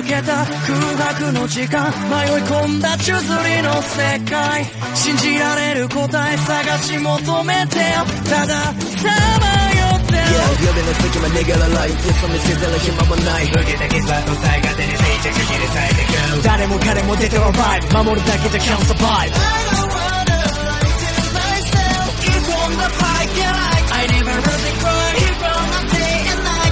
[0.00, 0.16] 空
[0.96, 4.64] 白の時間迷い込んだ宙づりの世界
[4.94, 7.84] 信じられる答え探し求めてよ。
[8.24, 10.22] ただ彷徨ってよ
[10.64, 18.60] 夜の隙間逃げられない嘘見せてる暇もない受けたの最果てに静着切り裂いてく誰も彼も出てはバイブ守るだけじゃ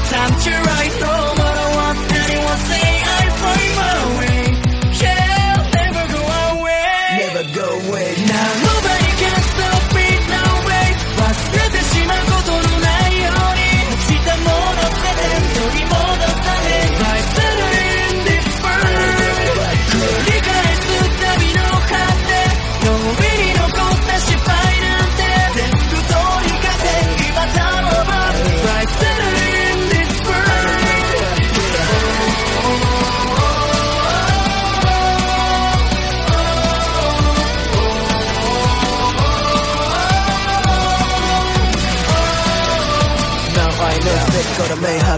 [0.08, 0.88] can't survive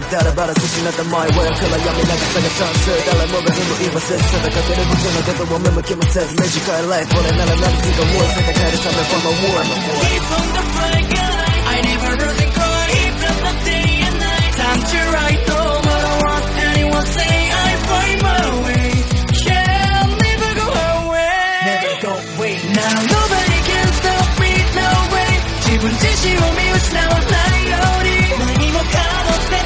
[0.00, 9.64] 白だらばら失った前 Where から闇流さが算数誰もがにも言わせず戦ってる僕のことを目向きもせず短いライフ俺なら何つがもう戦えるため from a war
[10.06, 11.44] Keep on the fight, guy.
[11.66, 12.88] I never lose and cry.
[12.96, 14.52] Keep on the day and night.
[14.56, 17.36] Time to write no matter what anyone say.
[17.52, 18.88] I find my way.
[19.44, 20.68] Yeah, I'll never go
[21.04, 21.36] away.
[21.68, 22.54] Never go away.
[22.80, 25.32] Now nobody can stop me, no way.
[25.66, 27.99] 自分自身を見失わないように。
[27.99, 27.99] 何もか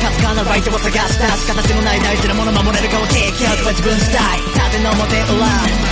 [0.00, 4.40] かすかなライトを探した形のない大事なもの守れるかを提供は自分次第
[4.72, 5.44] 縦の表裏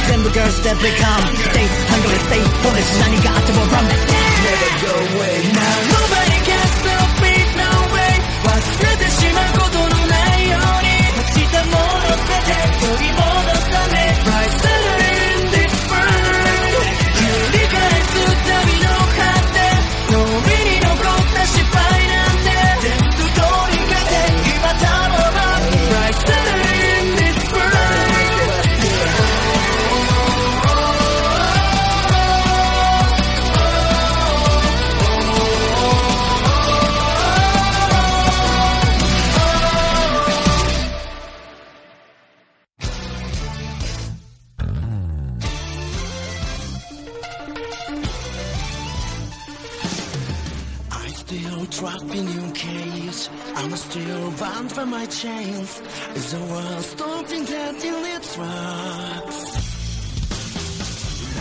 [0.08, 1.20] 全部 girls that become
[1.52, 4.00] Stay hungry, stay foolish 何があっても run it
[4.40, 13.37] Never go away Now nobody can stop me, no way 忘れてしまうことのないように落ちたもの全て取り戻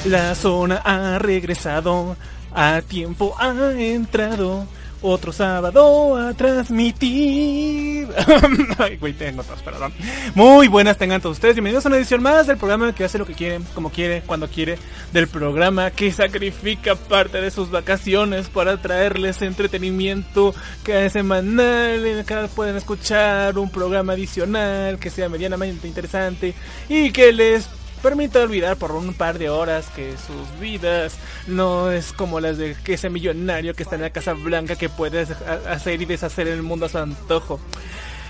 [0.09, 2.17] La zona ha regresado,
[2.55, 4.67] a tiempo ha entrado,
[5.03, 8.09] otro sábado a transmitir.
[8.79, 9.93] Ay, güey, tengo tos, perdón.
[10.35, 13.27] Muy buenas tengan todos ustedes, bienvenidos a una edición más del programa que hace lo
[13.27, 14.79] que quiere, como quiere, cuando quiere,
[15.13, 20.55] del programa que sacrifica parte de sus vacaciones para traerles entretenimiento
[20.85, 26.55] cada semanal, en el que pueden escuchar un programa adicional que sea medianamente interesante
[26.89, 27.69] y que les
[27.99, 31.17] permite olvidar por un par de horas que sus vidas
[31.47, 35.23] no es como las de ese millonario que está en la Casa Blanca que puede
[35.23, 37.61] ha- hacer y deshacer el mundo a su antojo.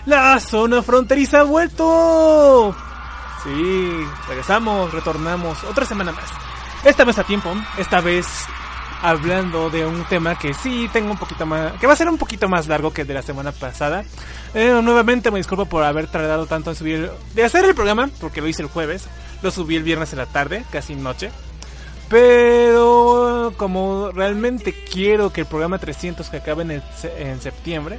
[0.06, 2.74] La zona fronteriza ha vuelto.
[3.44, 6.24] Sí, regresamos, retornamos otra semana más.
[6.84, 8.26] Esta vez a tiempo, esta vez
[9.02, 12.18] hablando de un tema que sí tengo un poquito más, que va a ser un
[12.18, 14.04] poquito más largo que de la semana pasada.
[14.54, 18.40] Eh, nuevamente me disculpo por haber tardado tanto en subir, de hacer el programa, porque
[18.40, 19.08] lo hice el jueves,
[19.42, 21.30] lo subí el viernes en la tarde, casi noche.
[22.08, 26.82] Pero como realmente quiero que el programa 300 que acabe en, el
[27.18, 27.98] en septiembre,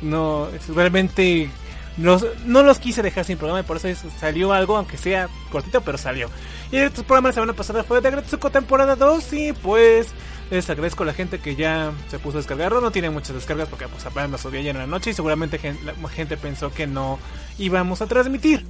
[0.00, 1.50] no, realmente
[1.98, 5.80] no los quise dejar sin programa y por eso es- salió algo, aunque sea cortito,
[5.80, 6.28] pero salió.
[6.70, 10.08] Y el programa la semana pasada fue de Agretsuko temporada 2 y pues
[10.50, 12.80] les agradezco a la gente que ya se puso a descargarlo.
[12.80, 15.78] No tiene muchas descargas porque pues apenas lo subí en la noche y seguramente gen-
[15.84, 17.18] la gente pensó que no
[17.58, 18.64] íbamos a transmitir.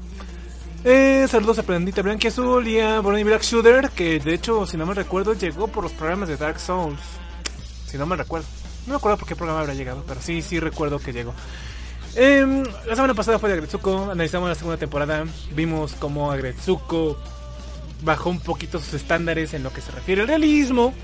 [0.84, 4.76] Eh, saludos a Prendita Blanca Azul y a Bonnie Black Shooter, que de hecho, si
[4.76, 7.00] no me recuerdo, llegó por los programas de Dark Souls.
[7.86, 8.46] Si no me recuerdo.
[8.86, 11.34] No me acuerdo por qué programa habrá llegado, pero sí, sí recuerdo que llegó.
[12.18, 17.18] Em, la semana pasada fue de Agretsuko, analizamos la segunda temporada, vimos cómo Agretsuko
[18.02, 20.94] bajó un poquito sus estándares en lo que se refiere al realismo,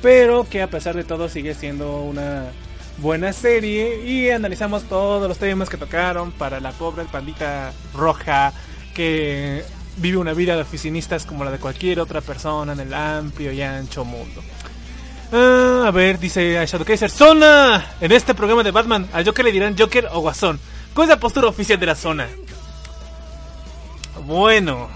[0.00, 2.52] pero que a pesar de todo sigue siendo una
[2.98, 8.52] buena serie y analizamos todos los temas que tocaron para la pobre pandita roja
[8.94, 9.64] que
[9.96, 13.60] vive una vida de oficinistas como la de cualquier otra persona en el amplio y
[13.60, 14.40] ancho mundo.
[15.32, 17.94] Ah, a ver, dice Shadow Kaiser, Zona.
[18.00, 20.60] En este programa de Batman, al Joker le dirán Joker o Guasón.
[20.94, 22.28] ¿Cuál es la postura oficial de la zona?
[24.26, 24.88] Bueno,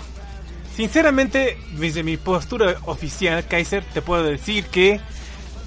[0.75, 5.00] sinceramente, desde mi postura oficial, Kaiser, te puedo decir que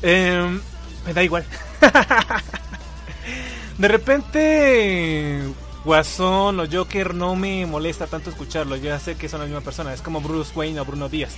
[0.01, 0.61] em,
[1.05, 1.43] me da igual.
[3.77, 5.43] de repente,
[5.83, 8.75] Guasón o Joker no me molesta tanto escucharlo.
[8.77, 9.93] Ya sé que son la misma persona.
[9.93, 11.35] Es como Bruce Wayne o Bruno Díaz.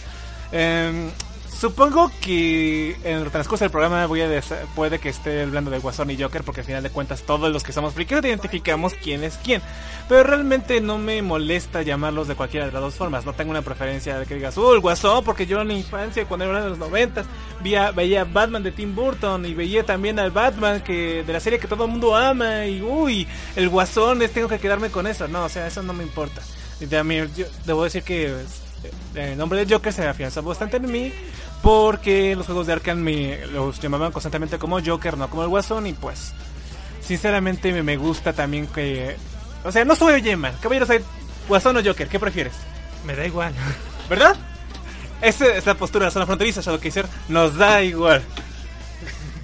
[0.52, 1.10] Em,
[1.64, 4.28] Supongo que en el transcurso del programa voy a
[4.76, 7.64] puede que esté hablando de Guasón y Joker porque al final de cuentas todos los
[7.64, 9.62] que somos frikis identificamos quién es quién.
[10.10, 13.26] Pero realmente no me molesta llamarlos de cualquiera de las dos formas.
[13.26, 16.26] No tengo una preferencia de que digas, uh, el Guasón, porque yo en la infancia,
[16.26, 17.26] cuando era de los noventas,
[17.62, 21.68] veía, Batman de Tim Burton y veía también al Batman que de la serie que
[21.70, 23.26] todo el mundo ama y uy,
[23.56, 25.30] el Guasón, es, tengo que quedarme con eso.
[25.30, 26.42] No, o sea, eso no me importa.
[26.82, 28.36] Y también yo debo decir que
[29.16, 31.14] el nombre de Joker se afianza bastante en mí
[31.64, 35.88] porque los juegos de Arkham me los llamaban constantemente como Joker, no como el Guasón
[35.88, 36.34] y pues
[37.02, 39.16] sinceramente me, me gusta también que
[39.64, 41.00] o sea, no soy Yeman, caballeros, hay
[41.48, 42.54] Guasón o Joker, ¿qué prefieres?
[43.06, 43.54] Me da igual.
[44.10, 44.36] ¿Verdad?
[45.22, 48.22] Esa es la postura de la zona fronteriza, Shadowcaser, nos da igual.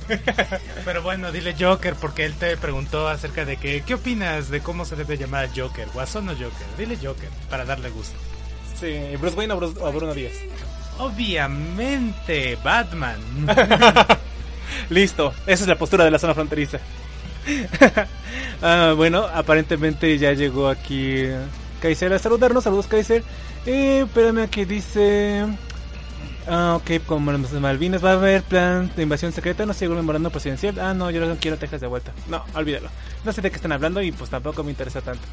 [0.86, 4.83] Pero bueno, dile Joker porque él te preguntó acerca de que, ¿qué opinas de cómo
[4.83, 5.88] se debe llamar a Joker?
[5.94, 6.68] ¿Guasón o Joker?
[6.77, 8.18] Dile Joker para darle gusto.
[8.77, 10.33] Sí, Bruce Wayne o, Bruce- o Bruno Díaz.
[11.00, 13.19] Obviamente, Batman.
[14.90, 16.80] Listo, esa es la postura de la zona fronteriza.
[18.62, 21.24] Ah, bueno, aparentemente ya llegó aquí
[21.81, 22.66] Kaiser a saludarnos.
[22.66, 23.24] Saludos, Kaiser.
[23.66, 25.46] Eh, espérame que dice.
[26.46, 29.66] Ah, ok, como de Malvinas va a haber plan de invasión secreta.
[29.66, 30.78] No sigo memorando presidencial.
[30.80, 32.12] Ah, no, yo no quiero Texas de vuelta.
[32.28, 32.90] No, olvídalo.
[33.24, 35.24] No sé de qué están hablando y pues tampoco me interesa tanto.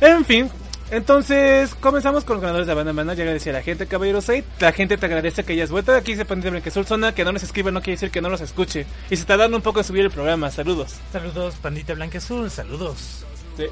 [0.00, 0.50] En fin,
[0.90, 3.14] entonces comenzamos con los ganadores de la banda Mana.
[3.14, 4.44] Ya agradecía a la gente, Caballero 6.
[4.60, 5.92] La gente te agradece que hayas vuelto.
[5.94, 8.40] Aquí se pone que Zona, que no nos escriba no quiere decir que no los
[8.40, 8.86] escuche.
[9.10, 10.50] Y se está dando un poco de subir el programa.
[10.50, 10.94] Saludos.
[11.12, 13.24] saludos, Pandita Blanca Azul, saludos.
[13.56, 13.66] Sí.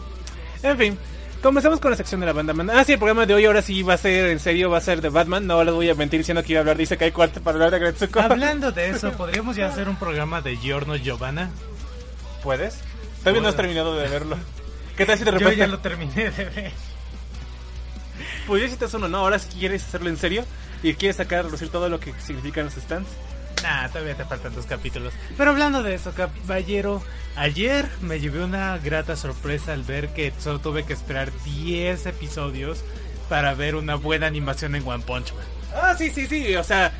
[0.62, 0.98] En fin,
[1.42, 2.80] comenzamos con la sección de la banda Mana.
[2.80, 4.80] Ah, sí, el programa de hoy ahora sí va a ser en serio, va a
[4.80, 5.46] ser de Batman.
[5.46, 6.76] No les voy a mentir diciendo que iba a hablar.
[6.76, 8.20] Dice que hay cuarto para hablar de Gretsuko.
[8.20, 11.50] Hablando de eso, ¿podríamos ya hacer un programa de Giorno Giovanna?
[12.42, 12.80] ¿Puedes?
[13.20, 14.36] Todavía no has terminado de verlo.
[14.96, 16.72] ¿Qué tal si de Yo repente ya lo terminé de ver.
[18.46, 19.18] Pues ya hiciste uno, ¿no?
[19.18, 20.44] Ahora si quieres hacerlo en serio
[20.82, 23.08] y quieres sacar a relucir todo lo que significan los stands.
[23.62, 25.14] Nah, todavía te faltan dos capítulos.
[25.38, 27.02] Pero hablando de eso, caballero,
[27.36, 32.84] ayer me llevé una grata sorpresa al ver que solo tuve que esperar 10 episodios
[33.30, 35.46] para ver una buena animación en One Punch Man.
[35.74, 36.92] Ah, sí, sí, sí, o sea...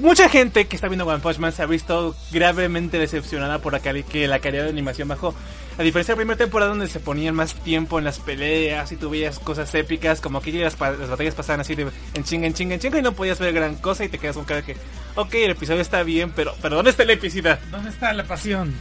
[0.00, 3.80] Mucha gente que está viendo One Punch Man se ha visto gravemente decepcionada por la
[3.80, 5.34] que la calidad de animación bajó.
[5.76, 8.96] A diferencia de la primera temporada donde se ponían más tiempo en las peleas y
[8.96, 12.54] tú veías cosas épicas, como que ya las, batallas pasaban así de en chinga, en
[12.54, 14.74] chinga, en chinga y no podías ver gran cosa y te quedas con cara que,
[15.16, 17.58] ok, el episodio está bien, pero, pero ¿dónde está la epicidad?
[17.70, 18.74] ¿Dónde está la pasión?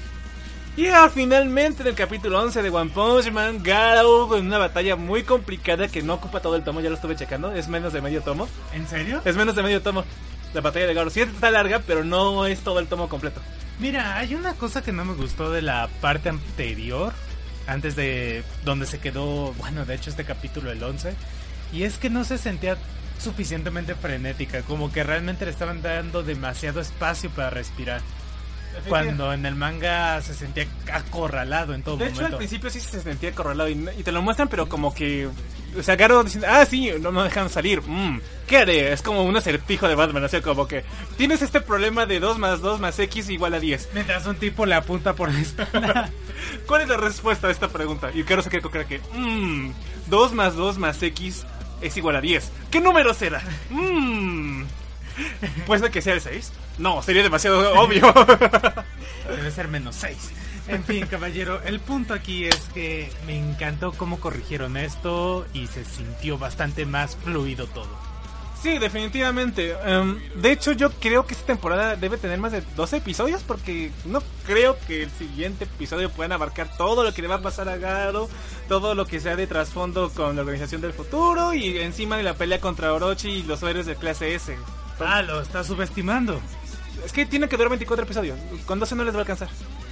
[0.77, 4.95] Y ah, finalmente en el capítulo 11 de One Punch Man, Garou en una batalla
[4.95, 7.99] muy complicada que no ocupa todo el tomo, ya lo estuve checando, es menos de
[7.99, 8.47] medio tomo.
[8.73, 9.21] ¿En serio?
[9.25, 10.05] Es menos de medio tomo.
[10.53, 11.11] La batalla de Garou.
[11.11, 13.41] Sí está larga, pero no es todo el tomo completo.
[13.79, 17.13] Mira, hay una cosa que no me gustó de la parte anterior,
[17.65, 21.13] antes de donde se quedó, bueno, de hecho este capítulo el 11,
[21.71, 22.77] y es que no se sentía
[23.19, 28.01] suficientemente frenética, como que realmente le estaban dando demasiado espacio para respirar.
[28.87, 32.37] Cuando en el manga se sentía acorralado en todo De hecho, al momento.
[32.37, 35.27] principio sí se sentía acorralado y, y te lo muestran, pero como que.
[35.97, 37.81] Garou diciendo, ah, sí, no me dejan salir.
[37.81, 38.93] Mm, ¿Qué haré?
[38.93, 40.83] Es como un acertijo de Batman, o sea, como que
[41.17, 43.89] tienes este problema de 2 más 2 más X igual a 10.
[43.93, 46.09] Mientras un tipo le apunta por la espalda.
[46.67, 48.11] ¿Cuál es la respuesta a esta pregunta?
[48.13, 49.71] Y con cara que, mmm,
[50.07, 51.45] 2 más 2 más X
[51.81, 52.51] es igual a 10.
[52.71, 53.41] ¿Qué número será?
[53.69, 54.63] Mmm.
[55.65, 56.51] ¿Puede que sea el 6?
[56.77, 58.13] No, sería demasiado obvio.
[59.29, 60.31] Debe ser menos 6.
[60.69, 65.83] En fin, caballero, el punto aquí es que me encantó cómo corrigieron esto y se
[65.83, 67.89] sintió bastante más fluido todo.
[68.61, 69.73] Sí, definitivamente.
[69.83, 73.91] Em, de hecho, yo creo que esta temporada debe tener más de 12 episodios porque
[74.05, 77.69] no creo que el siguiente episodio puedan abarcar todo lo que le va a pasar
[77.69, 78.29] a Garo,
[78.67, 82.35] todo lo que sea de trasfondo con la organización del futuro y encima de la
[82.35, 84.55] pelea contra Orochi y los héroes de clase S.
[84.99, 86.39] Ah, lo está subestimando.
[87.05, 88.37] Es que tiene que durar 24 episodios.
[88.65, 89.47] Con 12 no les va a alcanzar.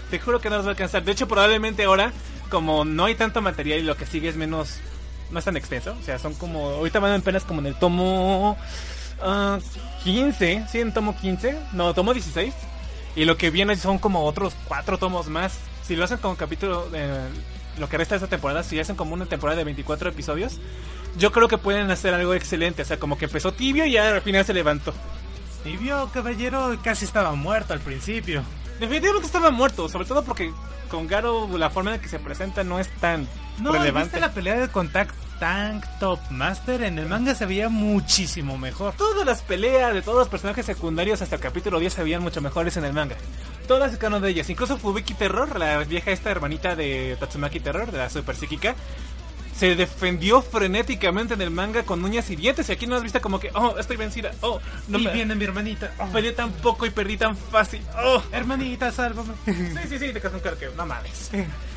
[0.10, 1.04] Te juro que no les va a alcanzar.
[1.04, 2.12] De hecho, probablemente ahora,
[2.50, 4.80] como no hay tanto material y lo que sigue es menos.
[5.32, 5.96] No es tan extenso.
[6.00, 6.70] O sea, son como.
[6.70, 8.58] Ahorita van apenas como en el tomo.
[9.22, 9.60] ah,
[10.04, 10.66] 15.
[10.72, 11.58] Sí, en tomo 15.
[11.74, 12.54] No, tomo 16.
[13.16, 15.58] Y lo que viene son como otros cuatro tomos más.
[15.84, 16.88] Si lo hacen como capítulo.
[16.94, 17.28] eh,
[17.78, 20.60] lo que resta de esta temporada, si hacen como una temporada de 24 episodios,
[21.18, 22.82] yo creo que pueden hacer algo excelente.
[22.82, 24.94] O sea, como que empezó tibio y ya al final se levantó.
[25.64, 28.44] Tibio, caballero, casi estaba muerto al principio.
[28.80, 30.52] Definitivamente estaba muerto, sobre todo porque
[30.90, 33.28] con Garo la forma en la que se presenta no es tan
[33.60, 34.10] No, relevante.
[34.10, 36.84] ¿viste la pelea de Contact Tank Top Master?
[36.84, 38.94] En el manga se veía muchísimo mejor.
[38.96, 42.42] Todas las peleas de todos los personajes secundarios hasta el capítulo 10 se veían mucho
[42.42, 43.16] mejores en el manga.
[43.68, 44.50] Todas y cada una de ellas.
[44.50, 48.76] Incluso Fubiki Terror, la vieja esta hermanita de Tatsumaki Terror, de la super psíquica,
[49.58, 52.70] se defendió frenéticamente en el manga con uñas y dientes.
[52.70, 54.32] Y aquí no has visto como que, oh, estoy vencida.
[54.42, 55.94] Oh, no y me viene mi hermanita.
[56.00, 57.82] Oh, peleé tan poco y perdí tan fácil.
[58.04, 58.22] Oh.
[58.32, 59.34] hermanita, sálvame.
[59.46, 61.32] Sí, sí, sí, te casas un claro que no mames.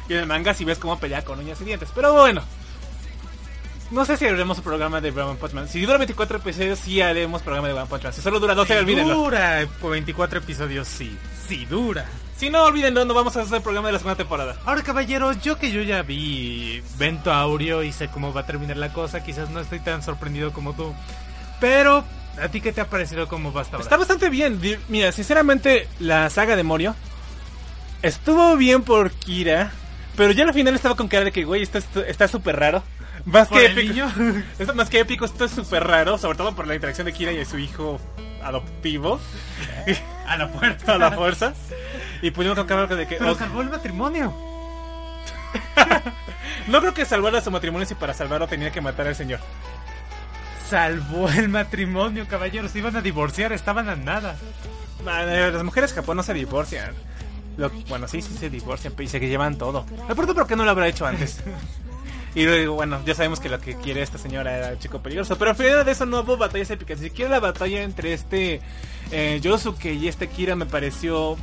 [0.08, 1.88] Y en el manga sí ves cómo pelea con uñas y dientes.
[1.94, 2.42] Pero bueno.
[3.90, 5.68] No sé si haremos un programa de One Punch Man.
[5.68, 8.12] Si dura 24 episodios, sí haremos programa de One Punch Man.
[8.12, 9.14] Si solo dura 12, Si olvídenlo.
[9.14, 11.16] dura 24 episodios, sí.
[11.48, 12.06] Sí, dura.
[12.40, 14.56] Si no, olvídenlo, no vamos a hacer el programa de la segunda temporada.
[14.64, 18.78] Ahora, caballero, yo que yo ya vi Vento Aureo y sé cómo va a terminar
[18.78, 20.94] la cosa, quizás no estoy tan sorprendido como tú.
[21.60, 22.02] Pero,
[22.42, 23.84] ¿a ti qué te ha parecido cómo va hasta ahora?
[23.84, 24.58] Está bastante bien.
[24.88, 26.94] Mira, sinceramente, la saga de Morio
[28.00, 29.72] estuvo bien por Kira.
[30.16, 32.82] Pero ya al final estaba con cara de que, güey, esto está súper raro.
[33.26, 34.06] Más ¿Por que épico.
[34.58, 36.16] Esto más que épico, esto es súper raro.
[36.16, 38.00] Sobre todo por la interacción de Kira y de su hijo
[38.42, 39.20] adoptivo.
[40.30, 40.94] A la puerta.
[40.94, 41.52] a la fuerza.
[42.22, 43.16] Y pudimos acabar de que.
[43.16, 44.34] Pero ok, salvó el matrimonio.
[46.68, 49.40] no creo que salvara su matrimonio si para salvarlo tenía que matar al señor.
[50.68, 52.68] Salvó el matrimonio, caballero.
[52.68, 54.36] Se iban a divorciar, estaban a nada.
[55.00, 56.92] Eh, Las mujeres Japón no se divorcian.
[57.56, 59.84] Lo- bueno, sí, sí se divorcian, pero y se llevan todo.
[60.08, 61.40] Me pregunto por qué no lo habrá hecho antes.
[62.32, 65.36] Y luego, bueno, ya sabemos que lo que quiere esta señora era el chico peligroso.
[65.36, 67.00] Pero al final de eso no hubo batallas épicas.
[67.00, 68.60] Ni siquiera la batalla entre este
[69.10, 71.36] eh, Yosuke y este Kira me pareció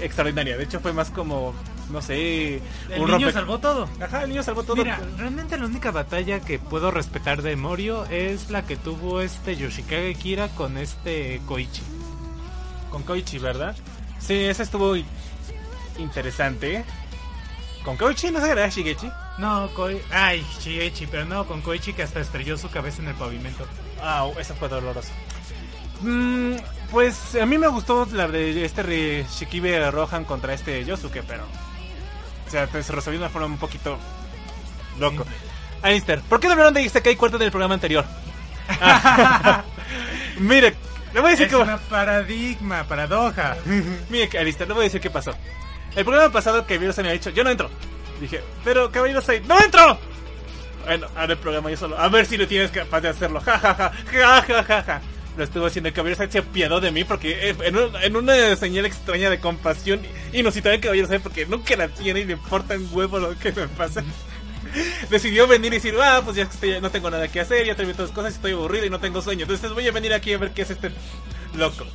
[0.00, 0.56] extraordinaria.
[0.56, 1.54] De hecho, fue más como,
[1.90, 2.56] no sé,
[2.90, 3.88] El un niño rompe- salvó todo.
[4.00, 4.76] Ajá, el niño salvó todo.
[4.76, 9.56] Mira, realmente la única batalla que puedo respetar de Morio es la que tuvo este
[9.56, 11.82] Yoshikage Kira con este Koichi.
[12.90, 13.74] Con Koichi, ¿verdad?
[14.18, 14.94] Sí, esa estuvo
[15.98, 16.84] interesante.
[17.84, 18.30] ¿Con Koichi?
[18.30, 19.08] ¿No se era Shigechi?
[19.38, 20.00] No, Koi...
[20.10, 23.64] Ay, Shigechi, pero no, con Koichi que hasta estrelló su cabeza en el pavimento.
[24.02, 25.10] Ah, eso fue doloroso.
[26.00, 26.56] Mm,
[26.90, 31.44] pues a mí me gustó la de este Shikibe Rohan contra este Yosuke, pero.
[32.46, 33.98] O sea, pues, se resolvió de una forma un poquito.
[34.98, 35.24] loco.
[35.82, 38.04] Alistair, ¿por qué no hablaron de Isekai cuarto del programa anterior?
[38.80, 39.62] Ah,
[40.38, 40.74] Mire,
[41.14, 41.56] le voy a decir Es que.
[41.56, 43.56] una paradigma, paradoja.
[44.08, 45.34] Mire, Alistair, le voy a decir qué pasó.
[45.94, 47.70] El programa pasado que Viro se me ha dicho, yo no entro.
[48.20, 49.98] Dije, pero Caballero 6, ¡no entro!
[50.84, 51.98] Bueno, ahora el programa yo solo.
[51.98, 53.40] A ver si lo tienes capaz de hacerlo.
[53.40, 55.00] Ja, ja, ja, ja, ja, ja, ja.
[55.36, 55.88] Lo estuvo haciendo.
[55.88, 59.38] El Caballero 6 se apiadó de mí porque en, un- en una señal extraña de
[59.38, 60.00] compasión
[60.32, 63.52] inusitada en Caballero 6 porque nunca la tiene y le importa un huevo lo que
[63.52, 64.02] me pasa.
[65.10, 67.74] Decidió venir y decir, ah, pues ya que estoy- no tengo nada que hacer, ya
[67.74, 69.42] terminé todas las cosas, estoy aburrido y no tengo sueño.
[69.42, 70.90] Entonces voy a venir aquí a ver qué es este
[71.54, 71.86] loco.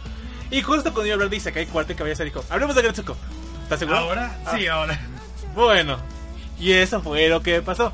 [0.50, 2.82] Y justo cuando iba a hablar de Isekai cuarto, el Caballero 6 dijo, hablemos de
[2.82, 3.18] Gretsuko.
[3.64, 3.98] ¿Estás seguro?
[3.98, 4.38] ¿Ahora?
[4.46, 4.56] Ah.
[4.58, 5.00] Sí, ahora.
[5.56, 6.00] Bueno,
[6.60, 7.94] y eso fue lo que pasó.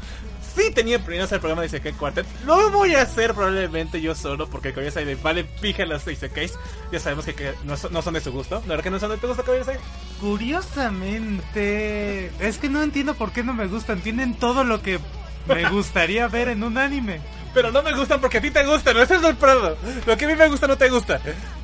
[0.57, 2.25] Sí tenía planeado hacer el programa de Isekai Quartet.
[2.45, 6.57] Lo voy a hacer probablemente yo solo porque Cabeza de vale pija las Isekais.
[6.91, 8.61] Ya sabemos que, que no, son, no son de su gusto.
[8.65, 9.73] ¿La verdad que no son de tu gusto, Cabeza?
[10.19, 14.01] Curiosamente, es que no entiendo por qué no me gustan.
[14.01, 14.99] Tienen todo lo que
[15.47, 17.19] me gustaría ver en un anime.
[17.53, 18.97] Pero no me gustan porque a ti te gustan.
[18.97, 19.75] Ese es el problema.
[20.05, 21.19] Lo que a mí me gusta no te gusta.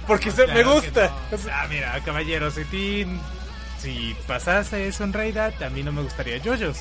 [0.08, 1.12] Porque se- me Claro gusta.
[1.32, 1.38] no.
[1.52, 3.06] Ah, mira, caballero, si ti,
[3.80, 6.80] si pasase eso en realidad, a mí no me gustaría yoyos.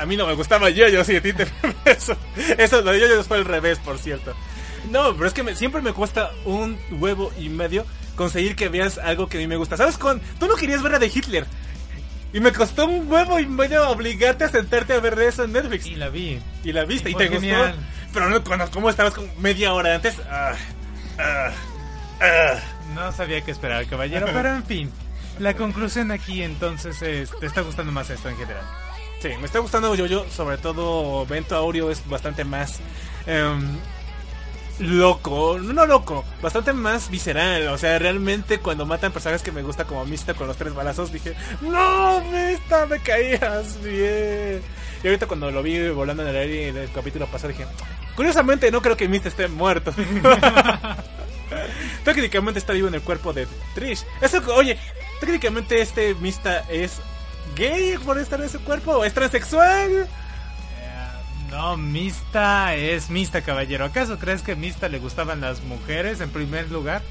[0.00, 1.46] A mí no me gustaba yo, sí, a ti te
[1.84, 2.16] eso.
[2.58, 4.34] Eso lo de yo fue al revés, por cierto.
[4.90, 7.84] No, pero es que me- siempre me cuesta un huevo y medio
[8.16, 9.76] conseguir que veas algo que a mí me gusta.
[9.76, 10.20] ¿Sabes con?
[10.38, 11.46] Tú no querías ver la de Hitler.
[12.32, 15.52] Y me costó un huevo y medio obligarte a sentarte a ver de eso en
[15.52, 15.86] Netflix.
[15.86, 16.40] Y la vi.
[16.64, 17.40] Y la viste y, Y te gustó.
[18.12, 20.14] Pero no, cuando, ¿cómo estabas como media hora antes?
[20.30, 20.52] Ah,
[21.18, 21.50] ah,
[22.20, 22.54] ah.
[22.94, 24.90] No sabía qué esperar, caballero, pero en fin.
[25.38, 28.64] La conclusión aquí entonces es, ¿te está gustando más esto en general?
[29.20, 32.80] Sí, me está gustando yo sobre todo Vento Aureo es bastante más
[33.26, 33.76] em,
[34.78, 39.84] loco, no loco, bastante más visceral, o sea, realmente cuando matan personajes que me gusta
[39.84, 44.62] como Mista con los tres balazos dije, no, Mista, me caías bien.
[45.02, 47.66] Y ahorita cuando lo vi volando en el aire en el capítulo pasado dije,
[48.16, 49.92] curiosamente no creo que Mista esté muerto.
[52.04, 54.02] técnicamente está vivo en el cuerpo de Trish.
[54.22, 54.78] Eso, oye,
[55.20, 57.02] técnicamente este Mista es
[57.60, 59.90] gay por estar en su cuerpo o es transexual.
[59.92, 60.06] Eh,
[61.50, 63.84] No, Mista es Mista, caballero.
[63.84, 67.02] ¿Acaso crees que Mista le gustaban las mujeres en primer lugar?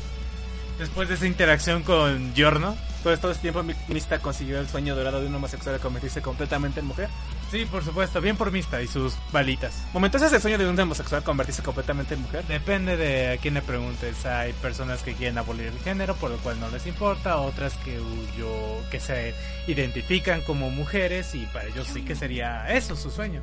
[0.79, 2.75] Después de esa interacción con Giorno.
[3.03, 6.21] Todo, todo este tiempo Mi- Mista consiguió el sueño dorado de un homosexual de convertirse
[6.21, 7.07] completamente en mujer.
[7.50, 9.74] Sí, por supuesto, bien por Mista y sus balitas.
[9.93, 12.43] Momento, ¿ese es el sueño de un homosexual convertirse completamente en mujer?
[12.45, 14.25] Depende de a quién le preguntes.
[14.25, 17.38] Hay personas que quieren abolir el género, por lo cual no les importa.
[17.38, 19.33] Otras que huyo, que se
[19.67, 23.41] identifican como mujeres y para ellos sí que sería eso su sueño.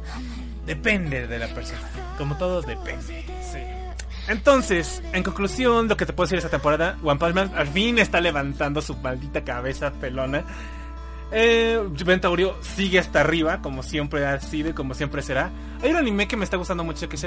[0.67, 1.89] Depende de la persona.
[2.19, 3.25] Como todo, depende.
[3.43, 3.59] Sí.
[4.29, 7.99] Entonces, en conclusión, lo que te puedo decir esta temporada, One Punch Man al fin
[7.99, 10.45] está levantando su maldita cabeza pelona.
[11.33, 15.51] Eh, Ventaurio sigue hasta arriba, como siempre ha sido y como siempre será.
[15.83, 17.27] Hay un anime que me está gustando mucho, que es,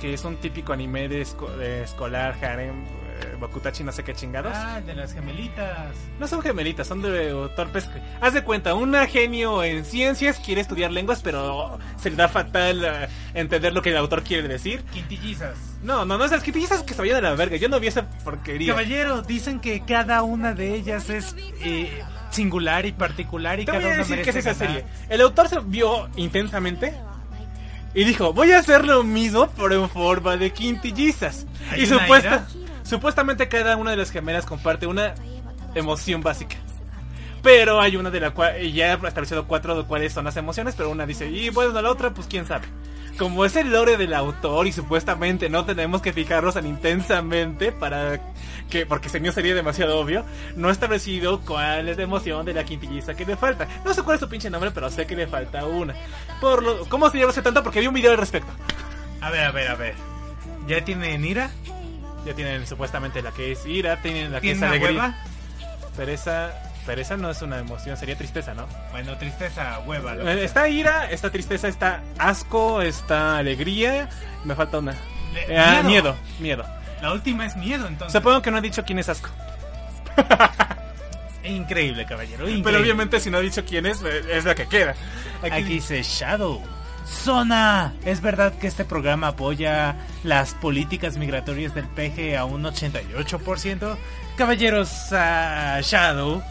[0.00, 4.14] que es un típico anime de, esco- de escolar, harem, eh, Bakutachi, no sé qué
[4.14, 4.52] chingados.
[4.54, 5.94] Ah, de las gemelitas.
[6.20, 7.88] No son gemelitas, son de eh, torpes.
[8.20, 12.84] Haz de cuenta, una genio en ciencias quiere estudiar lenguas, pero se le da fatal
[12.84, 14.82] eh, entender lo que el autor quiere decir.
[14.92, 15.56] Quintillizas.
[15.82, 17.56] No, no, no, esas quintillizas que se vayan a la verga.
[17.56, 18.72] Yo no vi esa porquería.
[18.72, 23.78] Caballero, dicen que cada una de ellas es eh, singular y particular y Te cada
[23.84, 24.66] voy a una decir qué es esa ganar.
[24.68, 24.84] serie.
[25.08, 26.94] El autor se vio intensamente
[27.94, 31.46] y dijo, voy a hacer lo mismo, pero en forma de quintillizas.
[31.70, 32.46] ¿Hay Y una supuesta,
[32.82, 35.14] supuestamente cada una de las gemelas comparte una
[35.74, 36.56] emoción básica.
[37.42, 40.36] Pero hay una de la cual, y ya he establecido cuatro de cuáles son las
[40.36, 42.66] emociones, pero una dice, y bueno, la otra, pues quién sabe.
[43.16, 48.20] Como es el lore del autor y supuestamente no tenemos que fijarnos tan intensamente para
[48.70, 50.24] que, porque si no sería demasiado obvio,
[50.56, 53.66] no he establecido cuál es la emoción de la quintilliza que le falta.
[53.84, 55.94] No sé cuál es su pinche nombre, pero sé que le falta una.
[56.40, 57.62] Por lo, ¿Cómo se llama ese tanto?
[57.62, 58.50] Porque vi un video al respecto.
[59.20, 59.94] A ver, a ver, a ver.
[60.66, 61.50] ¿Ya tienen ira?
[62.26, 64.90] Ya tienen supuestamente la que es ira, tienen la que ¿Tienen es alegría.
[64.90, 65.14] hueva?
[65.96, 66.50] Pereza,
[66.86, 68.66] pereza no es una emoción, sería tristeza, ¿no?
[68.92, 70.14] Bueno, tristeza, hueva.
[70.14, 70.44] lo Eh.
[70.44, 74.08] Está ira, está tristeza, está asco, está alegría.
[74.44, 74.94] Me falta una.
[75.56, 76.64] Ah, miedo, miedo.
[77.00, 78.12] La última es miedo, entonces.
[78.12, 79.30] Supongo que no ha dicho quién es asco.
[81.44, 82.42] Increíble, caballero.
[82.42, 82.62] Increíble.
[82.64, 84.94] Pero obviamente si no ha dicho quién es, es la que queda.
[85.42, 86.62] Aquí dice Shadow.
[87.06, 87.94] Zona.
[88.04, 93.96] ¿Es verdad que este programa apoya las políticas migratorias del PG a un 88%?
[94.36, 96.42] Caballeros, ah, Shadow.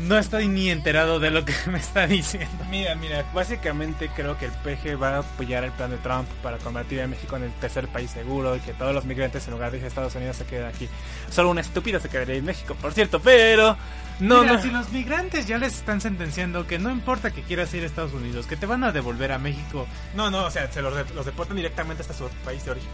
[0.00, 2.64] No estoy ni enterado de lo que me está diciendo.
[2.70, 6.58] Mira, mira, básicamente creo que el PG va a apoyar el plan de Trump para
[6.58, 9.72] convertir a México en el tercer país seguro y que todos los migrantes en lugar
[9.72, 10.88] de a Estados Unidos se queden aquí.
[11.30, 13.76] Solo una estúpida se quedaría en México, por cierto, pero
[14.20, 14.62] no, Mira, no.
[14.62, 18.12] si los migrantes ya les están sentenciando que no importa que quieras ir a Estados
[18.12, 19.86] Unidos, que te van a devolver a México.
[20.14, 22.90] No, no, o sea, se los, los deportan directamente hasta su país de origen.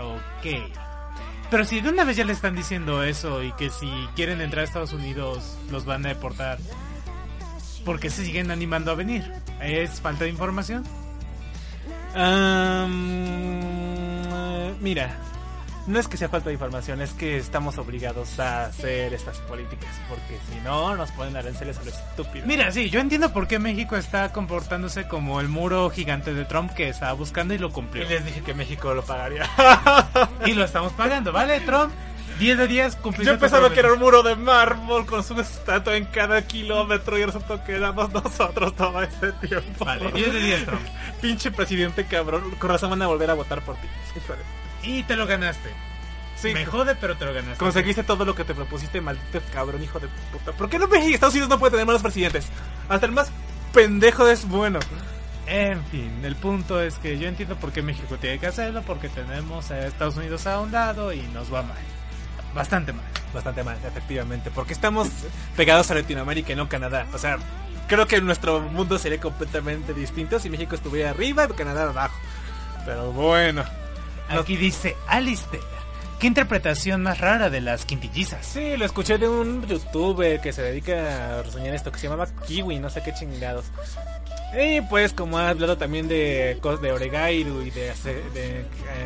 [0.00, 0.87] Ok.
[1.50, 4.62] Pero si de una vez ya le están diciendo eso y que si quieren entrar
[4.62, 6.58] a Estados Unidos los van a deportar,
[7.84, 9.32] ¿por qué se siguen animando a venir?
[9.62, 10.84] ¿Es falta de información?
[14.80, 15.18] Mira,
[15.88, 19.88] no es que sea falta de información, es que estamos obligados a hacer estas políticas,
[20.08, 22.46] porque si no, nos ponen aranceles a lo estúpido.
[22.46, 26.72] Mira, sí, yo entiendo por qué México está comportándose como el muro gigante de Trump
[26.74, 28.08] que estaba buscando y lo Y cumplió.
[28.08, 29.48] les dije que México lo pagaría.
[30.46, 31.92] Y lo estamos pagando, ¿vale, Trump?
[32.38, 35.96] 10 de 10 cumpliste Yo pensaba que era un muro de mármol con su estatua
[35.96, 39.84] en cada kilómetro y resultó que éramos nosotros todo ese tiempo.
[39.84, 40.82] Vale, 10 de 10, Trump.
[41.20, 43.88] Pinche presidente cabrón, con razón van a volver a votar por ti.
[44.82, 45.70] Y te lo ganaste.
[46.36, 47.58] Sí, Me jode, pero te lo ganaste.
[47.58, 50.52] Conseguiste todo lo que te propusiste, maldito cabrón, hijo de puta.
[50.52, 52.46] ¿Por qué no México y Estados Unidos no puede tener malos presidentes?
[52.88, 53.32] Hasta el más
[53.72, 54.78] pendejo es bueno.
[55.46, 59.08] En fin, el punto es que yo entiendo por qué México tiene que hacerlo, porque
[59.08, 61.78] tenemos a Estados Unidos a un lado y nos va mal.
[62.54, 63.04] Bastante mal.
[63.32, 64.50] Bastante mal, efectivamente.
[64.50, 65.08] Porque estamos
[65.56, 67.06] pegados a Latinoamérica y no Canadá.
[67.12, 67.38] O sea,
[67.88, 72.16] creo que nuestro mundo sería completamente distinto si México estuviera arriba y Canadá abajo.
[72.84, 73.64] Pero bueno.
[74.28, 75.62] Aquí dice Alistair.
[76.18, 78.44] ¿Qué interpretación más rara de las quintillizas?
[78.44, 82.28] Sí, lo escuché de un youtuber que se dedica a reseñar esto, que se llamaba
[82.44, 83.66] Kiwi, no sé qué chingados.
[84.58, 87.92] Y pues como ha hablado también de cosas de Oregairu y de,
[88.34, 88.64] eh,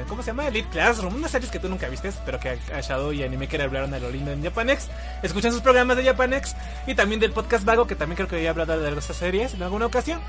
[0.09, 0.47] ¿cómo se llama?
[0.47, 3.61] Elite Classroom, unas series que tú nunca viste, pero que a Shadow y Anime que
[3.61, 4.89] hablaron a lo lindo en Japanex.
[5.23, 6.57] Escuchan sus programas de Japanex
[6.87, 9.63] y también del podcast Vago, que también creo que había hablado de esas series en
[9.63, 10.21] alguna ocasión.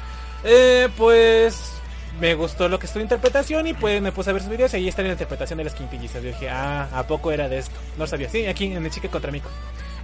[0.43, 1.81] Eh, pues
[2.23, 4.73] me gustó lo que es tu interpretación y pues me puse a ver sus videos
[4.73, 6.23] y ahí está la interpretación de las quintillizas.
[6.23, 7.75] Yo dije, ah, ¿a poco era de esto?
[7.97, 8.29] No sabía.
[8.29, 9.49] Sí, aquí en el Chique contra Mico.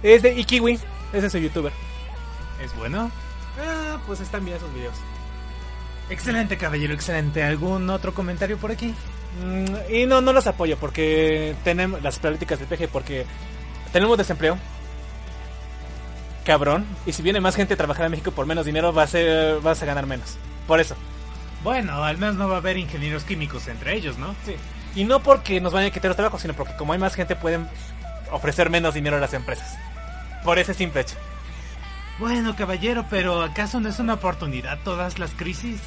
[0.02, 0.78] Es de Ikiwi,
[1.14, 1.72] ese es su youtuber.
[2.62, 3.10] ¿Es bueno?
[3.58, 4.92] Ah, pues están bien esos videos.
[6.10, 7.42] Excelente, caballero, excelente.
[7.42, 8.94] ¿Algún otro comentario por aquí?
[9.42, 13.24] Mm, y no, no los apoyo porque tenemos las políticas del PG porque
[13.94, 14.58] tenemos desempleo.
[16.44, 16.84] Cabrón.
[17.06, 19.60] Y si viene más gente a trabajar en México por menos dinero, va a ser,
[19.60, 20.36] vas a ganar menos.
[20.66, 20.96] Por eso.
[21.62, 24.34] Bueno, al menos no va a haber ingenieros químicos entre ellos, ¿no?
[24.44, 24.54] Sí.
[24.94, 27.36] Y no porque nos vayan a quitar los trabajos, sino porque como hay más gente
[27.36, 27.68] pueden
[28.30, 29.76] ofrecer menos dinero a las empresas.
[30.44, 31.16] Por ese simple hecho.
[32.18, 35.80] Bueno, caballero, pero ¿acaso no es una oportunidad todas las crisis?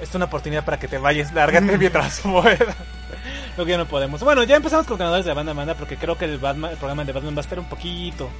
[0.00, 2.74] Es una oportunidad para que te vayas, lárgate mientras pueda.
[3.56, 4.20] Lo que ya no podemos.
[4.22, 6.76] Bueno, ya empezamos con ganadores de la banda Amanda porque creo que el, Batman, el
[6.76, 8.30] programa de Batman va a estar un poquito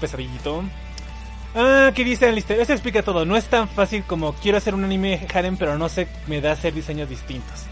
[0.00, 0.64] pesadito.
[1.54, 2.60] Ah, ¿qué dice Alistair?
[2.60, 3.24] Esto explica todo.
[3.24, 6.52] No es tan fácil como quiero hacer un anime harem, pero no sé, me da
[6.52, 7.66] hacer diseños distintos.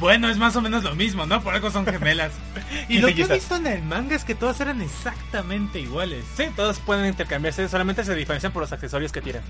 [0.00, 1.42] Bueno, es más o menos lo mismo, ¿no?
[1.42, 2.32] Por algo son gemelas.
[2.88, 6.24] y lo que he visto en el manga es que todas eran exactamente iguales.
[6.36, 9.42] Sí, todos pueden intercambiarse, solamente se diferencian por los accesorios que tienen.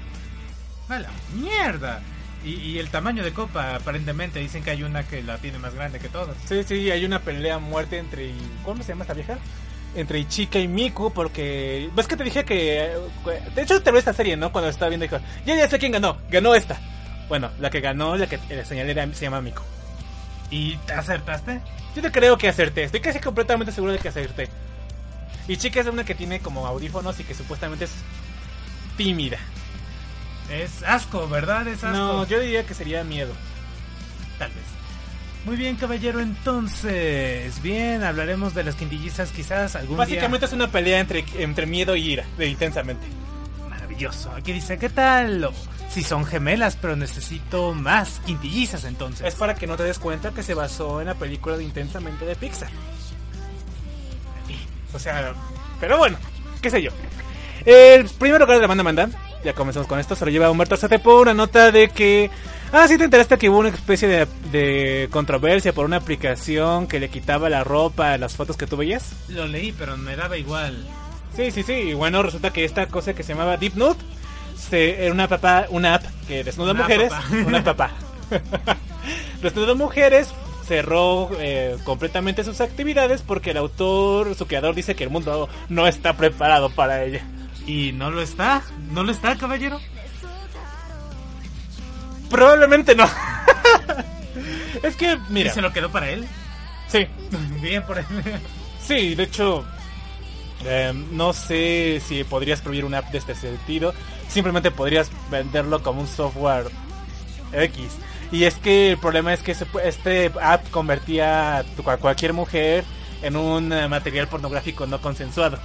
[0.88, 2.00] ¡A la mierda!
[2.44, 5.74] Y, y el tamaño de copa, aparentemente, dicen que hay una que la tiene más
[5.74, 6.36] grande que todas.
[6.46, 8.32] Sí, sí, hay una pelea a muerte entre.
[8.64, 9.38] ¿Cómo se llama esta vieja?
[9.94, 11.90] Entre Ichika y Miku, porque.
[11.94, 12.92] ¿Ves que te dije que.
[13.55, 14.53] De hecho, te vi esta serie, ¿no?
[14.53, 16.18] Cuando estaba viendo, dijo: Ya, ya sé quién ganó.
[16.31, 16.79] Ganó esta.
[17.29, 19.62] Bueno, la que ganó, la que le señalé, era- se llama Miku.
[20.51, 21.61] ¿Y te acertaste?
[21.96, 22.85] Yo te creo que acerté.
[22.85, 24.48] Estoy casi completamente seguro de que acerté.
[25.48, 27.90] Ichika es una que tiene como audífonos y que supuestamente es.
[28.96, 29.38] tímida.
[30.51, 31.66] Es asco, ¿verdad?
[31.68, 31.96] Es asco.
[31.96, 33.33] No, yo diría que sería miedo.
[34.38, 34.64] Tal vez.
[35.44, 37.62] Muy bien, caballero, entonces.
[37.62, 42.12] Bien, hablaremos de las quintillizas quizás algún Básicamente es una pelea entre, entre miedo y
[42.12, 43.07] ira, de intensamente.
[43.68, 44.31] Maravilloso.
[44.33, 45.48] Aquí dice, ¿qué tal?
[45.88, 49.27] Si son gemelas, pero necesito más quintillizas entonces.
[49.27, 52.27] Es para que no te des cuenta que se basó en la película de Intensamente
[52.27, 52.68] de Pixar.
[54.92, 55.35] O sea,
[55.81, 56.18] pero bueno,
[56.61, 56.90] qué sé yo.
[57.64, 59.09] El primer lugar de la banda Manda,
[59.44, 62.31] ya comenzamos con esto, se lo lleva Humberto Zate por una nota de que...
[62.72, 67.00] Ah, sí te enteraste que hubo una especie de, de controversia por una aplicación que
[67.00, 69.12] le quitaba la ropa a las fotos que tú veías.
[69.28, 70.85] Lo leí, pero me daba igual.
[71.35, 71.72] Sí, sí, sí.
[71.72, 73.96] Y bueno, resulta que esta cosa que se llamaba Deep Nude
[74.57, 77.09] se- era una, papá, una app que desnuda Una mujeres.
[77.11, 77.24] papá.
[77.46, 77.90] Una papá.
[79.42, 80.28] desnuda mujeres.
[80.66, 85.87] Cerró eh, completamente sus actividades porque el autor, su creador, dice que el mundo no
[85.87, 87.22] está preparado para ella.
[87.66, 88.62] ¿Y no lo está?
[88.92, 89.81] ¿No lo está, caballero?
[92.30, 93.08] Probablemente no.
[94.82, 96.26] es que, ¿Y mira, se lo quedó para él?
[96.88, 97.06] sí,
[97.60, 98.06] Bien por él.
[98.80, 99.64] Sí, de hecho,
[100.64, 103.94] eh, no sé si podrías prohibir una app de este sentido.
[104.28, 106.70] Simplemente podrías venderlo como un software
[107.52, 107.96] X.
[108.30, 112.84] Y es que el problema es que este app convertía a cualquier mujer
[113.22, 115.58] en un eh, material pornográfico no consensuado.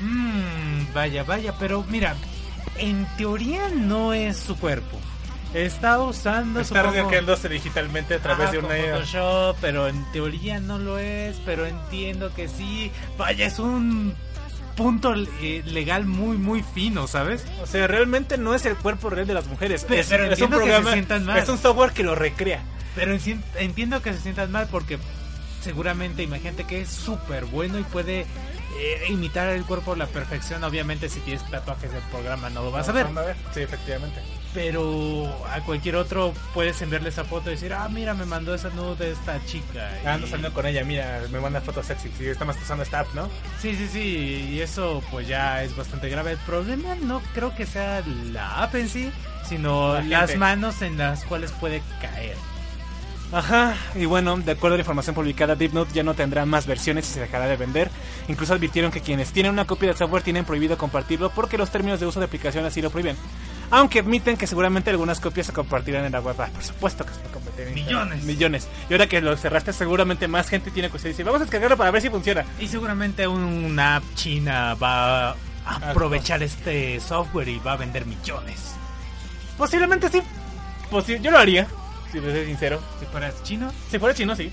[0.00, 2.14] Mmm, vaya, vaya, pero mira,
[2.76, 4.98] en teoría no es su cuerpo.
[5.54, 8.68] Está usando Está rehaciéndose digitalmente a través de una...
[8.74, 12.90] Photoshop, pero en teoría no lo es, pero entiendo que sí.
[13.18, 14.14] Vaya, es un
[14.76, 17.44] punto eh, legal muy, muy fino, ¿sabes?
[17.62, 19.84] O sea, realmente no es el cuerpo real de las mujeres.
[19.86, 21.38] Pero- es, pero es un entiendo que se sientan mal.
[21.38, 22.62] es un software que lo recrea.
[22.94, 24.98] Pero en- entiendo que se sientan mal porque
[25.62, 30.64] seguramente imagínate que es súper bueno y puede eh, imitar el cuerpo a la perfección.
[30.64, 33.06] Obviamente si tienes tatuajes del programa no lo vas a ver.
[33.52, 34.20] Sí, efectivamente.
[34.54, 38.68] Pero a cualquier otro puedes enviarle esa foto y decir, ah, mira, me mandó esa
[38.70, 39.88] nude de esta chica.
[40.02, 42.10] Y- Ando saliendo con ella, mira, me manda fotos sexy.
[42.18, 43.28] Si está más usando esta app, ¿no?
[43.60, 46.32] Sí, sí, sí, y eso pues ya es bastante grave.
[46.32, 49.10] El problema no creo que sea la app en sí,
[49.48, 52.36] sino La las manos en las cuales puede caer.
[53.32, 56.66] Ajá, y bueno, de acuerdo a la información publicada, Deep Note ya no tendrá más
[56.66, 57.90] versiones y se dejará de vender.
[58.28, 61.98] Incluso advirtieron que quienes tienen una copia del software tienen prohibido compartirlo porque los términos
[61.98, 63.16] de uso de aplicación así lo prohíben.
[63.70, 66.36] Aunque admiten que seguramente algunas copias se compartirán en la web.
[66.38, 68.04] Ah, por supuesto que se puede compartir en internet.
[68.04, 68.24] Millones.
[68.24, 68.68] Millones.
[68.90, 71.90] Y ahora que lo cerraste, seguramente más gente tiene que decir, vamos a descargarlo para
[71.90, 72.44] ver si funciona.
[72.60, 75.36] Y seguramente una app china va a
[75.88, 78.74] aprovechar este software y va a vender millones.
[79.56, 80.20] Posiblemente sí.
[80.90, 81.66] Posi- yo lo haría,
[82.12, 82.80] si te soy sincero.
[83.00, 84.52] Si fueras chino, Si fuera chino, sí.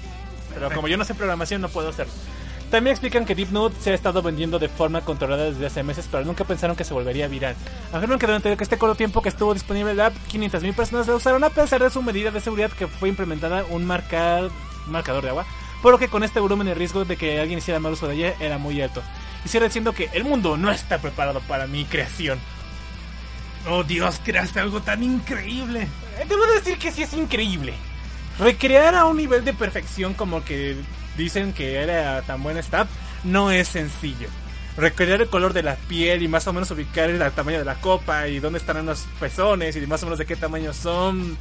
[0.53, 2.13] Pero como yo no sé programación, no puedo hacerlo.
[2.71, 6.07] También explican que Deep Note se ha estado vendiendo de forma controlada desde hace meses,
[6.09, 7.55] pero nunca pensaron que se volvería viral.
[7.91, 11.43] Afirman que durante este corto tiempo que estuvo disponible la app, 500.000 personas la usaron
[11.43, 14.49] a pesar de su medida de seguridad que fue implementada un, marcar,
[14.85, 15.47] marcador de agua,
[15.81, 18.15] por lo que con este volumen el riesgo de que alguien hiciera mal uso de
[18.15, 19.01] ella era muy alto.
[19.43, 22.39] Y cierra diciendo que el mundo no está preparado para mi creación.
[23.67, 25.87] oh Dios, creaste algo tan increíble.
[26.19, 27.73] Eh, Debo decir que sí es increíble.
[28.37, 30.75] Recrear a un nivel de perfección como que
[31.17, 32.89] dicen que era tan buena app
[33.23, 34.29] no es sencillo.
[34.77, 37.75] recrear el color de la piel y más o menos ubicar el tamaño de la
[37.81, 41.37] copa y dónde estarán los pezones y más o menos de qué tamaño son,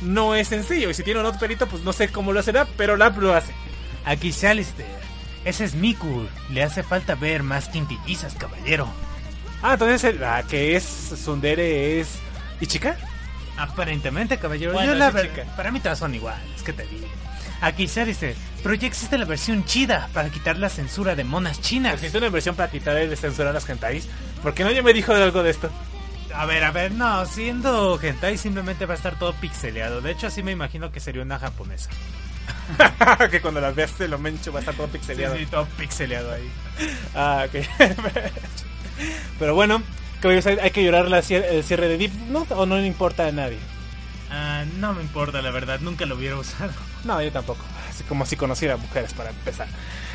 [0.00, 0.88] no es sencillo.
[0.88, 3.34] Y si tiene un otro perito, pues no sé cómo lo hacerá, pero Lab lo
[3.34, 3.52] hace.
[4.06, 4.88] Aquí Alistair.
[5.44, 6.26] Ese es Miku.
[6.50, 8.88] Le hace falta ver más quintillizas, caballero.
[9.62, 12.08] Ah, entonces la que es Sundere es
[12.60, 12.96] Ichika.
[13.58, 14.72] Aparentemente, caballero.
[14.72, 15.44] Bueno, yo la ver- chica.
[15.56, 17.06] Para mí todas son iguales, que te digo.
[17.60, 18.36] Aquí Alistair.
[18.62, 21.94] Pero ya existe la versión chida para quitar la censura de monas chinas.
[21.94, 24.08] Existe una versión para quitar el censurar las gentais.
[24.42, 25.68] Porque nadie me dijo algo de esto.
[26.34, 30.00] A ver, a ver, no, siendo hentai simplemente va a estar todo pixeleado.
[30.00, 31.90] De hecho, así me imagino que sería una japonesa.
[33.30, 35.34] que cuando las veas de lo mencho va a estar todo pixeleado.
[35.34, 36.48] Sí, sí, todo pixeleado ahí.
[37.14, 37.66] Ah, ok.
[39.38, 39.82] Pero bueno,
[40.20, 42.86] caballeros, hay, hay que llorar la cier- el cierre de Deep Note o no le
[42.86, 43.58] importa a nadie.
[44.30, 46.72] Ah, no me importa, la verdad, nunca lo hubiera usado.
[47.04, 47.60] No, yo tampoco.
[47.88, 49.68] Así como si conociera mujeres para empezar.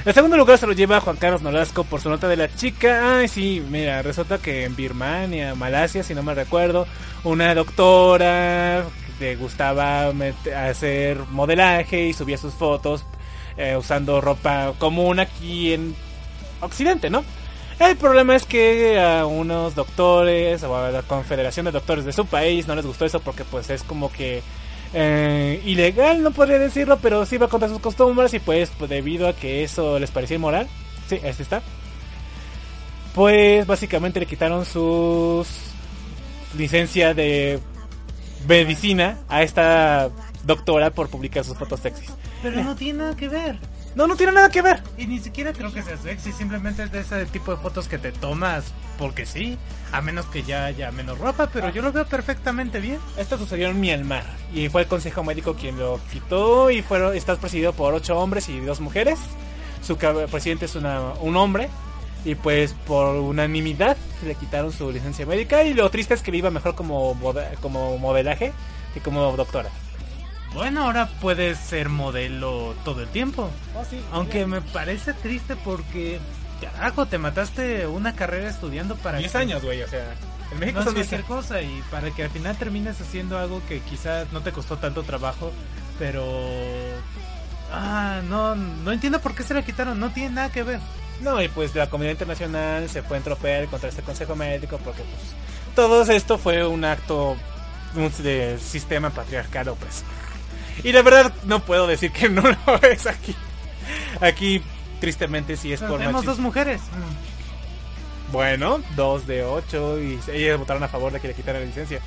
[0.05, 3.19] El segundo lugar se lo lleva Juan Carlos Nolasco por su nota de la chica.
[3.19, 6.85] Ay, sí, mira, resulta que en Birmania, Malasia, si no me recuerdo,
[7.23, 8.83] una doctora
[9.19, 10.11] le gustaba
[10.67, 13.05] hacer modelaje y subía sus fotos
[13.57, 15.95] eh, usando ropa común aquí en
[16.59, 17.23] Occidente, ¿no?
[17.89, 22.25] El problema es que a unos doctores o a la confederación de doctores de su
[22.25, 24.41] país no les gustó eso porque pues es como que
[24.93, 29.27] eh, ilegal, no podría decirlo, pero sí va contra sus costumbres y pues, pues, debido
[29.27, 30.67] a que eso les parecía inmoral,
[31.09, 31.61] sí, este está,
[33.13, 35.47] pues básicamente le quitaron sus
[36.57, 37.59] licencia de
[38.47, 40.09] medicina a esta
[40.43, 42.11] doctora por publicar sus fotos sexys.
[42.41, 43.57] Pero no tiene nada que ver.
[43.95, 44.81] No, no tiene nada que ver.
[44.97, 47.97] Y ni siquiera creo que sea sexy, simplemente es de ese tipo de fotos que
[47.97, 49.57] te tomas porque sí,
[49.91, 52.99] a menos que ya haya menos ropa, pero yo lo veo perfectamente bien.
[53.17, 57.35] Esto sucedió en Myanmar y fue el consejo médico quien lo quitó y fueron, está
[57.35, 59.19] presidido por ocho hombres y dos mujeres.
[59.81, 61.69] Su presidente es una, un hombre
[62.25, 66.37] y pues por unanimidad le quitaron su licencia médica y lo triste es que le
[66.37, 67.17] iba mejor como,
[67.61, 68.53] como modelaje
[68.93, 69.69] que como doctora.
[70.53, 73.49] Bueno, ahora puedes ser modelo todo el tiempo.
[74.11, 76.19] Aunque me parece triste porque,
[76.61, 79.17] carajo, te mataste una carrera estudiando para...
[79.17, 80.13] 10 que- años, güey, o sea,
[80.51, 83.37] en México No es son 10 cualquier cosa y para que al final termines haciendo
[83.39, 85.51] algo que quizás no te costó tanto trabajo,
[85.97, 86.23] pero...
[87.71, 90.79] Ah, no, no entiendo por qué se la quitaron, no tiene nada que ver.
[91.21, 95.01] No, y pues la comunidad internacional se fue a entropear contra este consejo médico porque
[95.01, 97.35] pues todo esto fue un acto
[97.95, 100.05] un- de sistema patriarcal opresor.
[100.83, 103.35] Y la verdad no puedo decir que no lo es aquí.
[104.21, 104.61] Aquí
[104.99, 106.31] tristemente sí es Pero por tenemos machismo.
[106.33, 106.81] dos mujeres.
[108.31, 111.99] Bueno, dos de ocho y ellas votaron a favor de que le quitaran la licencia.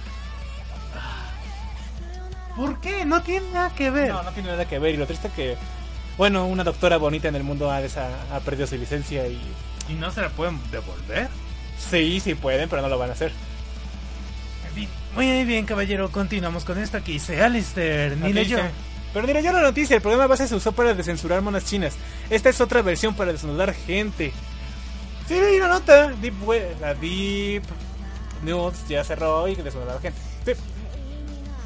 [2.56, 3.04] ¿Por qué?
[3.04, 4.08] No tiene nada que ver.
[4.10, 5.56] No, no tiene nada que ver y lo triste que
[6.16, 9.38] bueno, una doctora bonita en el mundo ha, desa- ha perdido su licencia y
[9.90, 11.28] ¿Y no se la pueden devolver?
[11.78, 13.32] sí, sí pueden, pero no lo van a hacer.
[15.16, 17.14] Muy bien, caballero, continuamos con esto aquí.
[17.14, 18.58] Dice Alistair, ni leyó.
[19.14, 21.96] Pero mira, yo la noticia, el programa base se usó para descensurar monas chinas.
[22.28, 24.30] Esta es otra versión para desnudar gente.
[25.26, 26.08] Sí, leí una nota.
[26.08, 27.62] Deep Web, la Deep
[28.44, 30.20] Nudes ya cerró y desnudar gente.
[30.44, 30.52] Sí.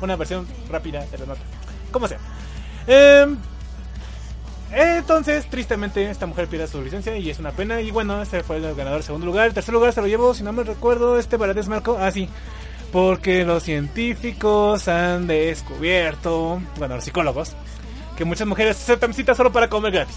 [0.01, 1.41] Una versión rápida de la nota.
[1.91, 2.19] Como sea.
[2.87, 3.37] Em,
[4.73, 7.81] entonces, tristemente, esta mujer pierde su licencia y es una pena.
[7.81, 9.49] Y bueno, este fue el ganador segundo lugar.
[9.49, 11.99] El tercer lugar se lo llevó, si no me recuerdo, este Valadez Marco.
[11.99, 12.29] Ah, sí.
[12.93, 17.55] Porque los científicos han descubierto, bueno, los psicólogos,
[18.17, 20.17] que muchas mujeres aceptan citas solo para comer gratis.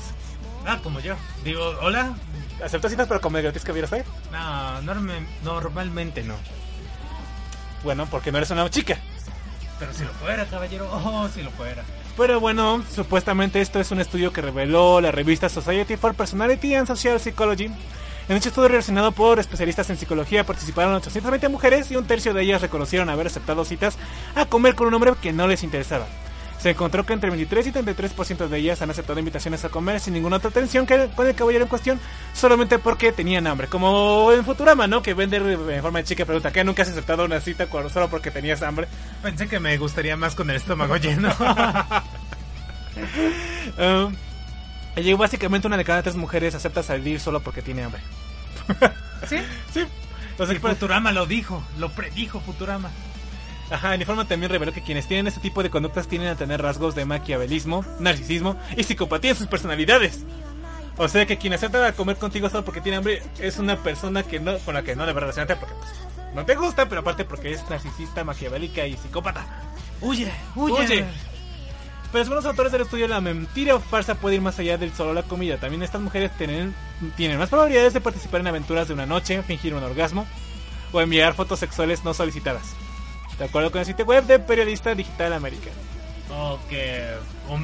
[0.65, 1.15] Ah, como yo.
[1.43, 2.15] Digo, hola.
[2.63, 4.03] ¿Aceptas citas para comer gratis, que ahí?
[4.31, 6.35] No, norme- normalmente no.
[7.83, 8.97] Bueno, porque no eres una chica.
[9.79, 10.89] Pero si lo fuera, caballero.
[10.91, 11.83] Oh, si lo fuera.
[12.15, 16.87] Pero bueno, supuestamente esto es un estudio que reveló la revista Society for Personality and
[16.87, 17.69] Social Psychology.
[18.29, 22.43] En dicho estudio relacionado por especialistas en psicología participaron 820 mujeres y un tercio de
[22.43, 23.97] ellas reconocieron haber aceptado citas
[24.35, 26.07] a comer con un hombre que no les interesaba.
[26.57, 30.13] Se encontró que entre 23 y 33% de ellas han aceptado invitaciones a comer sin
[30.13, 31.99] ninguna otra atención que con el caballero en cuestión,
[32.33, 33.67] solamente porque tenían hambre.
[33.67, 35.01] Como en Futurama, ¿no?
[35.01, 38.31] Que vende en forma de chica pregunta, ¿qué nunca has aceptado una cita solo porque
[38.31, 38.87] tenías hambre?
[39.21, 41.29] Pensé que me gustaría más con el estómago lleno.
[43.77, 44.15] Um,
[44.95, 48.01] y básicamente una de cada tres mujeres acepta salir solo porque tiene hambre.
[49.27, 49.37] ¿Sí?
[49.73, 49.85] Sí.
[50.31, 52.89] Entonces, Y pues, Futurama lo dijo, lo predijo Futurama.
[53.69, 56.61] ajá, el informe también reveló que quienes tienen este tipo de conductas tienen a tener
[56.61, 60.23] rasgos de maquiavelismo, narcisismo y psicopatía en sus personalidades.
[60.97, 64.39] O sea que quien acepta comer contigo solo porque tiene hambre es una persona que
[64.39, 65.91] no, con la que no debe relacionarte porque pues,
[66.35, 69.45] no te gusta, pero aparte porque es narcisista, maquiavélica y psicópata.
[70.01, 70.73] Huye, huye.
[70.73, 71.05] Huye.
[72.13, 74.93] Pero según los autores del estudio, la mentira o farsa puede ir más allá del
[74.93, 75.57] solo la comida.
[75.57, 76.75] También estas mujeres tienen,
[77.17, 80.27] tienen más probabilidades de participar en aventuras de una noche, fingir un orgasmo
[80.91, 82.75] o enviar fotos sexuales no solicitadas.
[83.39, 85.75] De acuerdo con el sitio web de Periodista Digital Americano.
[86.31, 87.03] Oh, que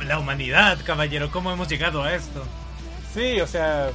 [0.08, 2.44] la humanidad, caballero, ¿cómo hemos llegado a esto?
[3.14, 3.92] Sí, o sea...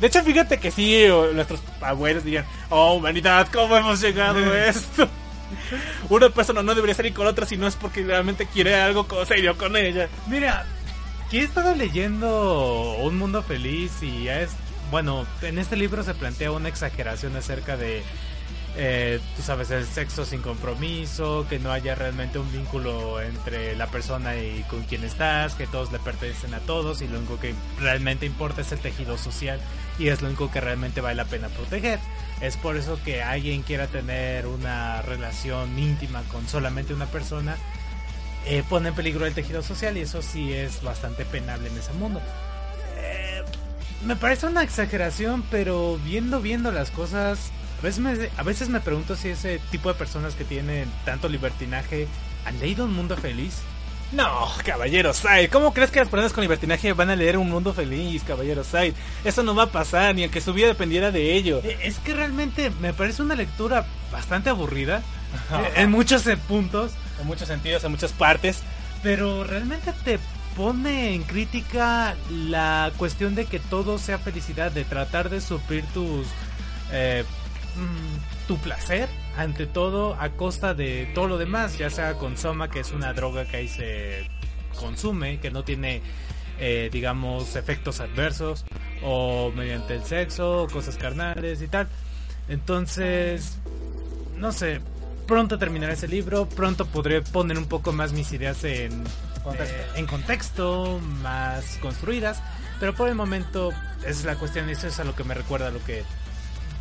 [0.00, 5.06] De hecho, fíjate que sí, nuestros abuelos dirían, oh, humanidad, ¿cómo hemos llegado a esto?
[6.08, 9.56] Una persona no debería salir con otra si no es porque realmente quiere algo serio
[9.56, 10.08] con ella.
[10.26, 10.66] Mira,
[11.30, 14.50] que he estado leyendo Un Mundo Feliz y es...
[14.90, 18.02] Bueno, en este libro se plantea una exageración acerca de,
[18.74, 23.88] eh, tú sabes, el sexo sin compromiso, que no haya realmente un vínculo entre la
[23.88, 27.54] persona y con quien estás, que todos le pertenecen a todos y lo único que
[27.78, 29.60] realmente importa es el tejido social
[29.98, 31.98] y es lo único que realmente vale la pena proteger.
[32.40, 37.56] Es por eso que alguien quiera tener una relación íntima con solamente una persona
[38.46, 41.92] eh, pone en peligro el tejido social y eso sí es bastante penable en ese
[41.92, 42.22] mundo.
[42.96, 43.42] Eh,
[44.04, 48.80] me parece una exageración, pero viendo, viendo las cosas, a veces, me, a veces me
[48.80, 52.08] pregunto si ese tipo de personas que tienen tanto libertinaje
[52.46, 53.56] han leído Un Mundo Feliz.
[54.12, 57.74] No, caballero Side, ¿cómo crees que las personas con libertinaje van a leer un mundo
[57.74, 58.94] feliz, caballero Side?
[59.22, 61.60] Eso no va a pasar, ni aunque su vida dependiera de ello.
[61.62, 65.02] Eh, Es que realmente me parece una lectura bastante aburrida
[65.52, 66.92] eh, en muchos eh, puntos.
[67.20, 68.62] En muchos sentidos, en muchas partes.
[69.02, 70.18] Pero realmente te
[70.56, 76.26] pone en crítica la cuestión de que todo sea felicidad, de tratar de suplir tus
[76.92, 77.24] eh,
[77.76, 82.68] mm, tu placer ante todo a costa de todo lo demás, ya sea con soma
[82.68, 84.28] que es una droga que ahí se
[84.76, 86.02] consume, que no tiene
[86.58, 88.64] eh, digamos efectos adversos
[89.00, 91.88] o mediante el sexo, cosas carnales y tal.
[92.48, 93.58] Entonces,
[94.36, 94.80] no sé,
[95.28, 99.04] pronto terminaré ese libro, pronto podré poner un poco más mis ideas en
[99.44, 99.76] Contexto.
[99.76, 102.42] eh, en contexto, más construidas,
[102.80, 103.70] pero por el momento
[104.00, 106.02] esa es la cuestión y eso es a lo que me recuerda lo que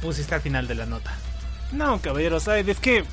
[0.02, 1.14] pusiste al final de la nota.
[1.72, 3.04] No, caballero Side, es que...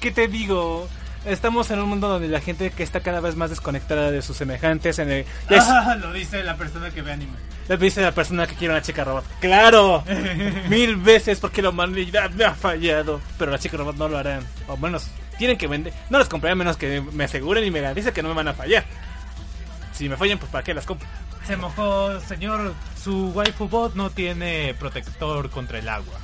[0.00, 0.88] ¿Qué te digo?
[1.24, 4.36] Estamos en un mundo donde la gente que está cada vez más desconectada de sus
[4.36, 5.26] semejantes en el...
[5.48, 5.64] es-
[6.00, 7.32] lo dice la persona que ve anime.
[7.68, 9.24] Le dice la persona que quiere una chica robot.
[9.40, 10.04] ¡Claro!
[10.68, 13.20] Mil veces porque la humanidad me ha fallado.
[13.38, 14.44] Pero las chicas robot no lo harán.
[14.68, 15.06] O menos,
[15.38, 15.94] tienen que vender.
[16.10, 18.48] No las compraré a menos que me aseguren y me garanticen que no me van
[18.48, 18.84] a fallar.
[19.92, 21.08] Si me fallan, pues ¿para qué las compro?
[21.46, 26.18] Se mojó, señor, su waifu bot no tiene protector contra el agua.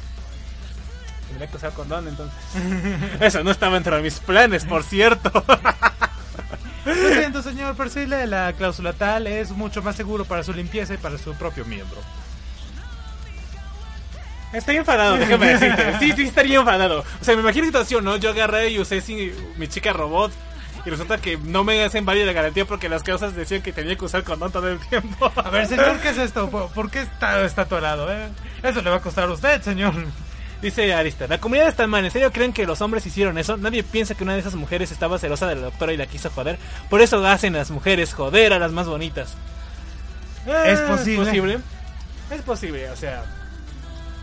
[1.30, 2.36] Tendría que usar condón entonces.
[3.20, 5.30] Eso no estaba dentro de mis planes, por cierto.
[6.84, 10.94] Lo siento, señor, sí, la la cláusula tal es mucho más seguro para su limpieza
[10.94, 11.98] y para su propio miembro.
[14.52, 15.98] Estoy enfadado, déjame decirte.
[15.98, 17.04] Sí, sí, estaría enfadado.
[17.20, 18.16] O sea, me imagino la situación, ¿no?
[18.16, 20.32] Yo agarré y usé sí, mi chica robot.
[20.84, 23.96] Y resulta que no me hacen válida la garantía porque las causas decían que tenía
[23.96, 25.30] que usar condón todo el tiempo.
[25.36, 26.48] A ver, señor, ¿qué es esto?
[26.50, 28.28] ¿Por, por qué está, está atorado, eh?
[28.62, 29.92] Eso le va a costar a usted, señor.
[30.62, 33.56] Dice Arista, la comunidad está mal, ¿en serio creen que los hombres hicieron eso?
[33.56, 36.28] Nadie piensa que una de esas mujeres estaba celosa de la doctora y la quiso
[36.30, 36.58] joder.
[36.90, 39.36] Por eso hacen las mujeres joder a las más bonitas.
[40.46, 41.22] Es Ah, posible.
[41.22, 41.58] Es posible.
[42.30, 43.24] Es posible, o sea,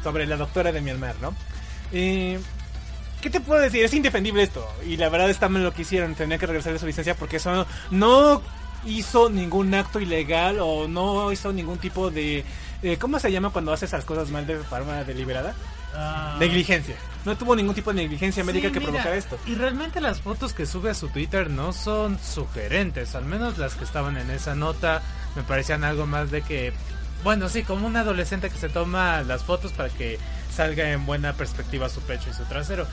[0.03, 1.33] sobre la doctora de Myanmar, ¿no?
[1.91, 2.37] Y...
[3.21, 3.83] ¿Qué te puedo decir?
[3.83, 4.65] Es indefendible esto.
[4.85, 6.13] Y la verdad está mal lo que hicieron.
[6.13, 8.41] Tenía que regresar de su licencia porque eso no, no
[8.85, 12.45] hizo ningún acto ilegal o no hizo ningún tipo de...
[12.83, 15.55] eh, ¿Cómo se llama cuando haces las cosas mal de forma deliberada?
[16.39, 16.95] Negligencia.
[17.25, 19.37] No tuvo ningún tipo de negligencia médica Sí, que mira, provocara esto.
[19.45, 23.75] Y realmente las fotos que sube a su Twitter no son sugerentes, al menos las
[23.75, 25.01] que estaban en esa nota
[25.35, 26.73] me parecían algo más de que,
[27.23, 30.19] bueno, sí, como un adolescente que se toma las fotos para que
[30.53, 32.87] salga en buena perspectiva su pecho y su trasero.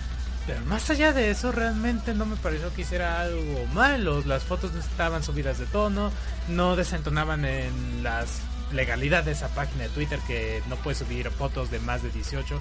[0.46, 4.22] Pero más allá de eso, realmente no me pareció que hiciera algo malo.
[4.26, 6.11] Las fotos no estaban subidas de tono,
[6.48, 8.40] no desentonaban en las
[8.74, 12.60] legalidades de esa página de Twitter que no puede subir fotos de más de 18.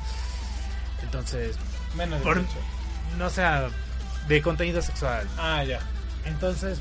[1.04, 1.58] Entonces,
[1.96, 2.60] Menos de por- 18.
[3.18, 3.70] no sea
[4.28, 5.28] de contenido sexual.
[5.38, 5.80] Ah, ya.
[6.26, 6.80] Entonces,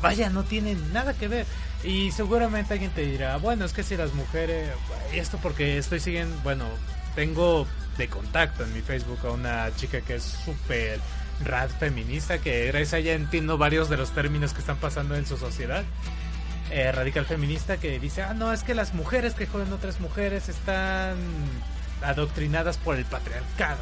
[0.00, 1.46] vaya, no tiene nada que ver.
[1.84, 4.70] Y seguramente alguien te dirá, bueno, es que si las mujeres,
[5.12, 6.64] esto porque estoy siguiendo, bueno,
[7.14, 7.66] tengo
[7.96, 11.00] de contacto en mi Facebook a una chica que es súper
[11.44, 15.26] rad feminista, que gracias a ella entiendo varios de los términos que están pasando en
[15.26, 15.84] su sociedad.
[16.70, 20.48] Eh, radical feminista que dice, ah, no, es que las mujeres que joden otras mujeres
[20.48, 21.16] están
[22.02, 23.78] adoctrinadas por el patriarcado.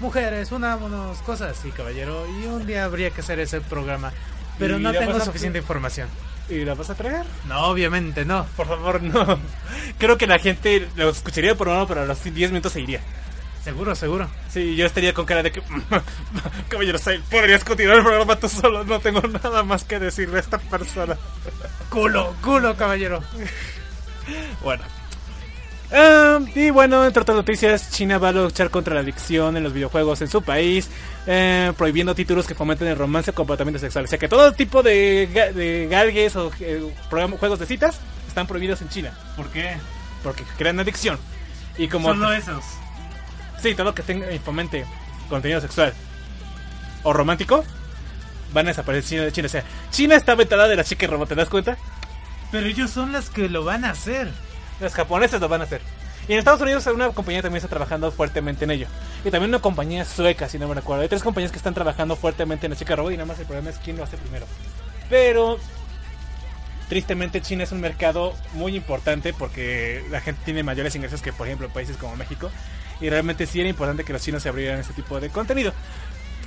[0.00, 2.26] Mujeres, unámonos, cosas así, caballero.
[2.40, 4.12] Y un día habría que hacer ese programa.
[4.58, 6.08] Pero ¿Y no tengo suficiente información.
[6.48, 7.24] ¿Y la vas a traer?
[7.48, 8.46] No, obviamente no.
[8.56, 9.38] Por favor, no.
[9.98, 13.00] Creo que la gente lo escucharía por uno, pero a los 10 minutos se iría.
[13.64, 14.28] Seguro, seguro.
[14.50, 15.62] Sí, yo estaría con cara de que...
[16.68, 18.84] Caballero Sail, podrías continuar el programa tú solo.
[18.84, 21.16] No tengo nada más que decir de esta persona.
[21.88, 23.22] Culo, culo, caballero.
[24.62, 24.82] Bueno.
[25.92, 29.72] Ah, y bueno, entre otras noticias, China va a luchar contra la adicción en los
[29.72, 30.88] videojuegos en su país,
[31.26, 34.04] eh, prohibiendo títulos que fomenten el romance o comportamiento sexual.
[34.06, 36.82] O sea que todo tipo de, ga- de galgues o eh,
[37.38, 39.76] juegos de citas están prohibidos en China, ¿Por qué?
[40.22, 41.18] porque crean adicción.
[41.78, 42.08] Y como...
[42.08, 42.64] Solo esos.
[43.64, 44.84] Sí, todo lo que tenga y fomente
[45.30, 45.94] contenido sexual
[47.02, 47.64] o romántico
[48.52, 49.46] van a desaparecer de China.
[49.46, 51.78] O sea, China está vetada de la chica robot, ¿te das cuenta?
[52.52, 54.28] Pero ellos son las que lo van a hacer.
[54.80, 55.80] Los japoneses lo van a hacer.
[56.28, 58.86] Y en Estados Unidos una compañía también está trabajando fuertemente en ello.
[59.24, 61.00] Y también una compañía sueca, si no me recuerdo.
[61.00, 63.46] Hay tres compañías que están trabajando fuertemente en la chica robot y nada más el
[63.46, 64.44] problema es quién lo hace primero.
[65.08, 65.58] Pero
[66.90, 71.46] tristemente China es un mercado muy importante porque la gente tiene mayores ingresos que por
[71.46, 72.50] ejemplo países como México.
[73.00, 75.72] Y realmente sí era importante que los chinos se abrieran ese tipo de contenido.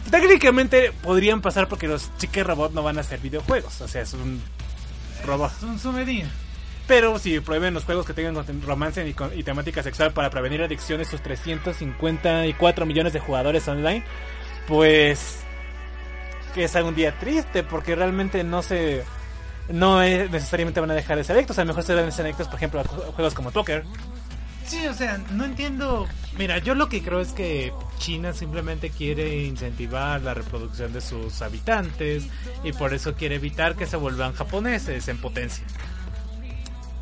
[0.09, 3.81] Técnicamente podrían pasar porque los chicas robot no van a hacer videojuegos.
[3.81, 4.41] O sea, es un
[5.25, 5.51] robot.
[5.57, 6.29] Es un sumedín.
[6.87, 11.09] Pero si prohíben los juegos que tengan romance y, y temática sexual para prevenir adicciones
[11.09, 14.03] sus 354 millones de jugadores online,
[14.67, 15.39] pues
[16.55, 19.03] que es algún día triste porque realmente no se
[19.69, 22.47] no es- necesariamente van a dejar de ser adictos, a lo mejor serán ser adictos,
[22.47, 23.83] por ejemplo, a ju- juegos como Poker.
[24.67, 26.07] Sí, o sea, no entiendo.
[26.37, 31.41] Mira, yo lo que creo es que China simplemente quiere incentivar la reproducción de sus
[31.41, 32.25] habitantes
[32.63, 35.63] y por eso quiere evitar que se vuelvan japoneses en potencia.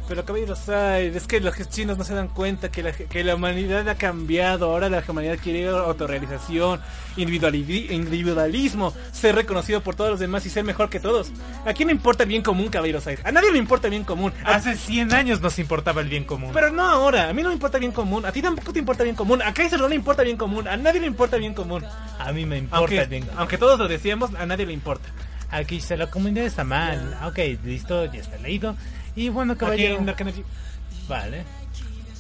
[0.07, 3.33] Pero caballeros, ay, es que los chinos no se dan cuenta que la, que la
[3.35, 4.65] humanidad ha cambiado.
[4.71, 6.79] Ahora la humanidad quiere autorrealización,
[7.17, 11.31] individuali- individualismo, ser reconocido por todos los demás y ser mejor que todos.
[11.65, 13.05] ¿A quién le importa el bien común, caballeros?
[13.23, 14.31] A nadie le importa el bien común.
[14.43, 16.51] A- Hace 100 años nos importaba el bien común.
[16.53, 17.29] Pero no ahora.
[17.29, 18.25] A mí no me importa el bien común.
[18.25, 19.41] A ti tampoco te importa el bien común.
[19.41, 20.67] A Kaiser no le importa el bien común.
[20.67, 21.83] A nadie le importa el bien común.
[22.19, 23.39] a mí me importa Aunque, el bien común.
[23.39, 25.07] aunque todos lo decíamos, a nadie le importa.
[25.51, 27.17] Aquí se la comunidad está mal.
[27.25, 28.75] Ok, listo, ya está leído.
[29.16, 29.97] Y bueno, Aquí caballero.
[29.99, 30.43] Energy.
[31.07, 31.43] Vale.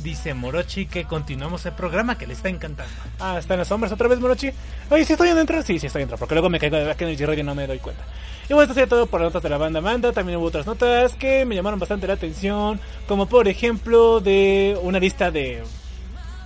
[0.01, 2.91] Dice Morochi que continuamos el programa que le está encantando.
[3.19, 4.51] Ah, está en las sombras otra vez, Morochi.
[4.91, 5.61] Oye, ¿sí estoy adentro?
[5.63, 7.65] Sí, sí estoy adentro, porque luego me caigo de Dark Energy Radio y no me
[7.65, 8.03] doy cuenta.
[8.47, 10.11] Y bueno, esto sería todo por las notas de la banda Manda.
[10.11, 14.99] También hubo otras notas que me llamaron bastante la atención, como por ejemplo de una
[14.99, 15.63] lista de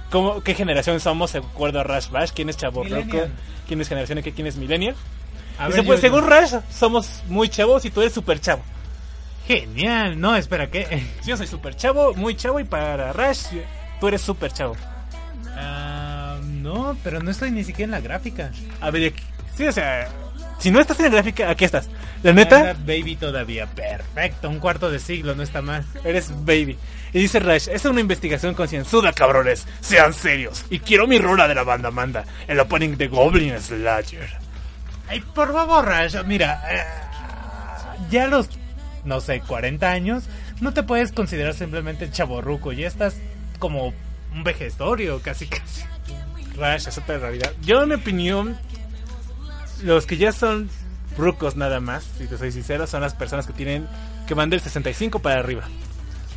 [0.09, 3.27] cómo, qué generación somos, de acuerdo a Rush Bash, quién es Chavo Roco,
[3.67, 4.95] quién es generación y quién es Millennial.
[5.57, 8.61] A ver, pues yo- según Rush, somos muy chavos y tú eres super chavo.
[9.49, 10.21] Genial.
[10.21, 11.07] No, espera, ¿qué?
[11.25, 13.47] Yo soy super chavo, muy chavo y para Rush,
[13.99, 14.75] tú eres super chavo.
[15.57, 18.51] Ah, no, pero no estoy ni siquiera en la gráfica.
[18.79, 19.11] A ver,
[19.57, 20.07] sí, o sea,
[20.59, 21.89] si no estás en la gráfica, aquí estás.
[22.21, 23.65] La neta, baby todavía.
[23.65, 25.83] Perfecto, un cuarto de siglo, no está mal.
[26.03, 26.77] eres baby.
[27.11, 29.65] Y dice Rush, es una investigación concienzuda, cabrones.
[29.81, 30.63] Sean serios.
[30.69, 34.29] Y quiero mi rola de la banda Manda, el opening de Goblin Slayer.
[35.07, 36.83] Ay, por favor, Rash, mira, eh,
[38.11, 38.47] ya los,
[39.09, 40.23] no sé, 40 años,
[40.61, 43.17] no te puedes considerar simplemente chaborruco, ya estás
[43.59, 43.93] como
[44.33, 45.83] un vejestorio, casi casi.
[46.55, 47.51] Rush, es otra realidad.
[47.61, 48.57] Yo, en mi opinión,
[49.83, 50.69] los que ya son
[51.17, 53.87] rucos nada más, si te soy sincero, son las personas que tienen,
[54.27, 55.63] que van del 65 para arriba.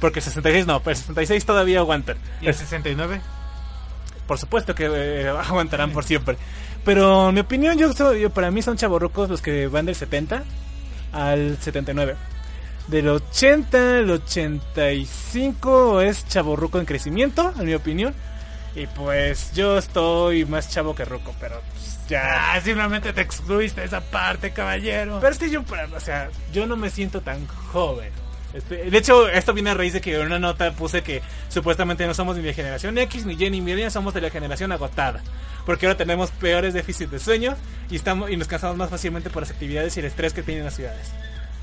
[0.00, 2.16] Porque el 66 no, pero el 66 todavía aguantan.
[2.40, 3.20] ¿Y el 69?
[4.26, 6.36] por supuesto que eh, aguantarán por siempre.
[6.84, 9.94] Pero en mi opinión, yo, soy- yo- para mí son chavorrucos los que van del
[9.94, 10.42] 70
[11.12, 12.16] al 79.
[12.88, 18.14] Del 80 al 85 es chavorruco en crecimiento, en mi opinión.
[18.74, 22.54] Y pues yo estoy más chavo que ruco, pero pues, ya.
[22.54, 25.18] Ah, simplemente te excluiste esa parte, caballero.
[25.20, 28.10] Pero es que yo, para- o sea, yo no me siento tan joven.
[28.54, 32.06] Este, de hecho, esto viene a raíz de que en una nota puse que supuestamente
[32.06, 35.22] no somos ni de generación X, ni Y, ni millennial, somos de la generación agotada.
[35.64, 37.56] Porque ahora tenemos peores déficits de sueño
[37.90, 40.64] y, estamos, y nos cansamos más fácilmente por las actividades y el estrés que tienen
[40.64, 41.12] las ciudades.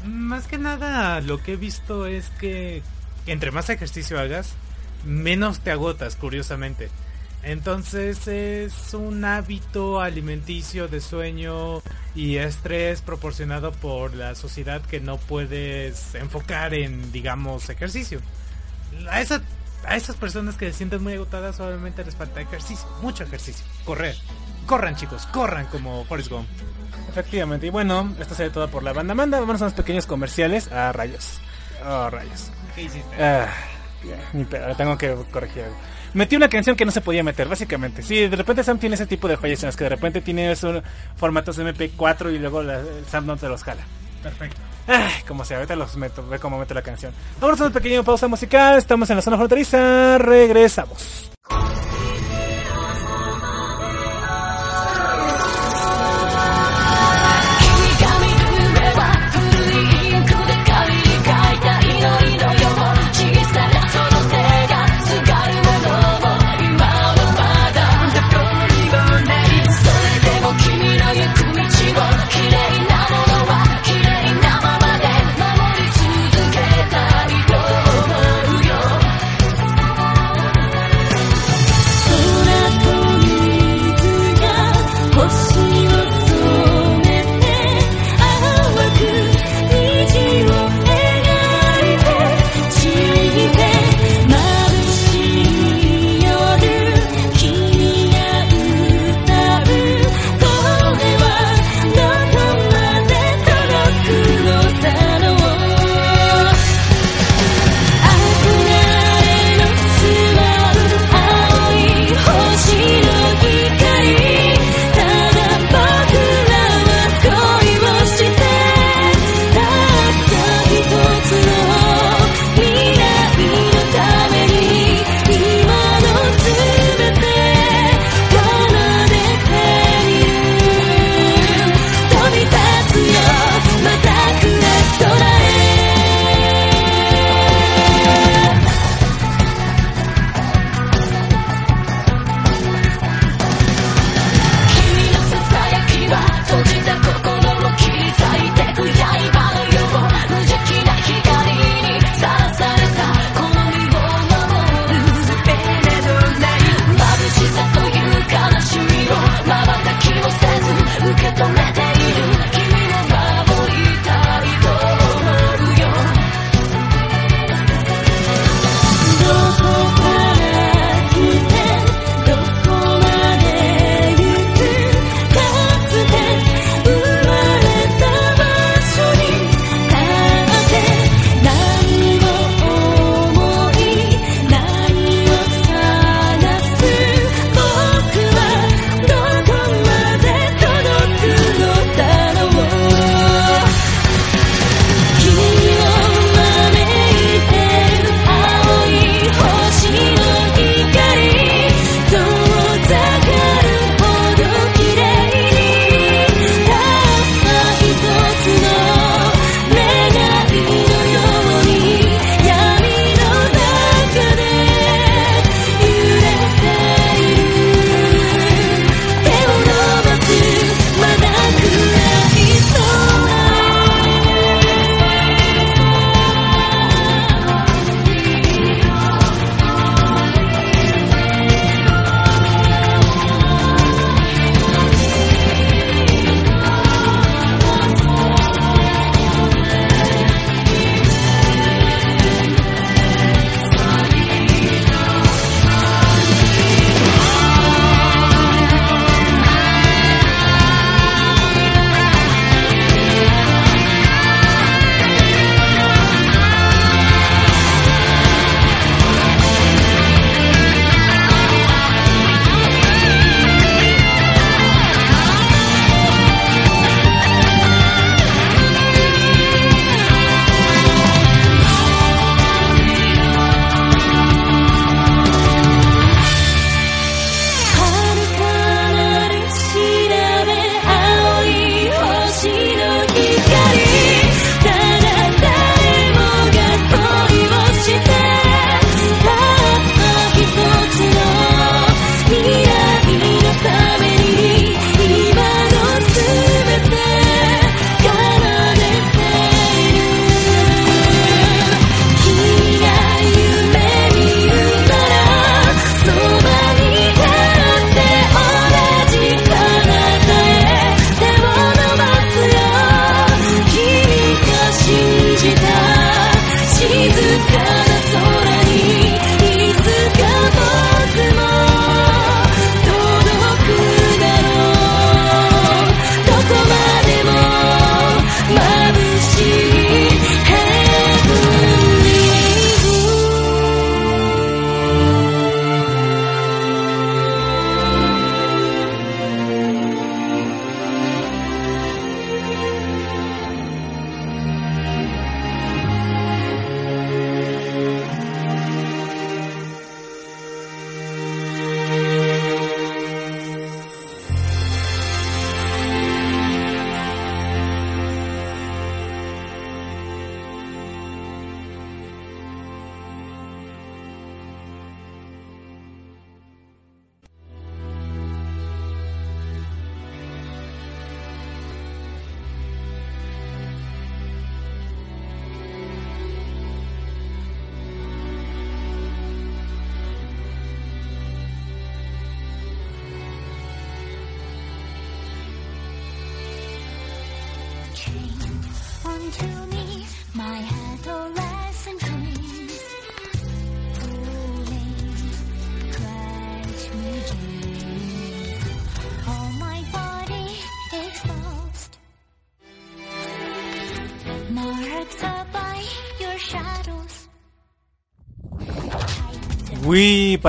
[0.06, 2.82] Más que nada, lo que he visto es que
[3.26, 4.54] entre más ejercicio hagas,
[5.06, 6.90] menos te agotas, curiosamente.
[7.44, 11.82] Entonces es un hábito alimenticio de sueño
[12.14, 18.20] y estrés proporcionado por la sociedad que no puedes enfocar en, digamos, ejercicio.
[19.10, 19.20] A,
[19.86, 24.16] a esas personas que se sienten muy agotadas solamente les falta ejercicio, mucho ejercicio, correr.
[24.66, 26.48] Corran chicos, corran como Forrest Gump.
[27.10, 29.40] Efectivamente, y bueno, esto sería todo por la banda Manda.
[29.40, 30.70] Vamos a unos pequeños comerciales.
[30.72, 31.40] Ah, rayos.
[31.86, 32.52] Oh, rayos.
[32.76, 33.24] ¿Qué hiciste?
[33.24, 33.50] Ah,
[34.04, 35.76] ya, ni pedo, tengo que corregir algo.
[36.14, 38.02] Metí una canción que no se podía meter, básicamente.
[38.02, 40.52] Sí, de repente Sam tiene ese tipo de joyas en las que de repente tiene
[40.52, 40.84] esos
[41.16, 43.84] formatos MP4 y luego la, el Sam no te los jala.
[44.24, 44.58] Perfecto.
[44.88, 47.14] Ay, como sea, ahorita los meto, ve cómo meto la canción.
[47.40, 51.79] Vamos a una pequeña pausa musical, estamos en la zona fronteriza, regresamos.「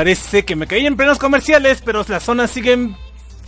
[0.00, 2.96] parece que me caí en plenos comerciales, pero las zonas siguen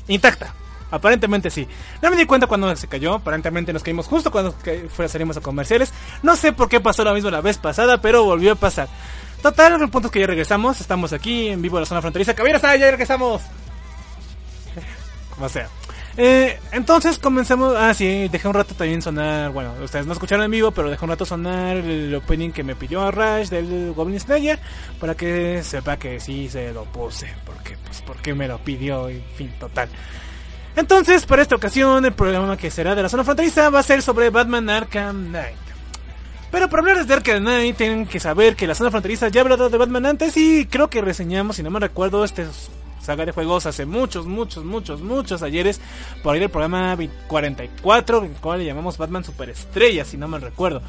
[0.07, 0.53] intacta.
[0.91, 1.67] Aparentemente sí.
[2.03, 3.15] No me di cuenta cuando se cayó.
[3.15, 4.55] Aparentemente nos caímos justo cuando
[5.09, 5.95] salimos a comerciales.
[6.23, 8.87] No sé por qué pasó lo mismo la vez pasada, pero volvió a pasar.
[9.41, 10.79] Total, el punto es que ya regresamos.
[10.79, 12.35] Estamos aquí en vivo en la zona fronteriza.
[12.35, 13.41] Caballeros, ya regresamos.
[15.35, 15.71] Como sea.
[16.17, 17.75] Eh, entonces comenzamos.
[17.77, 19.51] Ah, sí, dejé un rato también sonar.
[19.51, 22.77] Bueno, ustedes no escucharon en vivo, pero dejé un rato sonar el opening que me
[22.77, 24.59] pidió Rush del Goblin Slayer.
[25.01, 27.33] Para que sepa que sí se lo puse.
[27.45, 29.09] Porque, pues, porque me lo pidió.
[29.09, 29.89] En fin, total.
[30.77, 34.03] Entonces, para esta ocasión, el programa que será de la zona fronteriza va a ser
[34.03, 35.57] sobre Batman Arkham Knight.
[36.51, 39.45] Pero para hablar de Arkham Knight, tienen que saber que la zona fronteriza ya ha
[39.45, 42.47] hablado de Batman antes y creo que reseñamos, si no me recuerdo, este
[43.03, 45.81] saga de juegos hace muchos, muchos, muchos, muchos ayeres
[46.23, 46.97] por ahí del programa
[47.27, 50.83] 44, el cual le llamamos Batman Superestrella, si no me recuerdo.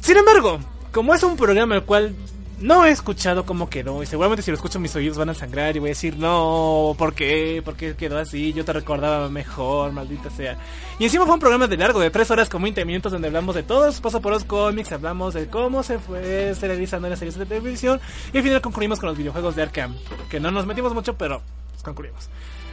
[0.00, 0.58] Sin embargo,
[0.92, 2.14] como es un programa el cual
[2.62, 5.76] no he escuchado cómo quedó, y seguramente si lo escucho mis oídos van a sangrar
[5.76, 7.60] y voy a decir, no, ¿por qué?
[7.64, 8.52] ¿Por qué quedó así?
[8.52, 10.56] Yo te recordaba mejor, maldita sea.
[10.98, 13.54] Y encima fue un programa de largo, de 3 horas con 20 minutos, donde hablamos
[13.54, 17.36] de todos, paso por los cómics, hablamos de cómo se fue serializando en las series
[17.36, 18.00] de televisión,
[18.32, 19.96] y al final concluimos con los videojuegos de Arkham,
[20.30, 22.28] que no nos metimos mucho, pero pues, concluimos.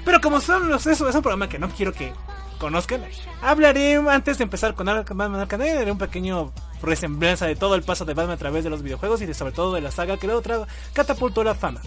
[0.06, 2.14] Pero como son los, eso es un programa que no quiero que
[2.60, 3.02] conozcan,
[3.42, 6.52] hablaré antes de empezar con Batman Arkham Knight, haré un pequeño
[6.82, 9.52] resemblanza de todo el paso de Batman a través de los videojuegos y de, sobre
[9.54, 11.82] todo de la saga que luego tra- catapultó la fama.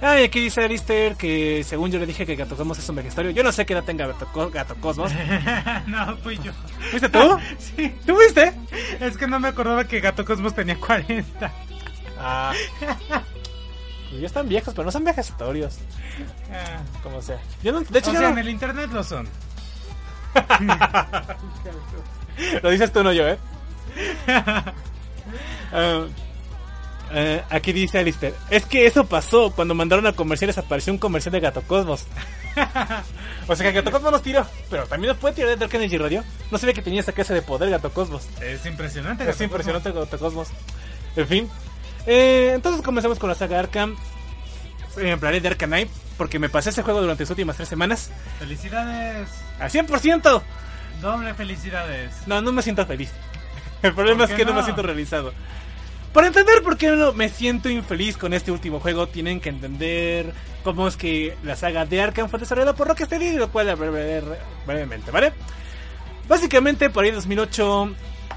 [0.00, 2.96] Ah, y aquí dice Alistair que según yo le dije que Gato Cosmos es un
[2.96, 3.30] vejestorio.
[3.30, 5.12] Yo no sé qué edad tenga Gato, Co- Gato Cosmos.
[5.86, 6.50] no, fui yo.
[6.90, 7.38] ¿Fuiste tú?
[7.76, 7.94] Sí.
[8.04, 8.52] ¿Tú fuiste?
[9.00, 11.52] Es que no me acordaba que Gato Cosmos tenía 40.
[12.18, 12.52] Ah.
[14.10, 15.78] Pues ya están viejos, pero no son vejestorios.
[16.52, 16.82] Ah.
[17.04, 17.38] Como sea.
[17.62, 19.28] Yo no, de hecho, O yo sea, no- en el internet lo son.
[22.62, 23.38] Lo dices tú, no yo, ¿eh?
[25.74, 26.04] Ah,
[27.14, 28.34] eh, aquí dice Alistair.
[28.50, 29.52] Es que eso pasó.
[29.52, 32.06] Cuando mandaron a comerciales apareció un comercial de Gato Cosmos.
[33.48, 34.46] o sea que Gato Cosmos nos tiró.
[34.70, 36.24] Pero también nos puede tirar de Dark Energy Radio.
[36.50, 38.26] No sabía que tenía esa clase de poder Gato Cosmos.
[38.40, 39.28] Es impresionante.
[39.28, 40.48] Es impresionante Gato Cosmos.
[41.16, 41.50] En fin.
[42.06, 43.96] Eh, entonces comenzamos con la saga Arkham.
[44.96, 45.90] Hablaré de Knight.
[46.22, 48.12] Porque me pasé ese juego durante las últimas tres semanas.
[48.38, 49.28] Felicidades.
[49.58, 50.42] ¡A 100%!
[51.00, 52.12] Doble felicidades.
[52.28, 53.10] No, no me siento feliz.
[53.82, 54.54] El problema ¿Por es que no?
[54.54, 55.34] me siento realizado.
[56.12, 60.32] Para entender por qué no me siento infeliz con este último juego, tienen que entender
[60.62, 64.22] cómo es que la saga de Arkham fue desarrollada por Rocksteady, lo cual hablaré
[64.64, 65.32] brevemente, ¿vale?
[66.28, 67.94] Básicamente, por ahí en 2008,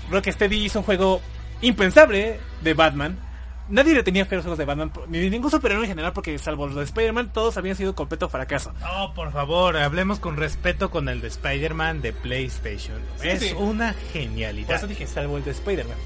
[0.09, 1.21] Rocksteady hizo un juego
[1.61, 3.19] impensable de Batman.
[3.67, 6.37] Nadie le tenía fe a los juegos de Batman, ni ningún superhéroe en general, porque
[6.37, 8.71] salvo los de Spider-Man, todos habían sido completo fracaso.
[8.95, 12.97] Oh, por favor, hablemos con respeto con el de Spider-Man de PlayStation.
[13.19, 13.53] Sí, es sí.
[13.57, 14.75] una Por genialidad.
[14.77, 15.97] eso dije, salvo el de Spider-Man.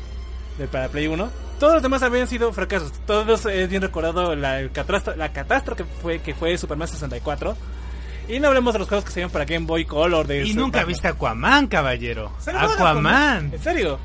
[0.58, 1.30] Del para Play 1.
[1.60, 2.94] Todos los demás habían sido fracasos.
[3.06, 7.58] Todos es bien recordado la, el catastro- la catástrofe que fue, que fue Superman 64.
[8.30, 10.28] Y no hablemos de los juegos que se llaman para Game Boy Color.
[10.28, 10.88] De Y nunca Batman.
[10.88, 12.32] viste Aquaman, caballero.
[12.40, 13.52] ¿Salió Aquaman.
[13.54, 14.00] ¿En serio?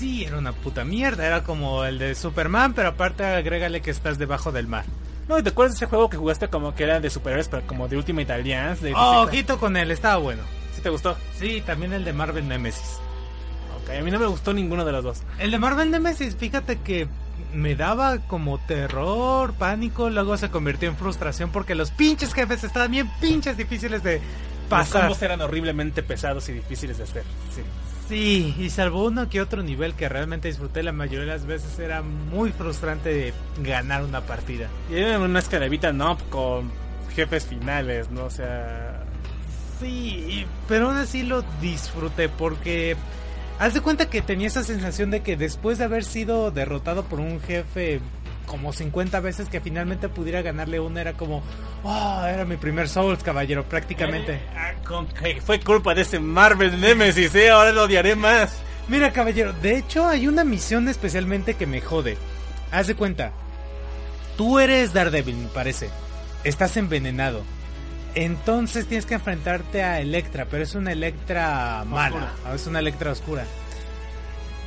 [0.00, 1.26] Sí, era una puta mierda.
[1.26, 4.84] Era como el de Superman, pero aparte agrégale que estás debajo del mar.
[5.28, 7.66] No, ¿y ¿te acuerdas de ese juego que jugaste como que era de superhéroes, pero
[7.66, 8.84] como de Ultimate Alliance?
[8.84, 10.42] De Oh, ojito con él, estaba bueno.
[10.74, 11.16] ¿Sí te gustó?
[11.38, 12.98] Sí, también el de Marvel Nemesis.
[13.82, 15.22] Ok, a mí no me gustó ninguno de los dos.
[15.38, 17.06] El de Marvel Nemesis, fíjate que
[17.52, 22.90] me daba como terror, pánico, luego se convirtió en frustración porque los pinches jefes estaban
[22.90, 25.02] bien pinches difíciles de Los pasar.
[25.02, 27.22] combos eran horriblemente pesados y difíciles de hacer.
[27.54, 27.62] Sí.
[28.10, 31.78] Sí, y salvo uno que otro nivel que realmente disfruté la mayoría de las veces
[31.78, 33.32] era muy frustrante
[33.62, 34.66] ganar una partida.
[34.90, 36.72] Y era una escalevita, no, con
[37.14, 38.24] jefes finales, ¿no?
[38.24, 39.04] O sea...
[39.78, 42.96] Sí, pero aún así lo disfruté porque
[43.60, 47.20] haz de cuenta que tenía esa sensación de que después de haber sido derrotado por
[47.20, 48.00] un jefe
[48.50, 51.40] como 50 veces que finalmente pudiera ganarle una era como,
[51.84, 54.34] oh, era mi primer Souls, caballero, prácticamente.
[54.34, 57.50] Eh, ah, con que fue culpa de ese Marvel Nemesis, ¿eh?
[57.50, 58.58] Ahora lo odiaré más.
[58.88, 62.18] Mira, caballero, de hecho hay una misión especialmente que me jode.
[62.72, 63.30] Haz de cuenta,
[64.36, 65.88] tú eres Daredevil, me parece.
[66.42, 67.44] Estás envenenado.
[68.16, 73.44] Entonces tienes que enfrentarte a Electra, pero es una Electra mala, es una Electra oscura.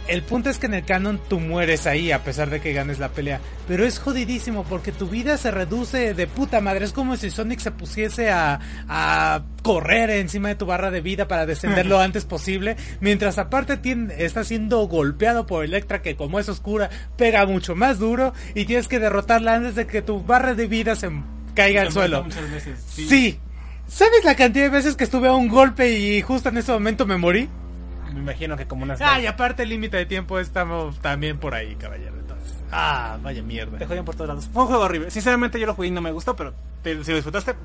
[0.07, 2.99] El punto es que en el canon tú mueres ahí a pesar de que ganes
[2.99, 3.39] la pelea.
[3.67, 6.85] Pero es jodidísimo porque tu vida se reduce de puta madre.
[6.85, 11.27] Es como si Sonic se pusiese a, a correr encima de tu barra de vida
[11.27, 12.75] para descender lo antes posible.
[12.99, 13.79] Mientras aparte
[14.17, 18.33] está siendo golpeado por Electra que como es oscura pega mucho más duro.
[18.55, 21.09] Y tienes que derrotarla antes de que tu barra de vida se
[21.55, 22.23] caiga al suelo.
[22.23, 23.39] Veces, Sí.
[23.87, 27.05] ¿Sabes la cantidad de veces que estuve a un golpe y justo en ese momento
[27.05, 27.49] me morí?
[28.13, 29.01] Me imagino que como unas...
[29.01, 32.15] Ah, y aparte el límite de tiempo estamos también por ahí, caballero.
[32.19, 33.77] Entonces, ah, vaya mierda.
[33.77, 34.49] Te jodían por todos lados.
[34.53, 35.09] Fue un juego horrible.
[35.11, 36.53] Sinceramente yo lo jugué y no me gustó, pero
[36.83, 37.55] te- si lo disfrutaste,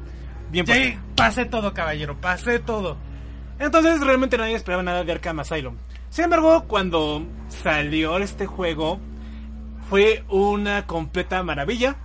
[0.50, 0.82] bien por ti.
[0.84, 2.96] Sí, pasé todo, caballero, pasé todo.
[3.58, 5.76] Entonces realmente nadie esperaba nada de Arkham Asylum.
[6.10, 8.98] Sin embargo, cuando salió este juego,
[9.90, 11.96] fue una completa maravilla.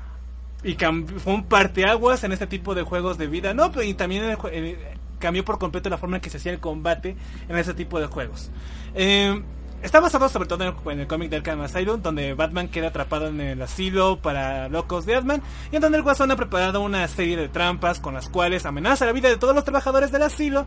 [0.65, 3.53] Y fue un parteaguas en este tipo de juegos de vida.
[3.53, 4.93] No, pero y también el jue- eh,
[5.23, 7.15] cambió por completo la forma en que se hacía el combate
[7.47, 8.51] en ese tipo de juegos.
[8.93, 9.41] Eh,
[9.81, 13.39] está basado sobre todo en el, cómic de Arkham Asylum, donde Batman queda atrapado en
[13.39, 17.37] el asilo para locos de Batman, y en donde el Guasón ha preparado una serie
[17.37, 20.65] de trampas con las cuales amenaza la vida de todos los trabajadores del asilo,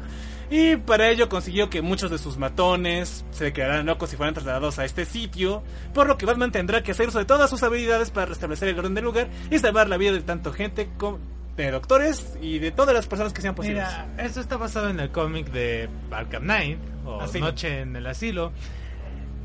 [0.50, 4.78] y para ello consiguió que muchos de sus matones se declararan locos y fueran trasladados
[4.78, 8.10] a este sitio, por lo que Batman tendrá que hacer uso de todas sus habilidades
[8.10, 11.18] para restablecer el orden del lugar y salvar la vida de tanto gente como
[11.56, 13.84] de doctores y de todas las personas que sean posibles.
[13.88, 17.46] Mira, esto está basado en el cómic de Arkham Knight, o Asilo.
[17.46, 18.52] Noche en el Asilo,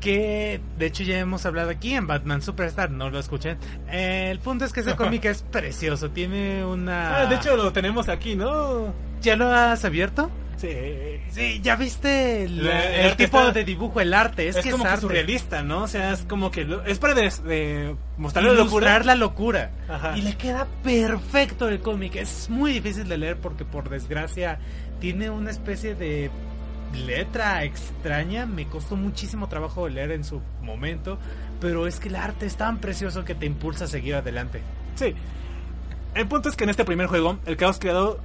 [0.00, 3.58] que de hecho ya hemos hablado aquí en Batman Superstar, no lo escuchen.
[3.90, 7.22] El punto es que ese cómic es precioso, tiene una...
[7.22, 8.92] Ah, de hecho lo tenemos aquí, ¿no?
[9.22, 10.30] ¿ya lo has abierto?
[10.56, 11.20] Sí.
[11.30, 14.56] Sí, ya viste el, La- el el arte tipo está- de dibujo, el arte, es,
[14.56, 15.00] Es, que como es que arte.
[15.02, 15.82] surrealista, ¿no?
[15.82, 18.98] O sea, es como que lo- es para de mostrar la locura.
[19.04, 19.70] la locura.
[19.88, 20.16] Ajá.
[20.16, 22.16] Y le queda perfecto el cómic.
[22.16, 24.58] Es muy difícil de leer porque por desgracia
[25.00, 26.30] tiene una especie de
[27.06, 28.46] letra extraña.
[28.46, 31.18] Me costó muchísimo trabajo de leer en su momento.
[31.60, 34.60] Pero es que el arte es tan precioso que te impulsa a seguir adelante.
[34.96, 35.14] Sí.
[36.14, 38.20] El punto es que en este primer juego, el caos creado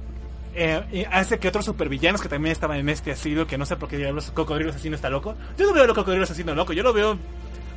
[0.58, 3.88] eh, hace que otros supervillanos que también estaban en este asilo, que no sé por
[3.88, 5.36] qué diablos Cocodrilo Asesino está loco.
[5.56, 7.18] Yo no veo a Cocodrilo Asesino loco, yo lo veo...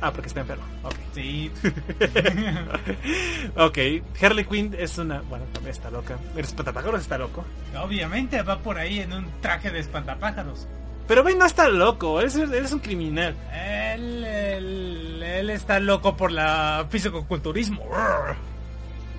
[0.00, 0.64] Ah, porque está enfermo.
[0.82, 0.96] Ok.
[1.14, 1.48] Sí.
[3.56, 3.78] ok.
[4.20, 5.20] Harley Quinn es una...
[5.20, 6.18] Bueno, también está loca.
[6.34, 7.44] El espantapájaros está loco.
[7.80, 10.66] Obviamente va por ahí en un traje de espantapájaros.
[11.06, 13.36] Pero Bane no está loco, él es, él es un criminal.
[13.52, 17.84] Él, él, él está loco por la fisicoculturismo.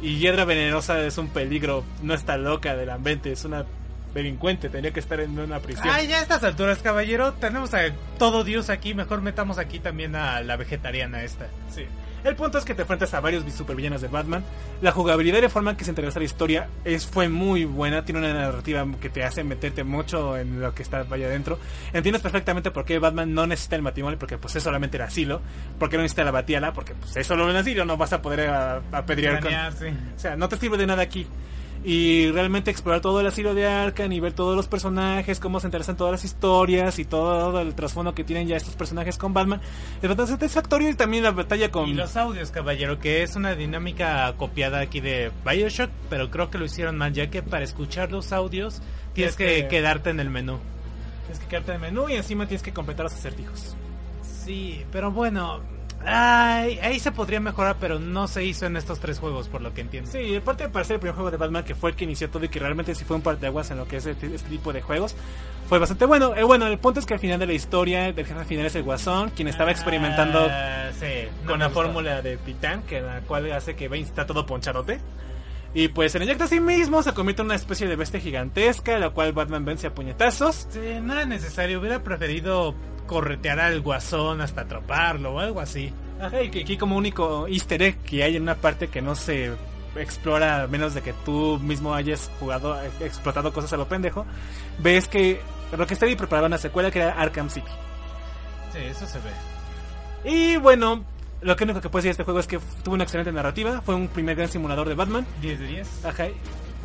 [0.04, 3.66] Y Hiedra Venenosa es un peligro, no está loca de la mente, es una
[4.14, 5.88] delincuente, tendría que estar en una prisión.
[5.90, 7.80] Ay, ya a estas alturas, caballero, tenemos a
[8.20, 8.94] todo Dios aquí.
[8.94, 11.48] Mejor metamos aquí también a la vegetariana esta.
[11.74, 11.86] Sí.
[12.24, 14.44] El punto es que te enfrentas a varios supervillanos de Batman.
[14.82, 18.06] La jugabilidad y la forma en que se interesa la historia es, fue muy buena.
[18.06, 21.60] Tiene una narrativa que te hace meterte mucho en lo que está vaya adentro.
[21.92, 25.42] Entiendes perfectamente por qué Batman no necesita el matrimonio, porque pues es solamente el asilo.
[25.78, 28.22] Por qué no necesita la batiala, porque pues es solo el asilo, no vas a
[28.22, 29.50] poder a- apedrear con...
[29.50, 29.88] Planear, sí.
[30.16, 31.28] O sea, no te sirve de nada aquí.
[31.86, 35.68] Y realmente explorar todo el asilo de Arkham y ver todos los personajes, cómo se
[35.68, 39.60] interesan todas las historias y todo el trasfondo que tienen ya estos personajes con Batman.
[40.02, 41.90] Es bastante satisfactorio y también la batalla con...
[41.90, 46.58] Y los audios, caballero, que es una dinámica copiada aquí de Bioshock, pero creo que
[46.58, 48.82] lo hicieron mal, ya que para escuchar los audios
[49.14, 50.60] tienes que que- quedarte en el menú.
[51.26, 53.76] Tienes que quedarte en el menú y encima tienes que completar los acertijos.
[54.22, 55.60] Sí, pero bueno,
[56.06, 59.74] ay, ahí se podría mejorar, pero no se hizo en estos tres juegos, por lo
[59.74, 60.12] que entiendo.
[60.12, 62.44] Sí, aparte de parecer el primer juego de Batman que fue el que inició todo
[62.46, 64.82] y que realmente sí fue un parteaguas en lo que es este, este tipo de
[64.82, 65.16] juegos,
[65.70, 66.36] fue bastante bueno.
[66.36, 68.76] Eh, bueno, el punto es que al final de la historia, del jefe final es
[68.76, 71.82] el Guasón, quien estaba experimentando Ah, sí, no con la gustó.
[71.82, 75.00] fórmula de Titán, que la cual hace que Bane está todo ponchadote.
[75.76, 78.20] Y pues se le inyecta a sí mismo, se convierte en una especie de bestia
[78.20, 80.68] gigantesca, la cual Batman vence a puñetazos.
[80.70, 82.76] Sí, no era necesario, hubiera preferido
[83.08, 85.94] corretear al guasón hasta atraparlo o algo así.
[86.22, 89.16] Ajá, y que aquí como único easter egg que hay en una parte que no
[89.16, 89.52] se
[89.96, 94.26] explora a menos de que tú mismo hayas jugado, explotado cosas a lo pendejo,
[94.80, 95.42] ves que
[95.72, 97.72] Rocksteady preparaba una secuela que era Arkham City.
[98.72, 100.30] Sí, eso se ve.
[100.30, 101.04] Y bueno,
[101.42, 103.82] lo que único que puedo decir de este juego es que tuvo una excelente narrativa,
[103.82, 105.26] fue un primer gran simulador de Batman.
[105.42, 106.06] 10 de 10.
[106.06, 106.28] Ajá.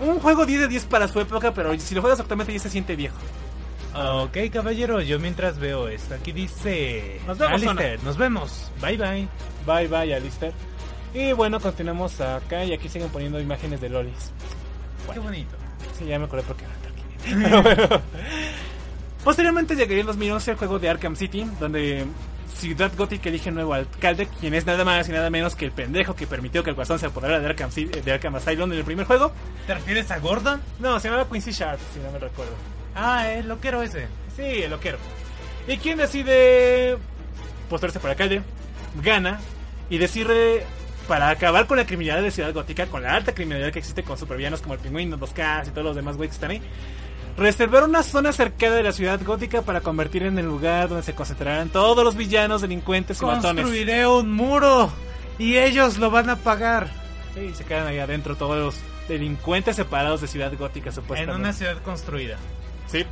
[0.00, 2.70] Un juego 10 de 10 para su época, pero si lo juegas actualmente ya se
[2.70, 3.16] siente viejo.
[3.95, 7.20] Ok, caballero, yo mientras veo esto, aquí dice...
[7.26, 8.70] Nos vemos, Alistair, nos vemos.
[8.80, 9.28] Bye, bye.
[9.66, 10.53] Bye bye, Alistair.
[11.14, 14.32] Y bueno, continuamos acá y aquí siguen poniendo imágenes de lolis.
[15.12, 15.57] Qué bonito.
[15.99, 16.64] Sí, ya me acordé por qué
[17.43, 18.03] Pero bueno.
[19.24, 22.07] Posteriormente llegarían los minutos el juego de Arkham City, donde
[22.55, 25.72] Ciudad Gótica elige un nuevo alcalde, quien es nada más y nada menos que el
[25.72, 28.84] pendejo que permitió que el guasón se apoderara de Arkham, de Arkham Asylum en el
[28.84, 29.32] primer juego.
[29.66, 30.61] ¿Te refieres a Gordon?
[30.78, 32.53] No, se llamaba Quincy Sharp, si no me recuerdo.
[32.99, 34.09] Ah, el loquero ese.
[34.36, 34.99] Sí, el loquero.
[35.66, 36.99] ¿Y quién decide
[37.68, 38.42] postularse por alcalde,
[39.03, 39.38] gana
[39.90, 40.64] y decide
[41.07, 44.18] para acabar con la criminalidad de Ciudad Gótica, con la alta criminalidad que existe con
[44.18, 46.62] supervillanos como el Pingüino, los K y todos los demás güeyes que están ahí,
[47.36, 51.14] reservar una zona cercana de la Ciudad Gótica para convertir en el lugar donde se
[51.14, 53.64] concentrarán todos los villanos, delincuentes y matones.
[53.64, 54.90] Construiré un muro
[55.38, 56.88] y ellos lo van a pagar
[57.34, 58.74] Sí, se quedan ahí adentro todos los
[59.09, 61.40] delincuentes separados de Ciudad Gótica en supuestamente.
[61.40, 62.36] una ciudad construida.
[62.89, 63.05] Sí.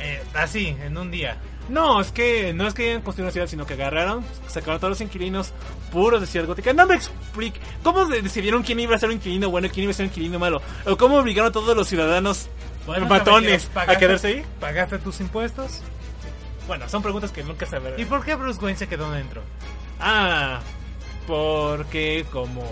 [0.00, 1.36] Eh, así, en un día.
[1.68, 4.90] No, es que no es que hayan construido una ciudad, sino que agarraron, sacaron todos
[4.90, 5.52] los inquilinos
[5.92, 6.72] puros de Ciudad Gótica.
[6.72, 7.58] No me explico.
[7.84, 10.04] ¿Cómo de- decidieron quién iba a ser un inquilino bueno y quién iba a ser
[10.06, 10.60] un inquilino malo?
[10.86, 12.48] ¿O cómo obligaron a todos los ciudadanos
[12.84, 14.44] Bueno, matones a ¿pagaste- quedarse ahí?
[14.60, 15.82] ¿Pagaste tus impuestos?
[16.66, 18.06] Bueno, son preguntas que nunca ¿Y sabré.
[18.06, 19.42] por qué Bruce Wayne se quedó dentro?
[20.00, 20.60] Ah,
[21.28, 22.62] porque como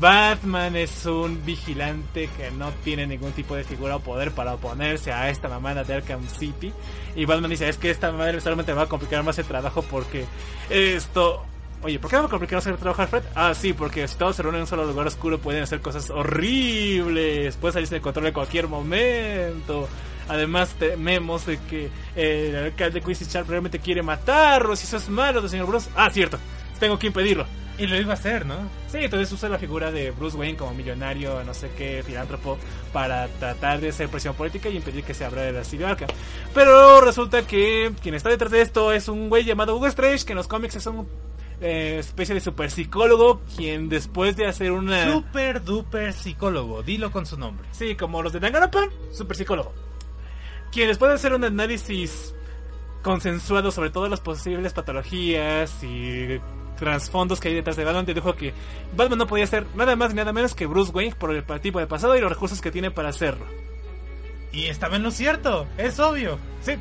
[0.00, 5.12] Batman es un vigilante que no tiene ningún tipo de figura o poder para oponerse
[5.12, 6.72] a esta mamada de Arkham City.
[7.14, 9.82] Y Batman dice, es que esta madre solamente me va a complicar más el trabajo
[9.82, 10.24] porque
[10.68, 11.44] esto...
[11.82, 13.22] Oye, ¿por qué va a complicar más el trabajo, Alfred?
[13.34, 16.08] Ah, sí, porque si todos se reúnen en un solo lugar oscuro pueden hacer cosas
[16.08, 17.56] horribles.
[17.56, 19.86] Puede salirse de control en cualquier momento.
[20.28, 24.80] Además, tememos de que el alcalde Quincy Sharp realmente quiere matarlos.
[24.80, 25.90] Y eso es malo, señor Bruce.
[25.94, 26.38] Ah, cierto.
[26.80, 27.46] Tengo que impedirlo.
[27.76, 28.54] Y lo iba a hacer, ¿no?
[28.86, 32.56] Sí, entonces usa la figura de Bruce Wayne como millonario, no sé qué, filántropo,
[32.92, 36.08] para tratar de hacer presión política y impedir que se abra el asilo Arkham.
[36.54, 40.32] Pero resulta que quien está detrás de esto es un güey llamado Hugo Strange, que
[40.32, 41.04] en los cómics es una
[41.60, 45.12] especie de super psicólogo, quien después de hacer una...
[45.12, 47.66] Super duper psicólogo, dilo con su nombre.
[47.72, 49.72] Sí, como los de Danganronpa, super psicólogo.
[50.70, 52.34] Quien después de hacer un análisis
[53.02, 56.40] consensuado sobre todas las posibles patologías y
[56.84, 58.52] trasfondos que hay detrás de Batman, te dijo que
[58.96, 61.78] Batman no podía ser nada más ni nada menos que Bruce Wayne por el tipo
[61.78, 63.46] de pasado y los recursos que tiene para hacerlo.
[64.52, 66.38] Y estaba en lo cierto, es obvio.
[66.60, 66.74] Sí.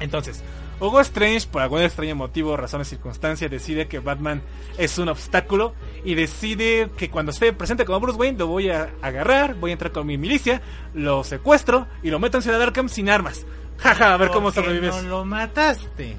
[0.00, 0.42] Entonces,
[0.80, 4.40] Hugo Strange, por algún extraño motivo, razón o circunstancia, decide que Batman
[4.78, 8.90] es un obstáculo y decide que cuando esté presente como Bruce Wayne lo voy a
[9.02, 10.62] agarrar, voy a entrar con mi milicia,
[10.94, 13.44] lo secuestro y lo meto en Ciudad Arkham sin armas.
[13.76, 15.02] Jaja, a ver cómo ¿Por qué sobrevives.
[15.02, 16.16] no lo mataste?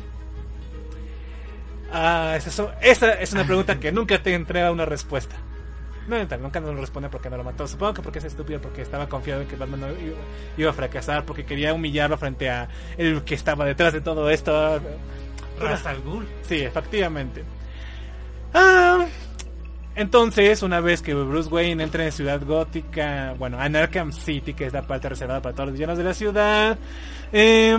[1.92, 5.36] Ah, esa, es- esa es una pregunta que nunca te entrega una respuesta.
[6.08, 7.68] No, nunca nos responde porque no lo mató.
[7.68, 9.88] Supongo que porque es estúpido, porque estaba confiado en que Batman no
[10.58, 12.68] iba, a fracasar, porque quería humillarlo frente a
[12.98, 14.82] el que estaba detrás de todo esto.
[15.60, 16.28] Ra's al Ghul.
[16.48, 17.44] Sí, efectivamente.
[18.54, 19.06] Ah,
[19.96, 24.66] entonces, una vez que Bruce Wayne entra en Ciudad Gótica, bueno, en Arkham City, que
[24.66, 26.78] es la parte reservada para todos los villanos de la ciudad,
[27.32, 27.78] eh,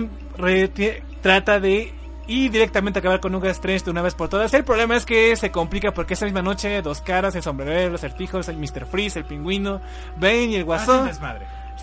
[1.21, 1.93] trata de
[2.27, 4.53] ir directamente acabar con Hugo Strange de una vez por todas.
[4.53, 8.01] El problema es que se complica porque esa misma noche, dos caras, el sombrerero, los
[8.01, 8.85] acertijos, el Mr.
[8.85, 9.81] Freeze, el pingüino,
[10.17, 11.09] Bane y el Hacen guasón.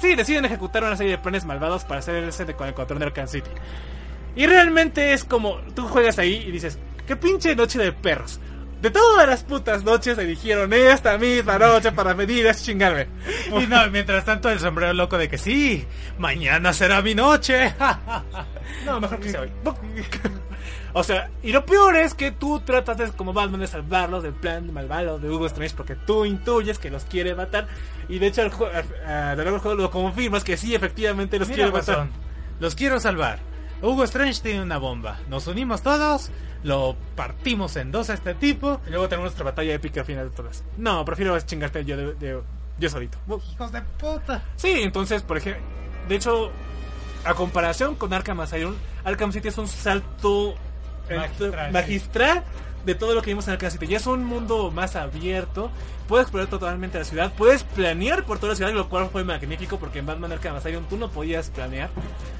[0.00, 3.06] Sí, deciden ejecutar una serie de planes malvados para hacerse de con el control de
[3.06, 3.50] Arkham City.
[4.36, 8.40] Y realmente es como, tú juegas ahí y dices, qué pinche noche de perros.
[8.80, 13.08] De todas las putas noches eligieron esta misma noche para venir a chingarme.
[13.48, 15.86] Y no, mientras tanto el sombrero loco de que sí,
[16.18, 17.74] mañana será mi noche.
[18.86, 19.50] No, mejor que sea hoy.
[20.94, 24.32] O sea, y lo peor es que tú tratas de, como Batman de salvarlos del
[24.32, 27.66] plan malvado de Hugo Strange porque tú intuyes que los quiere matar.
[28.08, 28.70] Y de hecho, el jue-
[29.06, 32.08] a- a lo largo del juego lo confirmas que sí, efectivamente los Mira, quiere matar.
[32.58, 33.38] Los quiero salvar.
[33.82, 35.18] Hugo Strange tiene una bomba.
[35.28, 36.30] Nos unimos todos,
[36.62, 38.80] lo partimos en dos a este tipo.
[38.86, 40.64] Y luego tenemos nuestra batalla épica al final de todas.
[40.76, 42.42] No, prefiero chingarte yo de, de-
[42.78, 43.18] yo solito.
[43.52, 44.42] Hijos de puta.
[44.56, 45.62] Sí, entonces, por ejemplo,
[46.08, 46.50] de hecho,
[47.24, 48.74] a comparación con Arkham Asylum,
[49.04, 50.54] Arkham City es un salto
[51.10, 52.44] Magistral, magistral
[52.84, 53.86] de todo lo que vimos en Arkham City.
[53.86, 55.70] Ya es un mundo más abierto,
[56.08, 59.78] puedes explorar totalmente la ciudad, puedes planear por toda la ciudad, lo cual fue magnífico
[59.78, 61.90] porque en Batman Arkham Asylum tú no podías planear,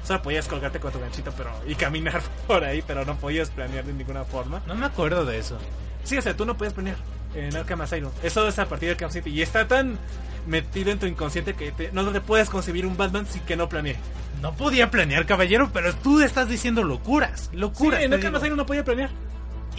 [0.03, 3.85] solo podías colgarte con tu ganchito pero y caminar por ahí, pero no podías planear
[3.85, 4.61] de ninguna forma.
[4.67, 5.57] No me acuerdo de eso.
[6.03, 6.97] Sí, o sea, tú no puedes planear
[7.35, 8.11] en Arkham Asylum.
[8.23, 9.29] Eso es a partir de Arkham City.
[9.29, 9.99] Y está tan
[10.47, 13.69] metido en tu inconsciente que te- no te puedes concebir un Batman sin que no
[13.69, 13.95] planee.
[14.41, 17.49] No podía planear, caballero, pero tú estás diciendo locuras.
[17.51, 18.01] Sí, Locuras.
[18.01, 18.35] en Arkham.
[18.35, 19.11] Asylum no podía planear.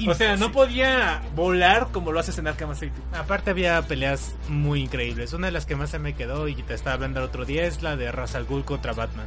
[0.09, 3.01] O sea, no podía volar como lo haces en Arkham City.
[3.12, 5.32] Aparte había peleas muy increíbles.
[5.32, 7.64] Una de las que más se me quedó y te estaba hablando el otro día
[7.64, 9.26] es la de Ra's al Ghul contra Batman.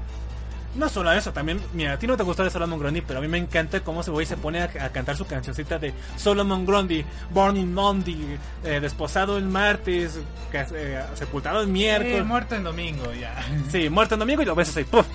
[0.76, 3.22] No solo eso, también, mira, a ti no te gustó de Solomon Grundy, pero a
[3.22, 6.66] mí me encanta cómo ese güey se pone a, a cantar su cancioncita de Solomon
[6.66, 10.20] Grundy, Born in Monday, eh, desposado el martes,
[10.52, 12.18] eh, sepultado el miércoles.
[12.18, 13.42] Eh, muerto en domingo, ya.
[13.72, 15.06] Sí, muerto en domingo y lo ves así, ¡puf!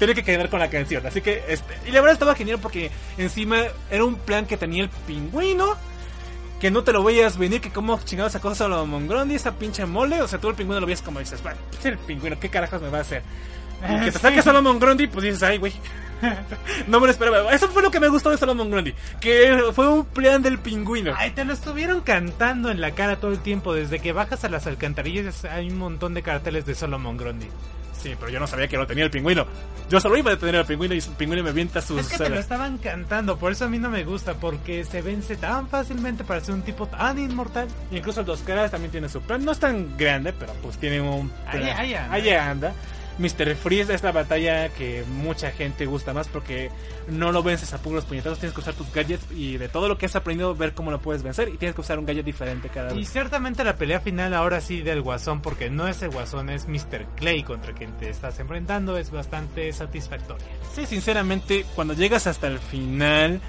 [0.00, 2.90] Tiene que quedar con la canción, así que, este, y la verdad estaba genial porque
[3.18, 3.58] encima
[3.90, 5.76] era un plan que tenía el pingüino,
[6.58, 10.20] que no te lo veías venir, que como chingados sacó Solomon Grundy, esa pinche mole,
[10.22, 12.82] o sea, tú el pingüino lo veías como dices, "Bueno, pues el pingüino, ¿qué carajos
[12.82, 13.22] me va a hacer?
[13.88, 15.72] Y que te saque Solomon Grundy, pues dices, ay, güey.
[16.86, 17.52] no me lo esperaba.
[17.52, 18.94] Eso fue lo que me gustó de Solomon Grundy.
[19.20, 21.14] Que fue un plan del pingüino.
[21.16, 23.72] Ay, te lo estuvieron cantando en la cara todo el tiempo.
[23.72, 27.46] Desde que bajas a las alcantarillas hay un montón de carteles de Solomon Grundy.
[28.02, 29.46] Sí, pero yo no sabía que lo tenía el pingüino.
[29.90, 32.00] Yo solo iba a detener al pingüino y el pingüino me avienta sus...
[32.00, 35.02] Es que te lo estaban cantando, por eso a mí no me gusta, porque se
[35.02, 37.68] vence tan fácilmente para ser un tipo tan inmortal.
[37.90, 39.44] Y Incluso el dos caras también tiene su plan.
[39.44, 41.30] No es tan grande, pero pues tiene un...
[41.46, 42.12] Ahí- ahí anda.
[42.14, 42.72] Ahí anda.
[43.20, 43.54] Mr.
[43.54, 46.70] Freeze es la batalla que mucha gente gusta más porque
[47.08, 49.98] no lo vences a puros puñetazos, tienes que usar tus gadgets y de todo lo
[49.98, 52.70] que has aprendido ver cómo lo puedes vencer y tienes que usar un gadget diferente
[52.70, 53.10] cada Y vez.
[53.10, 57.06] ciertamente la pelea final ahora sí del guasón, porque no es el guasón, es Mr.
[57.16, 60.46] Clay contra quien te estás enfrentando, es bastante satisfactoria.
[60.74, 63.40] Sí, sinceramente, cuando llegas hasta el final...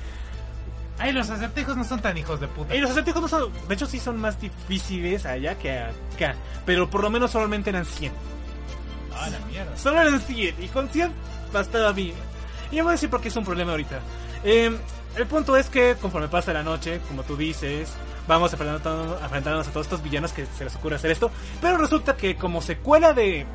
[0.99, 2.75] Ay, los acertijos no son tan hijos de puta.
[2.75, 3.51] Y los acertijos no son...
[3.67, 6.35] De hecho sí son más difíciles allá que acá.
[6.65, 8.11] Pero por lo menos solamente eran 100.
[9.15, 9.77] Ah, la mierda.
[9.77, 11.11] Solo eran 100 y con 100
[11.53, 12.13] bastaba bien.
[12.71, 13.99] Y yo voy a decir por qué es un problema ahorita.
[14.43, 14.75] Eh,
[15.17, 17.91] el punto es que conforme pasa la noche, como tú dices,
[18.27, 21.29] vamos enfrentándonos, a todos estos villanos que se les ocurre hacer esto.
[21.59, 23.45] Pero resulta que como secuela de...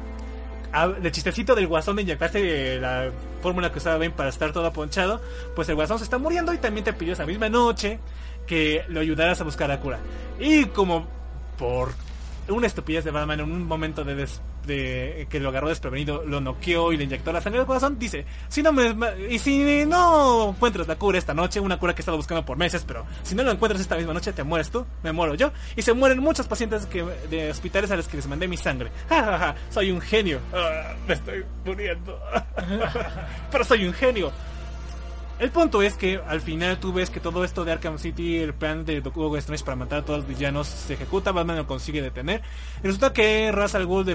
[0.73, 3.11] a- De chistecito del guasón de inyectarse la
[3.43, 5.21] fórmula que usaba Ben para estar todo aponchado,
[5.55, 7.99] pues el guasón se está muriendo y también te pidió esa misma noche
[8.47, 9.99] que lo ayudaras a buscar a cura.
[10.39, 11.07] Y como
[11.59, 11.93] por
[12.49, 16.41] una estupidez de Batman en un momento de, des- de que lo agarró desprevenido, lo
[16.41, 18.95] noqueó y le inyectó la sangre del corazón, dice, si no me
[19.31, 22.57] y si no encuentras la cura esta noche, una cura que he estado buscando por
[22.57, 25.53] meses, pero si no la encuentras esta misma noche te mueres tú, me muero yo
[25.77, 26.89] y se mueren muchos pacientes
[27.31, 28.91] de hospitales a los que les mandé mi sangre.
[29.09, 30.41] Ja, ja, ja, soy un genio.
[30.53, 32.19] Ah, me estoy muriendo.
[33.51, 34.33] pero soy un genio.
[35.39, 38.55] El punto es que al final tú ves que todo esto de Arkham City, el
[38.55, 42.01] plan de Hugo Strange para matar a todos los villanos se ejecuta, Batman lo consigue
[42.01, 42.41] detener.
[42.83, 44.07] Y resulta que Ra's al Ghul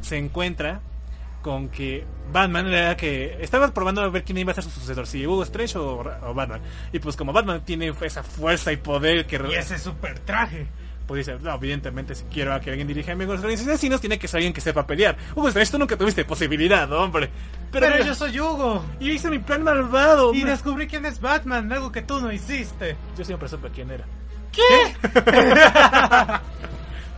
[0.00, 0.80] se encuentra
[1.42, 5.08] con que Batman era que estaba probando a ver quién iba a ser su sucesor,
[5.08, 6.60] si Hugo Strange o, o Batman.
[6.92, 10.68] Y pues como Batman tiene esa fuerza y poder que Y ese super traje.
[11.10, 14.16] Pues dice, no, evidentemente si quiero a que alguien dirija a mis organizaciones asesinos tiene
[14.16, 15.16] que ser alguien que sepa pelear.
[15.34, 17.28] Hugo Strange, tú nunca tuviste posibilidad, hombre.
[17.72, 18.84] Pero, yo soy Hugo.
[19.00, 20.32] y hice mi plan malvado.
[20.32, 22.96] Y descubrí quién es Batman, algo que tú no hiciste.
[23.18, 24.04] Yo siempre supe quién era.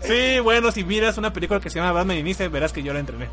[0.01, 2.99] Sí, bueno, si miras una película que se llama Batman Inicia, verás que yo la
[2.99, 3.28] entrené.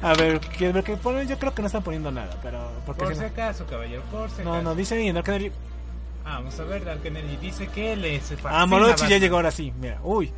[0.00, 1.26] A ver, ¿qué, qué ponen?
[1.26, 2.70] Yo creo que no están poniendo nada, pero...
[2.86, 4.62] Porque Por si no- acaso, caballero, por si no, acaso.
[4.62, 5.50] no, dice en el canal...
[5.50, 5.81] Ah,
[6.24, 9.50] vamos a ver, Dark Kennedy dice que le se fascina Ah, Morochi ya llegó ahora
[9.50, 10.00] sí, mira.
[10.02, 10.32] Uy,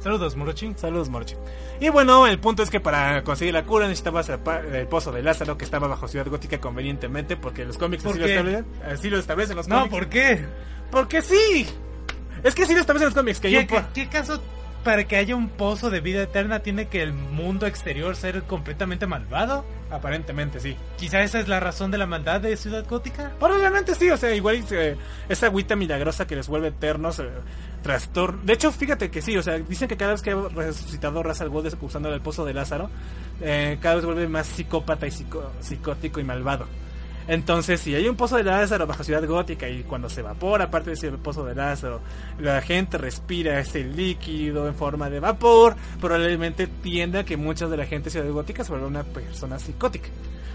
[0.00, 0.72] Saludos, Morochi.
[0.76, 1.34] saludos Morochi.
[1.80, 5.56] Y bueno, el punto es que para conseguir la cura necesitabas el, pozo de Lázaro
[5.56, 9.18] que estaba bajo Ciudad Gótica convenientemente porque los cómics ¿Por así lo, establecen, así lo
[9.18, 9.94] establecen los No, cómics.
[9.94, 10.44] ¿por qué?
[10.90, 11.66] Porque sí.
[12.42, 14.40] Es que sí lo establecen los cómics, que hay ¿Qué, un po- qué- qué caso
[14.84, 19.06] para que haya un pozo de vida eterna tiene que el mundo exterior ser completamente
[19.06, 19.64] malvado?
[19.90, 20.76] Aparentemente sí.
[20.96, 23.32] Quizá esa es la razón de la maldad de Ciudad Gótica.
[23.40, 24.96] Probablemente sí, o sea, igual eh,
[25.28, 27.28] esa agüita milagrosa que les vuelve eternos, eh,
[27.82, 28.40] trastorno.
[28.44, 31.40] De hecho, fíjate que sí, o sea, dicen que cada vez que ha resucitado Ra's
[31.40, 32.90] al Ghul usando el pozo de Lázaro,
[33.40, 36.66] eh, cada vez vuelve más psicópata y psico- psicótico y malvado.
[37.26, 40.90] Entonces, si hay un pozo de Lázaro bajo Ciudad Gótica y cuando se evapora parte
[40.90, 42.00] de ese pozo de Lázaro,
[42.38, 47.76] la gente respira ese líquido en forma de vapor, probablemente tienda a que mucha de
[47.76, 50.08] la gente de Ciudad Gótica se vuelva una persona psicótica.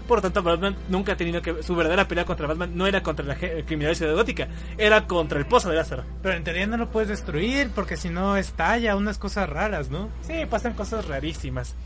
[0.06, 1.62] Por lo tanto, Batman nunca ha tenido que...
[1.62, 5.06] Su verdadera pelea contra Batman no era contra la el criminal de Ciudad Gótica, era
[5.06, 6.04] contra el pozo de Lázaro.
[6.20, 10.08] Pero en teoría no lo puedes destruir porque si no estalla unas cosas raras, ¿no?
[10.22, 11.76] Sí, pasan cosas rarísimas.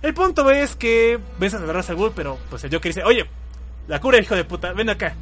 [0.00, 3.26] El punto es que ves a Ra's al Ghul, pero pues el Joker dice, oye,
[3.88, 5.14] la cura, hijo de puta, ven acá.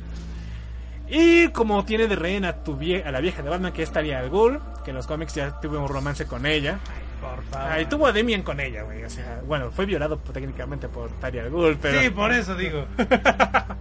[1.08, 3.92] Y como tiene de rehén a, tu vie- a la vieja de Batman, que es
[3.92, 6.78] Talia al Ghul, que en los cómics ya tuvo un romance con ella.
[7.20, 7.72] Por favor.
[7.72, 9.04] Ay, tuvo a Demian con ella, güey.
[9.04, 12.00] O sea, bueno, fue violado técnicamente por Talia al Ghul, pero...
[12.00, 12.86] Sí, por eso digo.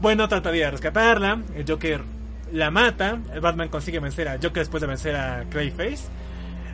[0.00, 1.40] Bueno, trataría de rescatarla.
[1.56, 2.02] El Joker
[2.52, 3.18] la mata.
[3.34, 6.04] El Batman consigue vencer a Joker después de vencer a Clayface.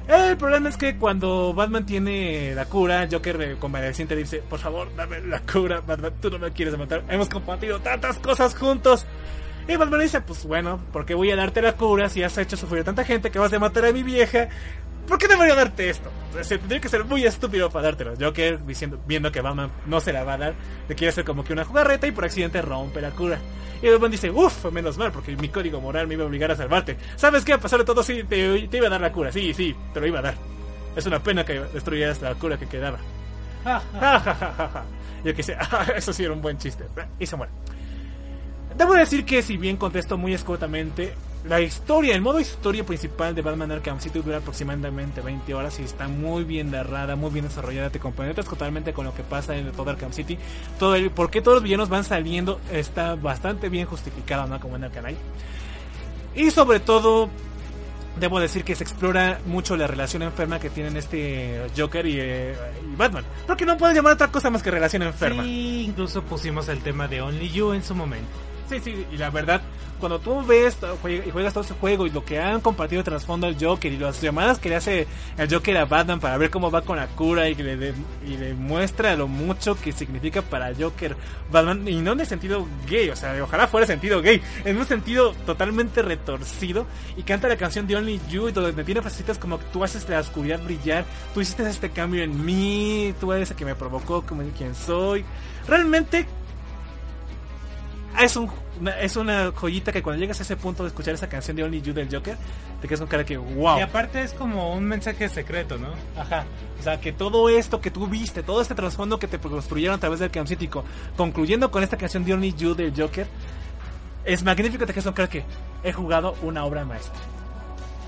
[0.07, 5.21] El problema es que cuando Batman tiene la cura, Joker convaleciente dice, por favor, dame
[5.21, 7.05] la cura, Batman, tú no me quieres matar.
[7.09, 9.07] Hemos compartido tantas cosas juntos.
[9.67, 12.57] Y Batman dice, pues bueno, ¿por qué voy a darte la cura si has hecho
[12.57, 14.49] sufrir a tanta gente que vas a matar a mi vieja?
[15.07, 16.11] ¿Por qué debería darte esto?
[16.39, 18.15] O sea, tendría que ser muy estúpido para dártelo.
[18.19, 20.55] Joker, diciendo, viendo que Batman no se la va a dar,
[20.89, 23.39] le quiere hacer como que una jugarreta y por accidente rompe la cura.
[23.83, 26.57] Y Batman dice, uff, menos mal, porque mi código moral me iba a obligar a
[26.57, 26.97] salvarte.
[27.17, 27.53] ¿Sabes qué?
[27.53, 29.31] A pesar de todo, sí, te, te iba a dar la cura.
[29.31, 30.35] Sí, sí, te lo iba a dar.
[30.97, 32.99] Es una pena que destruyeras la cura que quedaba.
[35.25, 36.85] Yo que sé, ah, eso sí era un buen chiste.
[37.19, 37.53] Y se muere.
[38.77, 43.42] Debo decir que si bien contesto muy escuetamente, la historia, el modo historia principal de
[43.42, 47.90] Batman Arkham City dura aproximadamente 20 horas y está muy bien narrada, muy bien desarrollada,
[47.90, 50.38] te compenetras totalmente con lo que pasa en todo Arkham City.
[50.78, 54.59] Todo el, por qué todos los villanos van saliendo está bastante bien justificado, ¿no?
[54.59, 55.05] Como en Arkham.
[56.34, 57.28] Y sobre todo,
[58.18, 62.55] debo decir que se explora mucho la relación enferma que tienen este Joker y, eh,
[62.90, 63.24] y Batman.
[63.47, 65.42] Porque no puedes llamar otra cosa más que relación enferma.
[65.42, 68.54] Sí, incluso pusimos el tema de Only You en su momento.
[68.69, 69.61] Sí, sí, y la verdad,
[70.01, 70.77] cuando tú ves
[71.27, 74.21] y juegas todo ese juego y lo que han compartido trasfondo al Joker y las
[74.23, 75.07] llamadas que le hace
[75.37, 77.95] el Joker a Batman para ver cómo va con la cura y que le, de-
[78.27, 81.15] y le muestra lo mucho que significa para Joker
[81.53, 84.87] Batman, y no en el sentido gay, o sea, ojalá fuera sentido gay, en un
[84.87, 86.87] sentido totalmente retorcido,
[87.19, 90.21] y canta la canción de Only You, y donde tiene facilitas como tú haces la
[90.21, 91.05] oscuridad brillar,
[91.35, 95.23] tú hiciste este cambio en mí, tú eres el que me provocó como quien soy.
[95.69, 96.27] Realmente
[98.21, 98.51] es un
[98.81, 101.62] una- es una joyita que cuando llegas a ese punto de escuchar esa canción de
[101.62, 102.37] Only You del Joker,
[102.81, 103.79] te quedas con cara que wow.
[103.79, 105.89] Y aparte es como un mensaje secreto, ¿no?
[106.21, 106.45] Ajá.
[106.81, 109.99] O sea, que todo esto que tú viste, todo este trasfondo que te construyeron a
[110.01, 110.85] través del Arkham City, co-
[111.17, 113.27] concluyendo con esta canción de Only You del Joker,
[114.25, 114.85] es magnífico.
[114.87, 115.45] Te quedas con cara que
[115.85, 117.15] he jugado una obra maestra.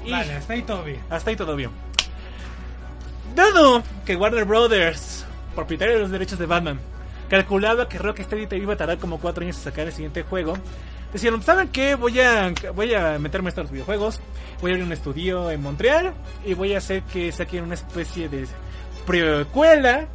[0.05, 1.01] Y Vale, hasta ahí todo bien.
[1.11, 1.71] hasta ahí todo bien.
[3.35, 6.81] Dado que Warner Brothers, propietario de los derechos de Batman,
[7.29, 10.55] calculaba que Rocksteady te iba a tardar como 4 años en sacar el siguiente juego,
[11.13, 11.95] Dijeron, ¿saben qué?
[11.95, 14.21] Voy a, voy a meterme en estos videojuegos.
[14.61, 16.13] Voy a abrir un estudio en Montreal.
[16.45, 18.47] Y voy a hacer que saquen una especie de
[19.07, 20.09] precuela.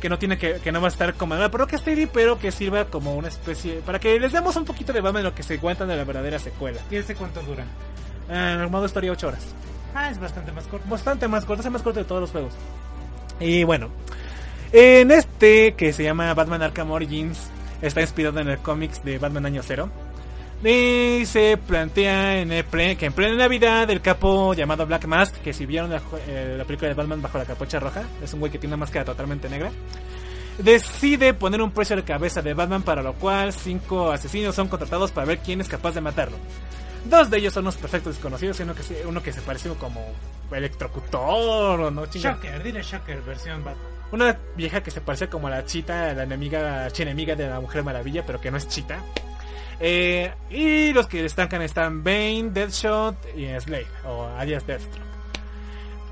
[0.00, 2.84] Que no tiene que, que no va a estar como la Rocksteady, pero que sirva
[2.84, 3.80] como una especie.
[3.80, 6.04] Para que les demos un poquito de Batman de lo que se cuentan de la
[6.04, 6.80] verdadera secuela.
[6.90, 7.64] ¿Y ese cuánto dura?
[8.30, 9.46] Ah, modo historia 8 horas.
[9.94, 10.86] Ah, es bastante más corto.
[10.88, 12.52] Bastante más corto, es el más corto de todos los juegos.
[13.40, 13.88] Y bueno,
[14.72, 17.50] en este que se llama Batman Arkham Origins,
[17.82, 19.90] está inspirado en el cómics de Batman Año Cero.
[20.64, 25.36] Y se plantea en el ple- que en plena Navidad el capo llamado Black Mask,
[25.36, 28.40] que si vieron la, eh, la película de Batman bajo la capucha roja, es un
[28.40, 29.70] güey que tiene una máscara totalmente negra,
[30.58, 34.66] decide poner un precio a la cabeza de Batman para lo cual cinco asesinos son
[34.66, 36.36] contratados para ver quién es capaz de matarlo.
[37.04, 40.04] Dos de ellos son unos perfectos desconocidos, y uno que se, parece como
[40.50, 42.04] electrocutor o no.
[42.06, 43.97] Shocker, dile Shocker, versión Batman.
[44.10, 47.82] Una vieja que se parece como a la chita, la enemiga, enemiga de la Mujer
[47.82, 49.02] Maravilla, pero que no es chita.
[49.80, 55.06] Eh, y los que destacan están Bane, Deathshot y Slade, o alias Deathstroke.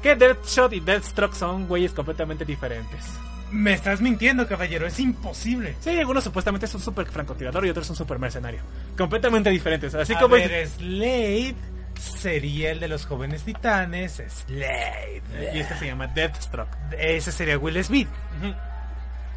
[0.03, 3.05] Que Deathshot y Deathstroke son güeyes completamente diferentes.
[3.51, 5.77] Me estás mintiendo, caballero, es imposible.
[5.81, 8.61] Sí, algunos supuestamente son super francotirador y otros son super mercenario.
[8.97, 9.95] Completamente diferentes.
[9.95, 11.55] Así a como ver, Slade
[11.99, 14.23] sería el de los jóvenes titanes.
[14.29, 15.23] Slade.
[15.55, 16.77] Y este se llama Deathstroke.
[16.99, 18.09] Ese sería Will Smith.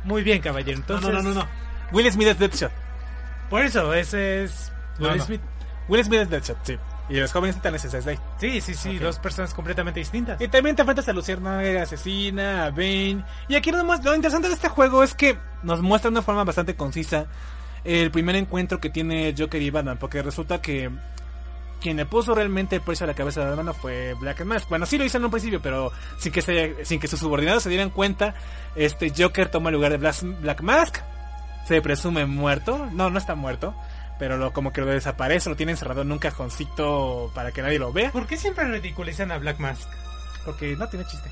[0.04, 0.78] Muy bien, caballero.
[0.78, 1.48] Entonces, no, no, no, no.
[1.92, 2.72] Will Smith es Deathshot.
[3.50, 5.24] Por eso, ese es Will No, no.
[5.24, 5.42] Smith.
[5.88, 6.78] Will Smith es Deathshot, sí.
[7.10, 8.20] Y los jóvenes titanes es Slade.
[8.40, 10.40] Sí, sí, sí, dos personas completamente distintas.
[10.40, 13.26] Y también te enfrentas a Luciérnaga asesina, a Bane.
[13.48, 16.76] Y aquí lo interesante de este juego es que nos muestra de una forma bastante
[16.76, 17.26] concisa
[17.84, 19.98] el primer encuentro que tiene Joker y Batman.
[19.98, 20.92] Porque resulta que
[21.80, 24.70] quien le puso realmente el precio a la cabeza de Batman fue Black Mask.
[24.70, 27.64] Bueno, sí lo hizo en un principio, pero sin que, se, sin que sus subordinados
[27.64, 28.36] se dieran cuenta,
[28.76, 30.98] este Joker toma el lugar de Black Mask.
[31.66, 32.88] Se presume muerto.
[32.92, 33.76] No, no está muerto.
[34.18, 37.80] Pero lo, como que lo desaparece, lo tiene encerrado en un cajoncito para que nadie
[37.80, 38.12] lo vea.
[38.12, 39.90] ¿Por qué siempre ridiculizan a Black Mask?
[40.46, 41.30] Porque no tiene chiste.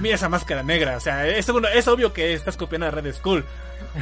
[0.00, 3.44] Mira esa máscara negra, o sea, es, obvio que estás copiando a Red Skull.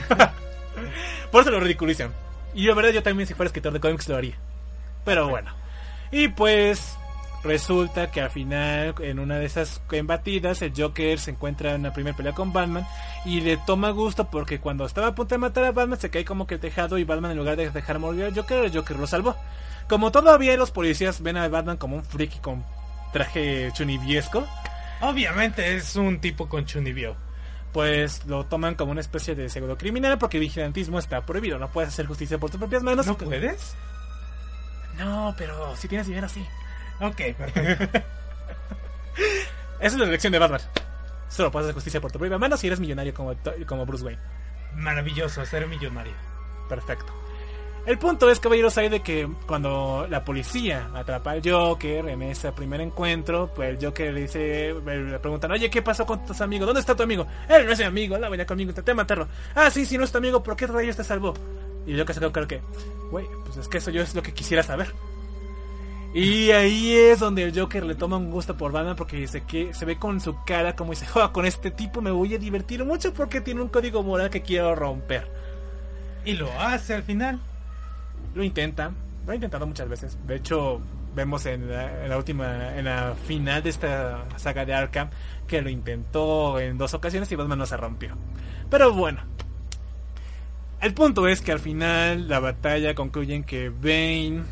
[1.30, 2.12] Por eso lo ridiculizan.
[2.54, 4.36] Y la verdad, yo también si fuera escritor de cómics lo haría.
[5.04, 5.52] Pero bueno.
[6.10, 6.96] Y pues
[7.44, 11.92] resulta que al final, en una de esas embatidas, el Joker se encuentra en una
[11.92, 12.86] primera pelea con Batman
[13.24, 16.24] y le toma gusto porque cuando estaba a punto de matar a Batman se cae
[16.24, 18.98] como que el tejado y Batman en lugar de dejar morir al Joker, el Joker
[18.98, 19.36] lo salvó.
[19.88, 22.64] Como todavía los policías ven a Batman como un friki con
[23.12, 24.44] traje chuniviesco,
[25.00, 27.16] Obviamente es un tipo con chunibio.
[27.72, 31.68] pues lo toman como una especie de pseudo criminal porque el vigilantismo está prohibido, no
[31.68, 33.06] puedes hacer justicia por tus propias manos.
[33.06, 33.76] ¿No puedes?
[34.98, 36.46] No, pero si tienes dinero sí.
[37.00, 37.84] Ok, perfecto.
[39.80, 40.60] Esa es la elección de Batman.
[41.28, 43.34] Solo puedes hacer justicia por tu propia mano si eres millonario como,
[43.66, 44.20] como Bruce Wayne.
[44.74, 46.14] Maravilloso, ser millonario.
[46.68, 47.12] Perfecto.
[47.86, 52.50] El punto es, caballeros, hay de que cuando la policía atrapa al Joker en ese
[52.50, 56.66] primer encuentro, pues el Joker le dice, le preguntan, oye, ¿qué pasó con tus amigos?
[56.66, 57.28] ¿Dónde está tu amigo?
[57.48, 59.28] Él no es mi amigo, la venía conmigo, intenté matarlo.
[59.54, 61.32] Ah, sí, sí, no es tu amigo, ¿por qué rayos te salvó?
[61.86, 62.60] Y Joker se quedó claro que,
[63.10, 64.92] güey, pues es que eso yo es lo que quisiera saber.
[66.14, 69.74] Y ahí es donde el Joker le toma un gusto por Batman porque dice que
[69.74, 72.84] se ve con su cara como dice, "Jo, con este tipo me voy a divertir
[72.84, 75.30] mucho porque tiene un código moral que quiero romper.
[76.24, 77.38] Y lo hace al final.
[78.34, 78.92] Lo intenta,
[79.26, 80.16] Lo ha intentado muchas veces.
[80.26, 80.80] De hecho,
[81.14, 85.10] vemos en la, en la última, en la final de esta saga de Arkham,
[85.48, 88.14] que lo intentó en dos ocasiones y Batman no se rompió.
[88.70, 89.20] Pero bueno.
[90.80, 94.44] El punto es que al final la batalla concluye en que Bane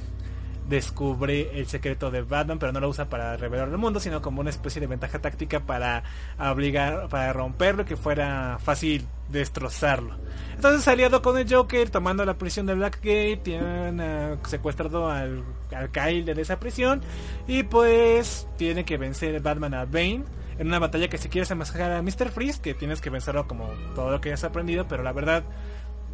[0.69, 4.41] descubre el secreto de Batman, pero no lo usa para revelar el mundo, sino como
[4.41, 6.03] una especie de ventaja táctica para
[6.39, 10.17] obligar, para romperlo, que fuera fácil destrozarlo.
[10.55, 15.45] Entonces aliado con el Joker, tomando la prisión de Blackgate, tienen eh, secuestrado al,
[15.75, 17.03] al Kyle de esa prisión
[17.47, 20.25] y pues tiene que vencer Batman a Bane
[20.59, 22.31] en una batalla que si quieres amascar a Mr.
[22.31, 25.43] Freeze, que tienes que vencerlo como todo lo que hayas aprendido, pero la verdad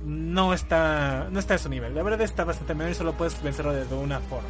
[0.05, 1.95] no está no está a su nivel.
[1.95, 4.49] La verdad está bastante menor y solo puedes vencerlo de una forma.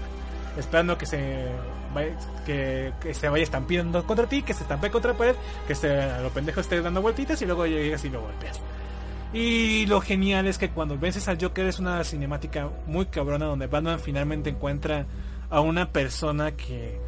[0.56, 1.46] Esperando que se
[1.94, 5.36] vaya, que, se vaya estampando contra ti, que se estampe contra pared,
[5.66, 8.60] que se, a lo pendejo esté dando vueltitas y luego llegas y lo golpeas.
[9.32, 13.68] Y lo genial es que cuando vences al Joker es una cinemática muy cabrona donde
[13.68, 15.06] Batman finalmente encuentra
[15.50, 16.98] a una persona que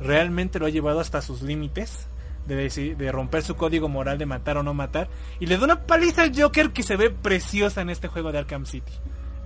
[0.00, 2.08] realmente lo ha llevado hasta sus límites
[2.46, 5.08] de, de romper su código moral de matar o no matar
[5.40, 8.38] y le da una paliza al Joker que se ve preciosa en este juego de
[8.38, 8.92] Arkham City.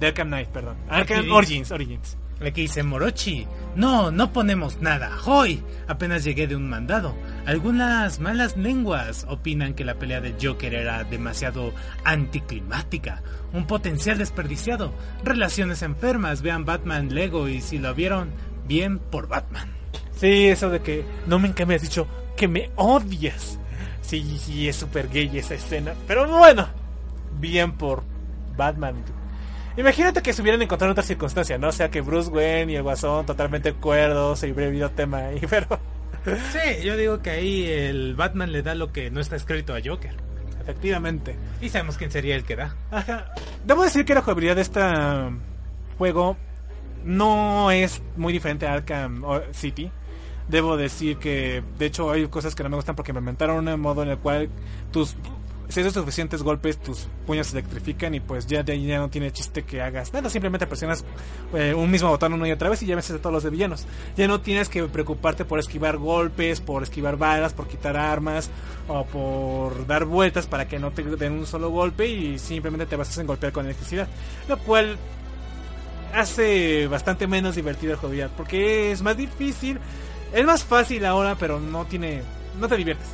[0.00, 0.76] De Arkham Knight, perdón.
[0.88, 2.16] Arkham Aquí- Origins, Origins.
[2.38, 3.46] Aquí dice Morochi.
[3.76, 5.10] No, no ponemos nada.
[5.24, 5.62] ¡Hoy!
[5.88, 7.14] Apenas llegué de un mandado.
[7.46, 11.72] Algunas malas lenguas opinan que la pelea de Joker era demasiado
[12.04, 13.22] anticlimática.
[13.54, 14.92] Un potencial desperdiciado.
[15.24, 16.42] Relaciones enfermas.
[16.42, 18.30] Vean Batman Lego y si lo vieron,
[18.66, 19.70] bien por Batman.
[20.16, 22.06] Sí, eso de que no me me has dicho
[22.36, 23.58] que me odias.
[24.02, 25.94] Sí, sí, es súper gay esa escena.
[26.06, 26.68] Pero bueno,
[27.40, 28.02] bien por
[28.56, 28.94] Batman.
[29.76, 31.68] Imagínate que se hubieran encontrado en otra circunstancia, ¿no?
[31.68, 35.66] O sea, que Bruce Wayne y el Guasón totalmente cuerdos, hubiera habido tema ahí, pero
[36.24, 39.78] Sí, yo digo que ahí el Batman le da lo que no está escrito a
[39.84, 40.14] Joker.
[40.60, 41.36] efectivamente.
[41.60, 42.74] Y sabemos quién sería el que da.
[42.90, 43.32] Ajá.
[43.64, 44.80] Debo decir que la jugabilidad de este
[45.98, 46.36] juego
[47.04, 49.22] no es muy diferente a Arkham
[49.52, 49.90] City.
[50.48, 53.80] Debo decir que, de hecho, hay cosas que no me gustan porque me inventaron un
[53.80, 54.48] modo en el cual
[54.92, 55.16] tus
[55.68, 59.32] si haces suficientes golpes, tus puños se electrifican y pues ya ahí ya no tiene
[59.32, 60.30] chiste que hagas nada.
[60.30, 61.04] Simplemente presionas
[61.54, 63.50] eh, un mismo botón una y otra vez y ya vences a todos los de
[63.50, 63.86] villanos.
[64.16, 68.50] Ya no tienes que preocuparte por esquivar golpes, por esquivar balas, por quitar armas
[68.88, 72.96] o por dar vueltas para que no te den un solo golpe y simplemente te
[72.96, 74.08] basas en golpear con electricidad.
[74.48, 74.96] Lo cual
[76.14, 79.80] hace bastante menos divertido el jugabilidad porque es más difícil.
[80.32, 82.22] Es más fácil ahora, pero no tiene...
[82.58, 83.08] No te diviertes.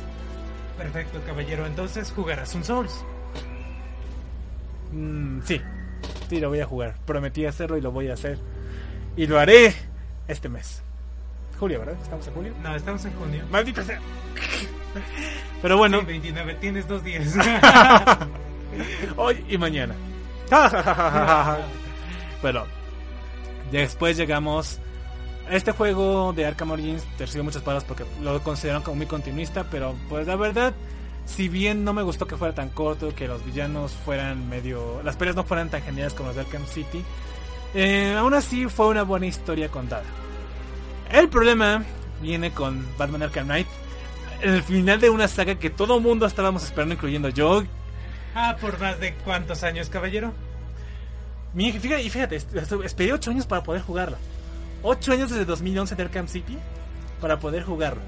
[0.77, 1.65] Perfecto, caballero.
[1.65, 3.05] Entonces jugarás un Souls.
[4.91, 5.61] Mm, sí,
[6.29, 6.95] sí, lo voy a jugar.
[7.05, 8.37] Prometí hacerlo y lo voy a hacer.
[9.15, 9.73] Y lo haré
[10.27, 10.81] este mes.
[11.59, 11.95] Julio, ¿verdad?
[12.01, 12.53] ¿Estamos en julio?
[12.61, 13.43] No, estamos en junio.
[13.49, 13.99] Maldita sea.
[15.61, 17.35] Pero bueno, Sí, 29, tienes dos días.
[19.15, 19.95] hoy y mañana.
[22.41, 22.65] bueno,
[23.71, 24.79] después llegamos
[25.49, 27.03] este juego de Arkham Origins.
[27.17, 30.73] Te recibo muchas palabras porque lo consideraron como muy continuista, pero pues la verdad,
[31.25, 35.15] si bien no me gustó que fuera tan corto, que los villanos fueran medio, las
[35.15, 37.03] peleas no fueran tan geniales como las de Arkham City,
[37.75, 40.03] eh, aún así fue una buena historia contada.
[41.11, 41.83] El problema
[42.21, 43.67] viene con Batman Arkham Knight.
[44.41, 47.63] El final de una saga que todo mundo estábamos esperando, incluyendo yo,
[48.35, 50.33] ah, por más de cuántos años, caballero.
[51.53, 52.35] Mi- Fíjate, y fíjate,
[52.83, 54.17] esperé 8 años para poder jugarlo.
[54.83, 56.57] 8 años desde 2011 de Arkham City
[57.19, 58.01] para poder jugarlo.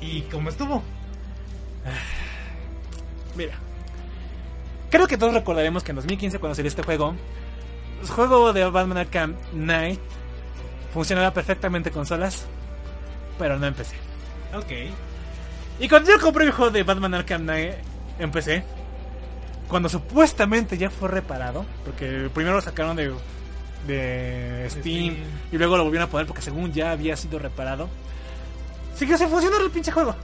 [0.00, 0.82] ¿Y cómo estuvo?
[3.34, 3.54] Mira,
[4.90, 7.14] creo que todos recordaremos que en 2015 cuando salió este juego,
[8.00, 10.00] el juego de Batman Arkham Knight
[10.92, 12.46] funcionaba perfectamente en consolas,
[13.38, 13.96] pero no en PC.
[14.54, 14.72] Ok.
[15.80, 17.74] Y cuando yo compré el juego de Batman Arkham Knight
[18.18, 18.64] en PC,
[19.68, 23.12] cuando supuestamente ya fue reparado, porque primero lo sacaron de,
[23.88, 24.82] de Steam,
[25.14, 25.16] Steam.
[25.50, 27.88] y luego lo volvieron a poner porque según ya había sido reparado,
[28.94, 30.14] siguió sin funcionar el pinche juego.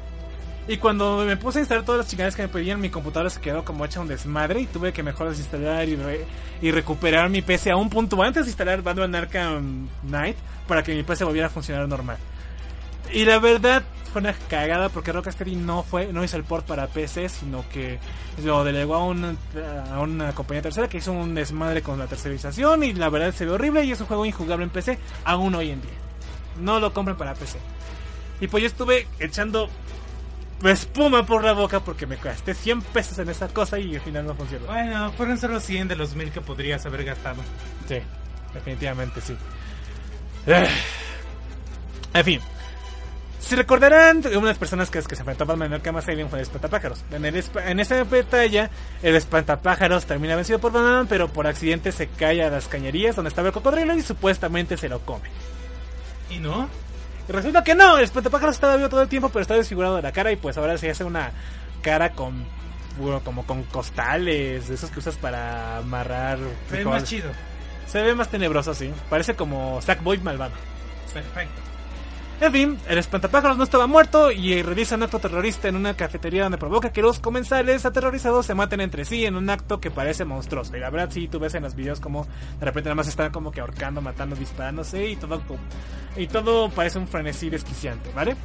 [0.66, 3.38] Y cuando me puse a instalar todas las chingadas que me pedían, mi computadora se
[3.40, 6.24] quedó como hecha un desmadre y tuve que mejor desinstalar y, re-
[6.62, 10.36] y recuperar mi PC a un punto antes de instalar Batman Arkham Knight
[10.66, 12.16] para que mi PC volviera a funcionar normal.
[13.12, 13.82] Y la verdad
[14.14, 17.98] fue una cagada porque Rocksteady no fue no hizo el port para PC, sino que
[18.44, 19.34] lo delegó a una,
[19.92, 23.44] a una compañía tercera que hizo un desmadre con la tercerización y la verdad se
[23.44, 25.90] ve horrible y es un juego injugable en PC aún hoy en día.
[26.60, 27.58] No lo compren para PC.
[28.40, 29.68] Y pues yo estuve echando
[30.62, 34.26] espuma por la boca porque me gasté 100 pesos en esa cosa y al final
[34.26, 34.66] no funcionó.
[34.66, 37.42] Bueno, fueron solo 100 de los 1000 que podrías haber gastado.
[37.88, 37.98] Sí,
[38.54, 39.36] definitivamente sí.
[40.46, 42.53] En fin.
[43.40, 46.28] Si recordarán, una de las personas que, que se enfrentó a Batman en Arkham Asylum
[46.28, 47.04] fue el espantapájaros.
[47.10, 48.70] En, el en esa batalla,
[49.02, 53.28] el espantapájaros termina vencido por Batman, pero por accidente se cae a las cañerías donde
[53.28, 55.28] estaba el cocodrilo y supuestamente se lo come.
[56.30, 56.68] ¿Y no?
[57.28, 60.02] Y resulta que no, el espantapájaros estaba vivo todo el tiempo, pero está desfigurado de
[60.02, 61.32] la cara y pues ahora se hace una
[61.82, 62.46] cara con
[62.98, 66.38] bueno, como con costales, de esos que usas para amarrar
[66.70, 67.30] Se ve más chido.
[67.86, 68.92] Se ve más tenebroso, sí.
[69.10, 70.54] Parece como Sackboy malvado.
[71.12, 71.73] Perfecto.
[72.40, 76.42] En fin, el espantapájaros no estaba muerto y realiza un acto terrorista en una cafetería
[76.42, 80.24] donde provoca que los comensales aterrorizados se maten entre sí en un acto que parece
[80.24, 80.76] monstruoso.
[80.76, 82.26] Y la verdad, sí, tú ves en los videos como
[82.58, 85.40] de repente nada más están como que ahorcando, matando, disparándose y todo,
[86.16, 88.36] y todo parece un frenesí desquiciante, ¿vale?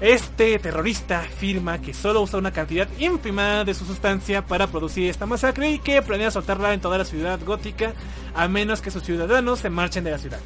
[0.00, 5.26] Este terrorista afirma que solo usa una cantidad ínfima de su sustancia para producir esta
[5.26, 7.94] masacre y que planea soltarla en toda la ciudad gótica
[8.34, 10.40] a menos que sus ciudadanos se marchen de la ciudad.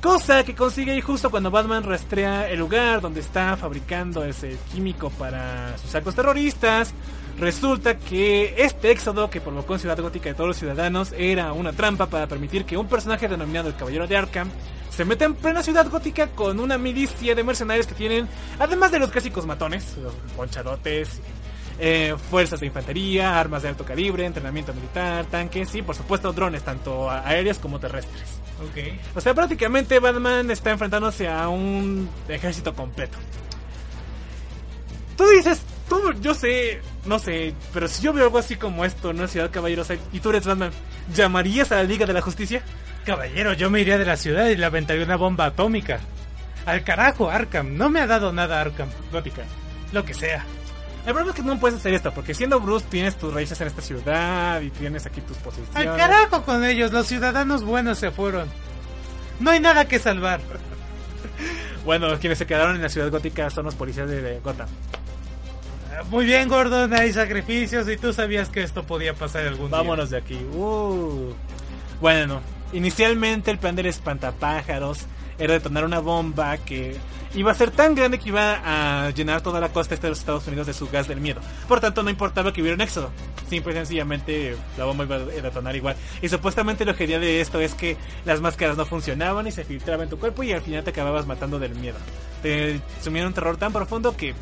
[0.00, 5.10] Cosa que consigue y justo cuando Batman rastrea el lugar donde está fabricando ese químico
[5.10, 6.94] para sus actos terroristas,
[7.36, 11.72] resulta que este éxodo que provocó en Ciudad Gótica de todos los ciudadanos era una
[11.72, 14.48] trampa para permitir que un personaje denominado el Caballero de Arkham
[14.88, 18.28] se meta en plena Ciudad Gótica con una milicia de mercenarios que tienen,
[18.60, 21.20] además de los clásicos matones, los ponchadotes,
[21.78, 26.62] eh, fuerzas de infantería, armas de alto calibre, entrenamiento militar, tanques y por supuesto drones,
[26.62, 28.40] tanto aéreos como terrestres.
[28.60, 29.16] Ok.
[29.16, 33.18] O sea, prácticamente Batman está enfrentándose a un ejército completo.
[35.16, 39.10] Tú dices, tú, yo sé, no sé, pero si yo veo algo así como esto
[39.10, 40.70] en una ciudad caballerosa y tú eres Batman,
[41.14, 42.62] ¿llamarías a la Liga de la Justicia?
[43.04, 46.00] Caballero, yo me iría de la ciudad y le aventaría una bomba atómica.
[46.66, 47.76] Al carajo, Arkham.
[47.76, 48.90] No me ha dado nada Arkham.
[49.10, 49.42] Gótica.
[49.92, 50.44] Lo que sea.
[51.08, 53.68] El problema es que no puedes hacer esto, porque siendo Bruce tienes tus raíces en
[53.68, 55.74] esta ciudad y tienes aquí tus posiciones.
[55.74, 56.92] Al carajo con ellos.
[56.92, 58.46] Los ciudadanos buenos se fueron.
[59.40, 60.40] No hay nada que salvar.
[61.84, 64.68] Bueno, quienes se quedaron en la ciudad gótica son los policías de, de Gotham.
[65.90, 66.92] Ah, Muy bien, Gordon.
[66.92, 69.78] Hay sacrificios y tú sabías que esto podía pasar algún día.
[69.78, 70.34] Vámonos de aquí.
[70.52, 71.32] Uh.
[72.02, 72.42] Bueno,
[72.74, 75.06] inicialmente el plan del espantapájaros
[75.38, 76.96] era detonar una bomba que
[77.34, 80.18] iba a ser tan grande que iba a llenar toda la costa este de los
[80.18, 81.40] Estados Unidos de su gas del miedo.
[81.68, 83.10] Por tanto, no importaba que hubiera un éxodo.
[83.48, 85.96] Simple y sencillamente la bomba iba a detonar igual.
[86.20, 90.04] Y supuestamente lo genial de esto es que las máscaras no funcionaban y se filtraban
[90.04, 91.98] en tu cuerpo y al final te acababas matando del miedo.
[92.42, 94.34] Te sumieron un terror tan profundo que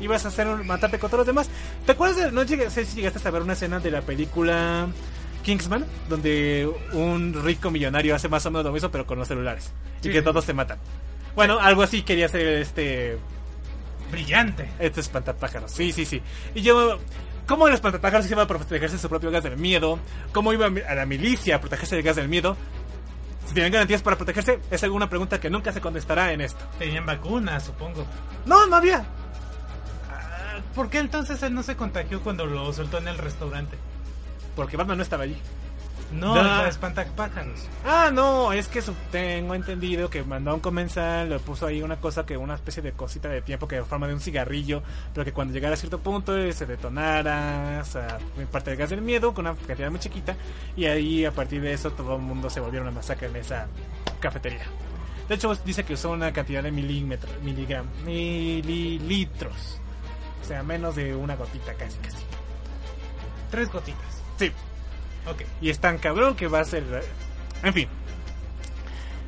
[0.00, 1.48] ibas a hacer matarte con todos los demás.
[1.86, 4.88] ¿Te acuerdas de, no sé si llegaste a ver una escena de la película
[5.42, 9.72] Kingsman, donde un rico millonario hace más o menos lo mismo pero con los celulares
[10.02, 10.78] y que todos se matan?
[11.34, 13.18] Bueno, algo así quería hacer este
[14.10, 14.70] Brillante.
[14.78, 15.70] este espantapájaros.
[15.70, 16.20] Sí, sí, sí.
[16.54, 16.98] Y yo
[17.46, 19.98] cómo el espantapájaros iba a protegerse de su propio gas del miedo,
[20.32, 22.56] cómo iba a la milicia a protegerse del gas del miedo.
[23.46, 26.64] Si tienen garantías para protegerse, es alguna pregunta que nunca se contestará en esto.
[26.78, 28.06] Tenían vacunas, supongo.
[28.46, 29.04] No, no había.
[30.10, 33.76] Ah, ¿Por qué entonces él no se contagió cuando lo soltó en el restaurante?
[34.56, 35.36] Porque Batman no estaba allí.
[36.12, 36.66] No, No.
[36.66, 37.66] espantapájaros.
[37.86, 42.00] Ah, no, es que tengo entendido que mandó a un comensal, le puso ahí una
[42.00, 44.82] cosa que una especie de cosita de tiempo que en forma de un cigarrillo,
[45.14, 48.18] pero que cuando llegara a cierto punto eh, se detonara, o sea,
[48.50, 50.36] parte del gas del miedo, con una cantidad muy chiquita,
[50.76, 53.66] y ahí a partir de eso todo el mundo se volvió una masacre en esa
[54.20, 54.66] cafetería.
[55.30, 59.80] De hecho, dice que usó una cantidad de milímetros, miligram, mililitros,
[60.42, 62.18] o sea, menos de una gotita casi, casi.
[63.50, 64.21] Tres gotitas.
[64.38, 64.50] Sí,
[65.26, 65.42] Ok.
[65.60, 66.84] y es tan cabrón que va a ser.
[67.62, 67.88] En fin.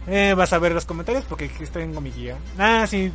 [0.06, 2.36] Eh, vas a ver los comentarios porque aquí tengo mi guía.
[2.58, 3.10] Ah, sí.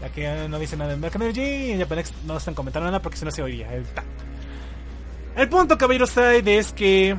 [0.00, 3.02] La que no dice nada en Black Energy y en Japanex no están comentando nada
[3.02, 3.72] porque si no se oiría.
[3.74, 4.04] El, ta.
[5.36, 7.16] el punto, caballeros, Side, es que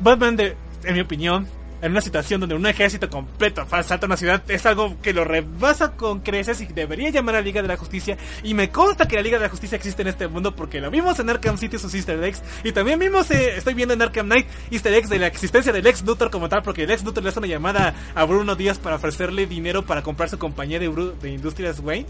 [0.00, 1.48] Batman, de, en mi opinión,
[1.82, 5.92] en una situación donde un ejército completo asalta una ciudad, es algo que lo rebasa
[5.92, 8.16] con creces y debería llamar a Liga de la Justicia.
[8.44, 10.90] Y me consta que la Liga de la Justicia existe en este mundo porque lo
[10.90, 12.42] vimos en Arkham City sus easter eggs.
[12.62, 15.86] Y también vimos, eh, estoy viendo en Arkham Knight easter eggs de la existencia del
[15.86, 18.78] ex Luthor como tal, porque el ex Luthor le hace una llamada a Bruno Díaz
[18.78, 20.86] para ofrecerle dinero para comprar su compañía de
[21.28, 22.06] Industrias Wayne.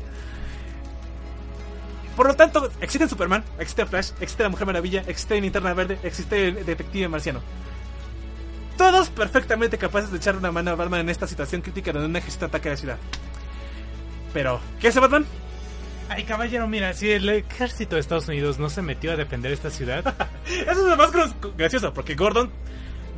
[2.16, 6.48] Por lo tanto, existe Superman, existe Flash, existe la Mujer Maravilla, existe Linterna Verde, existe
[6.48, 7.40] el Detective Marciano.
[8.82, 12.16] Todos perfectamente capaces de echar una mano a Batman en esta situación crítica donde un
[12.16, 12.98] ejército ataca la ciudad.
[14.32, 15.24] Pero, ¿qué hace Batman?
[16.08, 19.70] Ay, caballero, mira, si el ejército de Estados Unidos no se metió a defender esta
[19.70, 20.02] ciudad,
[20.46, 21.12] Eso es lo más
[21.56, 22.50] gracioso, porque Gordon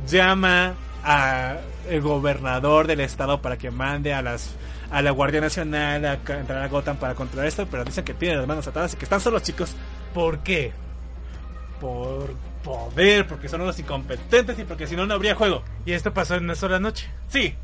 [0.05, 1.57] llama a
[1.89, 4.53] el gobernador del estado para que mande a las
[4.91, 8.37] a la Guardia Nacional a entrar a Gotham para controlar esto, pero dicen que tienen
[8.37, 9.75] las manos atadas y que están solos chicos
[10.13, 10.73] ¿por qué?
[11.81, 12.35] por
[12.65, 15.63] poder, porque son unos incompetentes y porque si no no habría juego.
[15.85, 17.07] Y esto pasó en una sola noche.
[17.27, 17.55] Sí.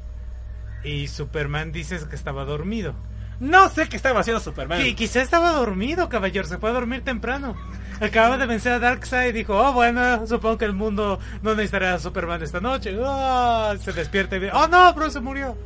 [0.84, 2.94] Y Superman dices que estaba dormido.
[3.40, 4.86] No sé qué estaba haciendo Superman.
[4.86, 6.48] Y quizá estaba dormido, caballero.
[6.48, 7.56] Se fue a dormir temprano.
[8.00, 11.96] Acaba de vencer a Darkseid y dijo, oh, bueno, supongo que el mundo no necesitará
[11.96, 12.96] a Superman esta noche.
[13.04, 15.58] Ah, se despierta y dice, oh, no, pero se murió.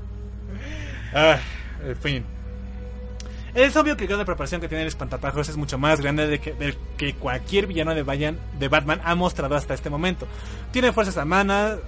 [1.13, 1.37] Ah,
[1.85, 2.34] en fin.
[3.55, 6.27] Es obvio que el grado de preparación que tiene el espantapájaros es mucho más grande
[6.27, 10.27] de que, del que cualquier villano de, Bayan- de Batman ha mostrado hasta este momento.
[10.71, 11.79] Tiene fuerzas armadas,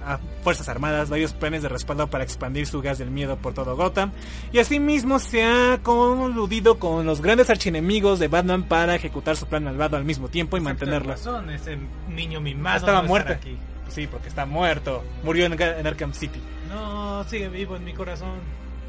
[0.42, 4.12] fuerzas armadas, varios planes de respaldo para expandir su gas del miedo por todo Gotham.
[4.50, 9.64] Y asimismo se ha coludido con los grandes archienemigos de Batman para ejecutar su plan
[9.64, 11.10] malvado al mismo tiempo y mantenerlo.
[11.12, 11.78] razón, ese
[12.08, 12.78] niño mimado.
[12.78, 13.34] Estaba no muerto.
[13.34, 13.58] aquí.
[13.88, 15.04] Sí, porque está muerto.
[15.22, 16.40] Murió en, en Arkham City.
[16.70, 18.38] No, sigue vivo en mi corazón.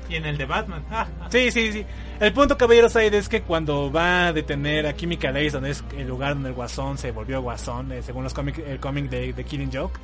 [0.10, 0.84] Y en el de Batman.
[1.30, 1.86] Sí, sí, sí.
[2.20, 5.84] El punto, caballeros, ahí es que cuando va a detener a Chemical Ace, donde es
[5.96, 9.44] el lugar donde el Guasón se volvió Guasón, eh, según los el cómic de, de
[9.44, 10.00] Killing Joke,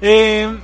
[0.00, 0.54] eh,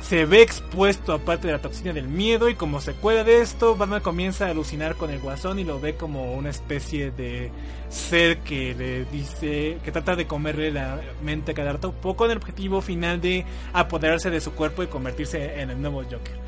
[0.00, 4.00] se ve expuesto aparte de la toxina del miedo y como secuela de esto, Batman
[4.00, 7.50] comienza a alucinar con el Guasón y lo ve como una especie de
[7.90, 12.38] ser que le dice, que trata de comerle la mente a cada poco con el
[12.38, 16.38] objetivo final de apoderarse de su cuerpo y convertirse en el nuevo Joker.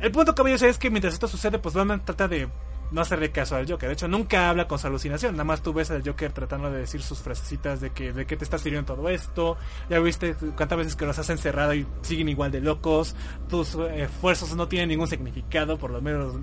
[0.00, 2.48] El punto, caballeros, es que mientras esto sucede, pues Batman trata de
[2.90, 3.88] no hacerle caso al Joker.
[3.88, 5.32] De hecho, nunca habla con su alucinación.
[5.32, 8.36] Nada más tú ves al Joker tratando de decir sus frasecitas de que de qué
[8.36, 9.56] te está sirviendo todo esto.
[9.90, 13.16] Ya viste cuántas veces que los has encerrado y siguen igual de locos.
[13.48, 15.78] Tus eh, esfuerzos no tienen ningún significado.
[15.78, 16.34] Por lo menos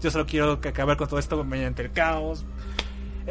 [0.00, 2.44] yo solo quiero que acabar con todo esto mediante el caos.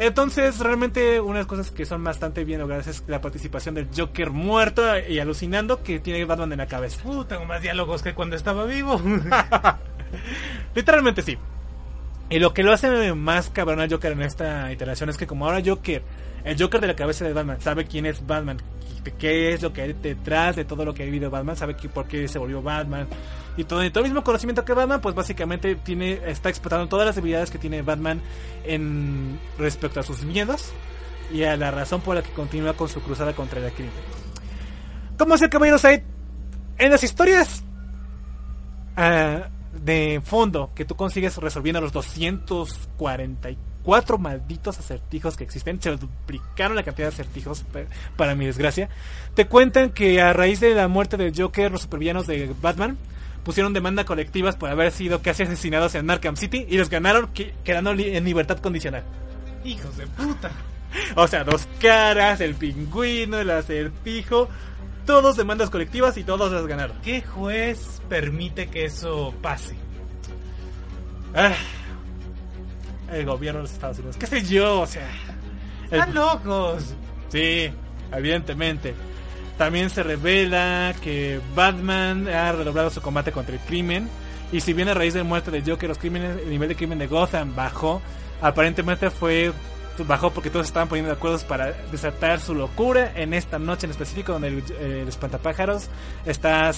[0.00, 4.82] Entonces, realmente, unas cosas que son bastante bien logradas es la participación del Joker muerto
[5.08, 7.00] y alucinando que tiene Batman en la cabeza.
[7.04, 9.02] Uh, tengo más diálogos que cuando estaba vivo.
[10.74, 11.36] Literalmente sí.
[12.30, 15.46] Y lo que lo hace más cabrón al Joker en esta iteración es que como
[15.46, 16.02] ahora Joker,
[16.44, 18.58] el Joker de la cabeza de Batman, sabe quién es Batman,
[19.18, 22.06] qué es lo que hay detrás de todo lo que ha vivido Batman, sabe por
[22.06, 23.06] qué se volvió Batman
[23.56, 27.50] y todo, el mismo conocimiento que Batman, pues básicamente tiene está explotando todas las habilidades
[27.50, 28.20] que tiene Batman
[28.64, 30.72] en respecto a sus miedos
[31.32, 33.92] y a la razón por la que continúa con su cruzada contra el crimen.
[35.18, 36.04] Como es el Caballeros hay
[36.78, 37.64] en las historias
[38.96, 41.92] ah, de fondo que tú consigues resolviendo los
[43.88, 47.64] 244 malditos acertijos que existen, se duplicaron la cantidad de acertijos
[48.16, 48.88] para mi desgracia,
[49.34, 52.98] te cuentan que a raíz de la muerte del Joker, los supervillanos de Batman
[53.44, 57.54] pusieron demanda colectivas por haber sido casi asesinados en Arkham City y los ganaron que-
[57.64, 59.04] quedando en libertad condicional.
[59.64, 60.50] Hijos de puta.
[61.16, 64.48] O sea, dos caras, el pingüino, el acertijo,
[65.04, 66.96] todos demandas colectivas y todos las ganaron.
[67.02, 69.76] ¿Qué juez permite que eso pase?
[71.34, 71.52] Ah,
[73.12, 74.16] el gobierno de los Estados Unidos.
[74.16, 74.80] ¿Qué sé yo?
[74.82, 75.06] O sea.
[75.90, 76.94] el- ¡Están locos!
[77.28, 77.70] sí,
[78.12, 78.94] evidentemente.
[79.56, 84.08] También se revela que Batman ha redoblado su combate contra el crimen.
[84.52, 86.76] Y si bien a raíz de la muerte de Joker los crímenes, el nivel de
[86.76, 88.00] crimen de Gotham bajó,
[88.40, 89.52] aparentemente fue
[90.06, 93.90] bajó porque todos estaban poniendo de acuerdo para desatar su locura en esta noche en
[93.90, 95.88] específico donde el, el espantapájaros
[96.24, 96.68] está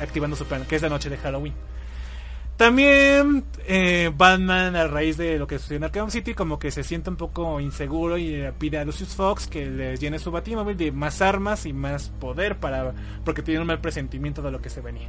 [0.00, 1.54] activando su plan, que es la noche de Halloween.
[2.56, 6.84] También eh, Batman a raíz de lo que sucedió en Arkham City como que se
[6.84, 10.76] siente un poco inseguro y le pide a Lucius Fox que le llene su batimóvil
[10.76, 12.94] de más armas y más poder para
[13.24, 15.08] porque tiene un mal presentimiento de lo que se venía.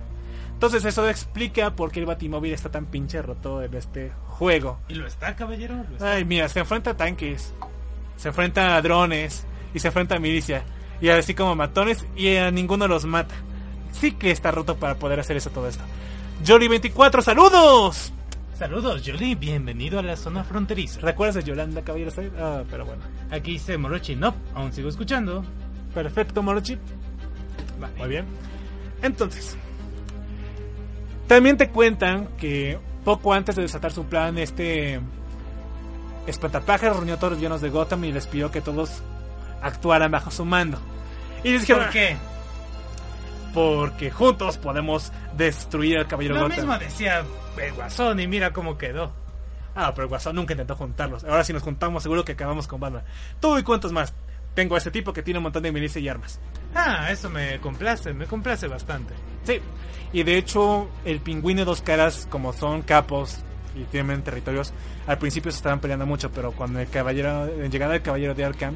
[0.54, 4.80] Entonces eso explica por qué el batimóvil está tan pinche roto en este juego.
[4.88, 5.76] ¿Y lo está, caballero?
[5.76, 6.14] ¿Lo está?
[6.14, 7.54] Ay, mira, se enfrenta a tanques,
[8.16, 10.64] se enfrenta a drones y se enfrenta a milicia.
[11.00, 13.36] Y así como matones y a ninguno los mata.
[13.92, 15.84] Sí que está roto para poder hacer eso todo esto.
[16.46, 18.14] Jolly24, saludos.
[18.56, 19.34] Saludos, Jolie.
[19.34, 21.02] Bienvenido a la zona fronteriza.
[21.02, 22.12] ¿Recuerdas de Yolanda Caballero?
[22.40, 23.02] Ah, pero bueno.
[23.32, 24.16] Aquí dice Morochi.
[24.16, 25.44] No, aún sigo escuchando.
[25.96, 26.78] Perfecto, Morochi.
[27.80, 27.96] Vale.
[27.98, 28.26] Muy bien.
[29.02, 29.58] Entonces,
[31.28, 35.02] también te cuentan que poco antes de desatar su plan, este
[36.28, 39.02] espantapájaros reunió a todos los villanos de Gotham y les pidió que todos
[39.64, 40.78] actuaran bajo su mando.
[41.44, 42.18] Y les dijeron, ¿Por qué?
[43.56, 47.24] Porque juntos podemos destruir al Caballero Lo mismo decía
[47.58, 49.14] el Guasón y mira cómo quedó.
[49.74, 51.24] Ah, pero el Guasón nunca intentó juntarlos.
[51.24, 53.04] Ahora si nos juntamos seguro que acabamos con Batman.
[53.40, 54.14] Tú y cuántos más.
[54.54, 56.38] Tengo a este tipo que tiene un montón de milicia y armas.
[56.76, 59.14] Ah, eso me complace, me complace bastante.
[59.44, 59.62] Sí.
[60.12, 63.40] Y de hecho, el pingüino de dos caras, como son capos
[63.74, 64.74] y tienen territorios,
[65.08, 68.76] al principio se estaban peleando mucho, pero cuando el caballero, llegada del caballero de Arkham,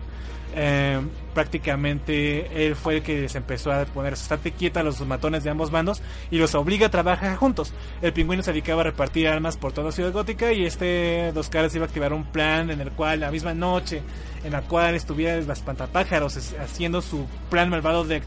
[0.56, 1.00] eh,
[1.34, 5.50] prácticamente él fue el que se empezó a poner estate quieta a los matones de
[5.50, 6.02] ambos bandos
[6.32, 7.74] y los obliga a trabajar juntos.
[8.02, 11.74] El pingüino se dedicaba a repartir armas por toda Ciudad Gótica y este Dos Caras
[11.76, 14.02] iba a activar un plan en el cual la misma noche
[14.44, 18.22] en la cual estuviera el espantapájaros es- haciendo su plan malvado de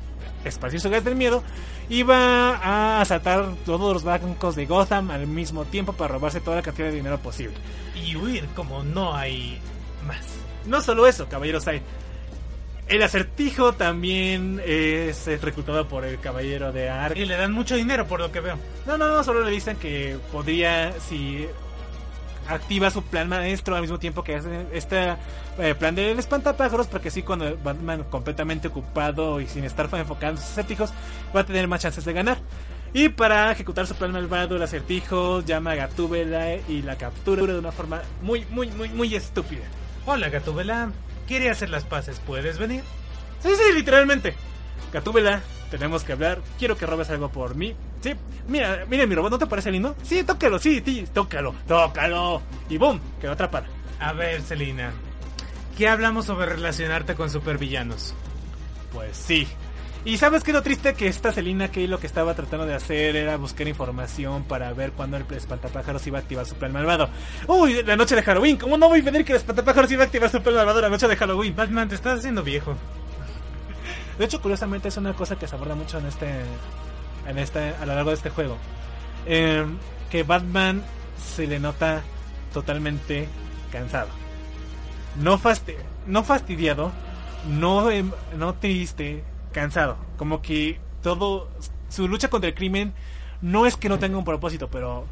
[0.45, 1.43] esparcir su gas del miedo,
[1.89, 6.63] iba a asaltar todos los bancos de Gotham al mismo tiempo para robarse toda la
[6.63, 7.55] cantidad de dinero posible.
[7.95, 9.59] Y huir como no hay
[10.07, 10.27] más.
[10.67, 11.81] No solo eso, caballeros hay.
[12.89, 17.17] El acertijo también es reclutado por el caballero de Ark.
[17.17, 18.59] Y le dan mucho dinero por lo que veo.
[18.87, 21.47] No, no, no, solo le dicen que podría, si
[22.49, 25.17] activa su plan maestro al mismo tiempo que hace este
[25.59, 30.39] eh, plan del espantapájaros, porque así cuando Batman completamente ocupado y sin estar enfocado en
[30.39, 30.93] sus acertijos,
[31.35, 32.39] va a tener más chances de ganar.
[32.95, 37.59] Y para ejecutar su plan malvado, el acertijo llama a Gatúbela y la captura de
[37.59, 39.63] una forma muy, muy, muy, muy estúpida.
[40.05, 40.93] Hola, Gatubela.
[41.27, 42.21] Quiere hacer las paces.
[42.21, 42.83] ¿Puedes venir?
[43.43, 44.35] Sí, sí, literalmente.
[44.93, 46.41] Gatúbela, tenemos que hablar.
[46.59, 47.75] Quiero que robes algo por mí.
[48.03, 48.15] Sí,
[48.49, 49.97] mira, mira mi robot, ¿no te parece lindo?
[50.03, 52.43] Sí, tócalo, sí, sí, tócalo, tócalo.
[52.69, 53.67] Y boom, quedó atrapada.
[54.01, 54.93] A ver, Selina.
[55.77, 58.15] ¿Qué hablamos sobre relacionarte con supervillanos?
[58.93, 59.49] Pues sí.
[60.05, 62.75] Y sabes qué es lo triste que esta Selina que lo que estaba tratando de
[62.75, 67.09] hacer era buscar información para ver cuándo el espantapájaros iba a activar su plan malvado.
[67.47, 70.07] Uy, la noche de Halloween, ¿cómo no voy a pedir que el espantapájaros iba a
[70.07, 71.55] activar su plan malvado la noche de Halloween?
[71.55, 72.75] Batman, te estás haciendo viejo.
[74.19, 76.29] De hecho, curiosamente es una cosa que se aborda mucho en este,
[77.29, 78.59] en este, a lo largo de este juego,
[79.25, 79.65] Eh,
[80.11, 80.83] que Batman
[81.17, 82.03] se le nota
[82.53, 83.29] totalmente
[83.71, 84.09] cansado,
[85.17, 85.77] no fasti-
[86.07, 86.91] no fastidiado,
[87.49, 89.23] no, em, no triste,
[89.53, 91.49] cansado, como que todo
[91.89, 92.93] su lucha contra el crimen
[93.41, 95.05] no es que no tenga un propósito, pero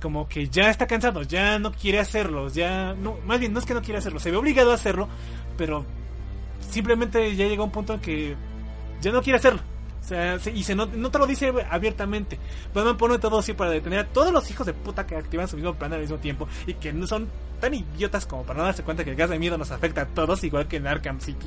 [0.00, 3.64] como que ya está cansado, ya no quiere hacerlo, ya no, más bien no es
[3.64, 5.08] que no quiere hacerlo, se ve obligado a hacerlo,
[5.56, 5.84] pero
[6.70, 8.36] simplemente ya llegó a un punto en que
[9.00, 9.60] ya no quiere hacerlo.
[10.00, 12.38] O sea, se- y se no, no te lo dice abiertamente.
[12.74, 15.56] Batman pone todo así para detener a todos los hijos de puta que activan su
[15.56, 17.28] mismo plan al mismo tiempo y que no son
[17.60, 20.06] tan idiotas como para no darse cuenta que el gas de miedo nos afecta a
[20.06, 21.46] todos, igual que en City.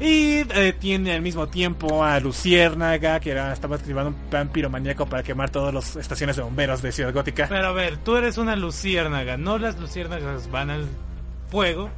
[0.00, 5.06] Y eh, tiene al mismo tiempo a Luciérnaga, que era, estaba activando un plan piromaníaco
[5.06, 7.46] para quemar todas las estaciones de bomberos de Ciudad Gótica.
[7.48, 9.36] Pero a ver, tú eres una luciérnaga.
[9.36, 10.86] No las luciérnagas van al
[11.50, 11.90] fuego.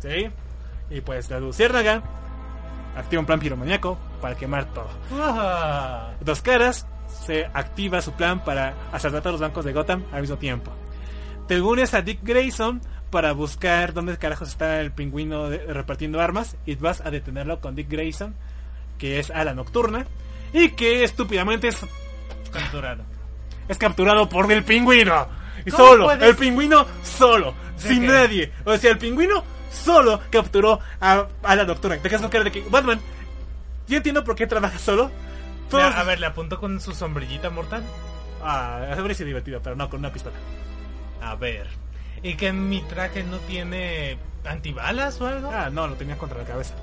[0.00, 0.28] ¿Sí?
[0.90, 2.02] Y pues la Luciérnaga
[2.96, 4.88] activa un plan piromaníaco para quemar todo.
[5.12, 6.86] Ah, Dos caras
[7.24, 10.72] se activa su plan para asaltar todos los bancos de Gotham al mismo tiempo.
[11.46, 12.80] Te unes a Dick Grayson
[13.12, 17.76] para buscar dónde carajos está el pingüino de- repartiendo armas y vas a detenerlo con
[17.76, 18.34] Dick Grayson,
[18.98, 20.06] que es a la nocturna
[20.52, 21.76] y que estúpidamente es,
[22.50, 23.04] capturado.
[23.68, 25.28] es capturado por el pingüino.
[25.64, 26.22] Y ¿Cómo solo, puedes?
[26.28, 28.06] el pingüino solo, ¿De sin qué?
[28.08, 28.52] nadie.
[28.64, 31.98] O sea, el pingüino solo capturó a, a la nocturna.
[31.98, 33.00] Te quedas con cara de que, Batman,
[33.86, 35.10] yo entiendo por qué trabajas solo.
[35.70, 37.84] Todos- Le- A ver, le apuntó con su sombrillita mortal.
[38.42, 40.36] Ah, habría sido divertido, pero no con una pistola.
[41.20, 41.68] A ver.
[42.22, 45.50] ¿Y que mi traje no tiene antibalas o algo?
[45.52, 46.74] Ah, no, lo tenía contra la cabeza.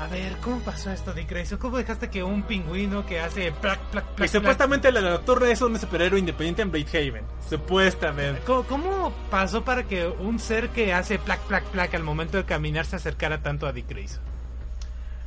[0.00, 1.58] A ver, ¿cómo pasó esto, Dick Grayson?
[1.58, 5.60] ¿Cómo dejaste que un pingüino que hace plac, plac, plac, Y supuestamente la nocturna es
[5.60, 7.24] un superhéroe independiente en Haven.
[7.46, 8.40] Supuestamente.
[8.46, 12.46] ¿Cómo, cómo pasó para que un ser que hace plac, plac, plac al momento de
[12.46, 14.22] caminar se acercara tanto a Dick Grayson?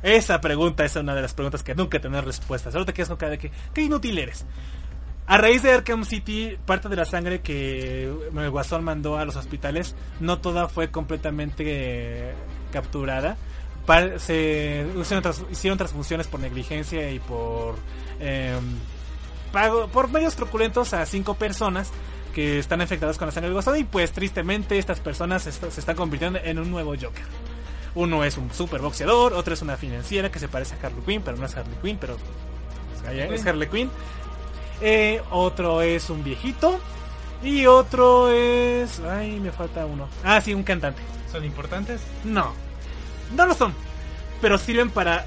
[0.02, 2.74] Esa pregunta es una de las preguntas que nunca tener respuestas.
[2.74, 4.44] Ahora te quedas con cara de que, qué inútil eres.
[5.26, 9.36] A raíz de Arkham City, parte de la sangre que el Guasón mandó a los
[9.36, 12.34] hospitales, no toda fue completamente eh,
[12.72, 13.36] capturada.
[14.18, 17.76] Se hicieron, transfusiones por negligencia y por
[18.20, 18.62] em,
[19.52, 21.90] pago por medios truculentos a cinco personas
[22.34, 25.80] que están infectadas con la sangre del Guasón y pues tristemente estas personas est- se
[25.80, 27.24] están convirtiendo en un nuevo Joker.
[27.94, 31.22] Uno es un super boxeador, otro es una financiera que se parece a Harley Quinn,
[31.24, 32.16] pero no es Harley Quinn, pero
[33.34, 33.90] es Harley Quinn.
[34.80, 36.78] Eh, otro es un viejito
[37.42, 40.08] y otro es, ay, me falta uno.
[40.22, 41.02] Ah, sí, un cantante.
[41.30, 42.00] ¿Son importantes?
[42.24, 42.52] No,
[43.34, 43.74] no lo son,
[44.40, 45.24] pero sirven para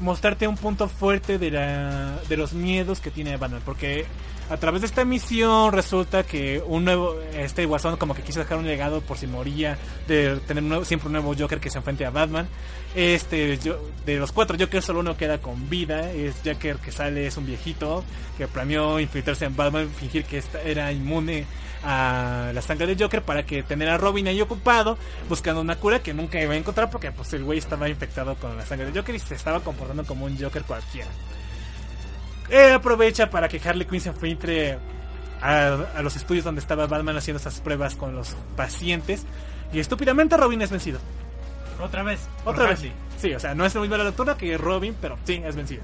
[0.00, 4.06] mostrarte un punto fuerte de, la, de los miedos que tiene Batman, porque
[4.50, 8.58] a través de esta misión resulta que un nuevo, este Guasón como que quiso dejar
[8.58, 9.76] un legado por si moría,
[10.06, 12.48] de tener siempre un nuevo Joker que se enfrente a Batman.
[12.94, 17.26] Este, yo, de los cuatro Jokers solo uno queda con vida, es Joker que sale,
[17.26, 18.02] es un viejito
[18.38, 21.44] que planeó infiltrarse en Batman, fingir que era inmune
[21.84, 24.98] a la sangre de Joker para que tener a Robin ahí ocupado
[25.28, 28.56] buscando una cura que nunca iba a encontrar porque pues el güey estaba infectado con
[28.56, 31.08] la sangre de Joker y se estaba comportando como un Joker cualquiera.
[32.50, 34.78] Él aprovecha para que Harley Quinn se infiltre
[35.42, 35.66] a,
[35.96, 39.24] a los estudios donde estaba Batman haciendo esas pruebas con los pacientes
[39.72, 40.98] y estúpidamente Robin es vencido.
[41.80, 42.20] Otra vez.
[42.44, 42.78] Otra vez.
[42.78, 42.92] Harley.
[43.18, 45.82] Sí, o sea, no es la misma la lectura que Robin, pero sí, es vencida.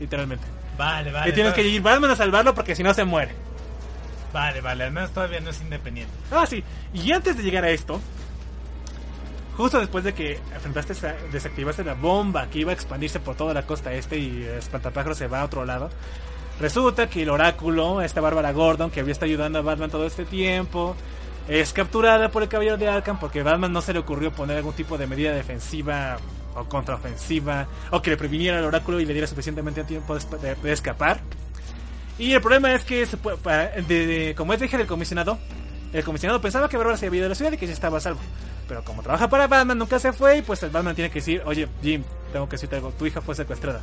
[0.00, 0.44] Literalmente.
[0.78, 1.30] Vale, vale.
[1.30, 3.32] y tienes que todavía- ir Batman a salvarlo porque si no se muere.
[4.32, 4.84] Vale, vale.
[4.84, 6.12] Al menos todavía no es independiente.
[6.30, 6.62] Ah, sí.
[6.92, 8.00] Y antes de llegar a esto,
[9.56, 13.54] justo después de que enfrentaste, esa- desactivaste la bomba que iba a expandirse por toda
[13.54, 15.90] la costa este y el espantapájaros se va a otro lado,
[16.60, 20.24] resulta que el oráculo, esta Bárbara Gordon, que había estado ayudando a Batman todo este
[20.24, 20.96] tiempo,
[21.48, 24.72] es capturada por el caballero de Arkham porque Batman no se le ocurrió poner algún
[24.74, 26.16] tipo de medida defensiva
[26.56, 31.20] o contraofensiva o que le previniera al oráculo y le diera suficientemente tiempo de, escapar.
[32.18, 35.38] Y el problema es que, se puede- como es hija del comisionado,
[35.96, 37.98] el comisionado pensaba que Bárbara se había ido de la ciudad y que ya estaba
[37.98, 38.20] a salvo.
[38.68, 41.42] Pero como trabaja para Batman, nunca se fue y pues el Batman tiene que decir,
[41.46, 43.80] oye Jim, tengo que decirte algo, tu hija fue secuestrada.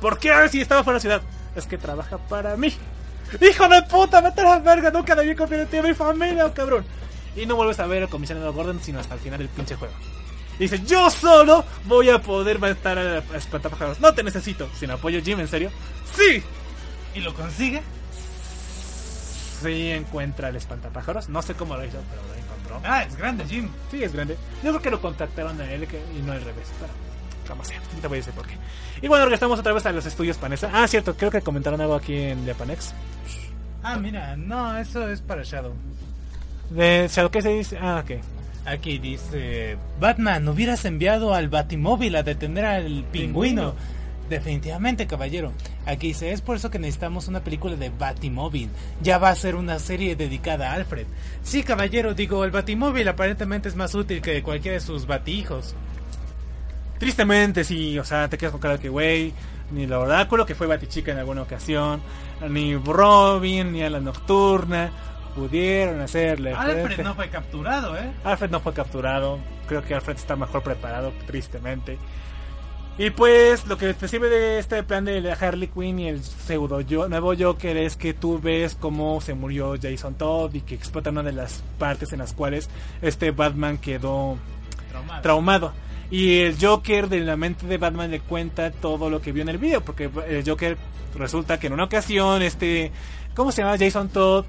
[0.00, 1.28] ¿Por qué si estaba fuera de la ciudad?
[1.56, 2.74] Es que trabaja para mí.
[3.40, 4.20] ¡Hijo de puta!
[4.20, 4.90] ¡Vete a la verga!
[4.90, 6.84] Nunca debí confiar en ti, mi familia, cabrón.
[7.34, 9.94] Y no vuelves a ver al comisionado Gordon sino hasta el final del pinche juego.
[10.58, 14.00] Y dice, yo solo voy a poder matar a, a espantapájaros.
[14.00, 14.68] No te necesito.
[14.78, 15.70] Sin apoyo, Jim, ¿en serio?
[16.14, 16.42] ¡Sí!
[17.14, 17.82] ¿Y lo consigue?
[19.64, 21.28] Sí encuentra el espantapájaros.
[21.28, 22.80] No sé cómo lo hizo, pero lo encontró.
[22.84, 23.68] Ah, es grande, Jim.
[23.90, 24.36] Sí, es grande.
[24.62, 25.86] Yo creo que lo contactaron a él
[26.16, 26.68] y no al revés.
[26.80, 26.92] Pero,
[27.48, 28.56] como sea, te voy a decir por qué.
[29.02, 30.70] Y bueno, regresamos otra vez a los estudios Panesa.
[30.72, 32.94] Ah, cierto, creo que comentaron algo aquí en Japanex.
[33.82, 35.74] Ah, mira, no, eso es para Shadow.
[36.70, 37.78] De Shadow, ¿qué se dice?
[37.78, 38.20] Ah, ok.
[38.66, 43.74] Aquí dice, Batman, hubieras enviado al Batimóvil a detener al pingüino.
[44.28, 45.52] Definitivamente, caballero.
[45.86, 48.70] Aquí dice, es por eso que necesitamos una película de Batimóvil.
[49.02, 51.06] Ya va a ser una serie dedicada a Alfred.
[51.42, 55.74] Sí, caballero, digo, el Batimóvil aparentemente es más útil que cualquiera de sus batihijos.
[56.98, 59.34] Tristemente, sí, o sea, te quedas con cara de que, güey,
[59.72, 62.00] ni el oráculo, que fue Batichica en alguna ocasión,
[62.48, 64.90] ni Robin, ni a la Nocturna,
[65.34, 66.54] pudieron hacerle.
[66.54, 67.02] Alfred frente.
[67.02, 68.10] no fue capturado, ¿eh?
[68.24, 69.38] Alfred no fue capturado.
[69.66, 71.98] Creo que Alfred está mejor preparado, tristemente.
[72.96, 76.80] Y pues lo que te sirve de este plan de Harley Quinn y el pseudo
[76.80, 81.10] yo, nuevo Joker es que tú ves cómo se murió Jason Todd y que explota
[81.10, 82.70] una de las partes en las cuales
[83.02, 84.38] este Batman quedó
[84.90, 85.22] Traumado.
[85.22, 85.72] traumado.
[86.08, 89.48] Y el Joker de la mente de Batman le cuenta todo lo que vio en
[89.48, 90.78] el video, porque el Joker
[91.16, 92.92] resulta que en una ocasión este,
[93.34, 93.76] ¿cómo se llama?
[93.76, 94.44] Jason Todd,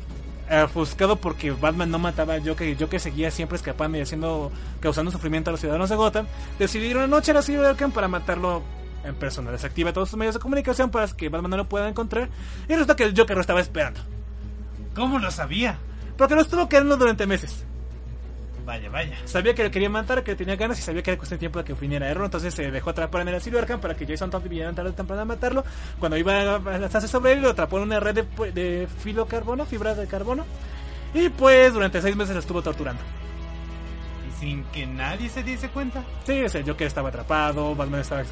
[0.64, 4.52] ofuscado porque Batman no mataba al Joker y el Joker seguía siempre escapando y haciendo,
[4.80, 6.28] causando sufrimiento a los ciudadanos de Gotham,
[6.60, 8.64] decidieron una noche a la ciudad de Arkham para matarlo
[9.04, 9.52] en persona.
[9.52, 12.30] Desactiva todos sus medios de comunicación para que Batman no lo pueda encontrar
[12.68, 14.02] y resulta que el Joker lo estaba esperando.
[14.96, 15.78] ¿Cómo lo sabía?
[16.18, 17.66] Porque lo estuvo quedando durante meses.
[18.66, 19.16] Vaya, vaya.
[19.26, 21.60] Sabía que le quería matar, que tenía ganas y sabía que era cuestión de tiempo
[21.60, 22.26] de que viniera error.
[22.26, 24.94] Entonces se dejó atrapar en el asilo Arkham para que Jason Todd viniera tarde o
[24.94, 25.64] temprano a matarlo.
[26.00, 29.66] Cuando iba a lanzarse sobre él, lo atrapó en una red de, de filo carbono,
[29.66, 30.46] fibra de carbono.
[31.14, 33.02] Y pues durante seis meses lo estuvo torturando.
[34.28, 36.04] Y sin que nadie se diese cuenta.
[36.26, 38.26] Sí, o sea, Joker estaba atrapado, Batman estaba eh,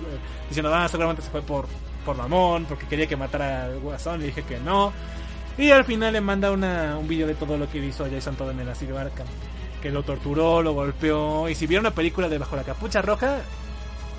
[0.50, 1.68] diciendo, ah, seguramente se fue por,
[2.04, 4.92] por mamón, porque quería que matara al guasón, le dije que no.
[5.58, 8.50] Y al final le manda una, un video de todo lo que hizo Jason Todd
[8.50, 9.28] en el asilo Arkham.
[9.84, 11.50] Que lo torturó, lo golpeó.
[11.50, 13.42] Y si vieron una película de Bajo la Capucha Roja,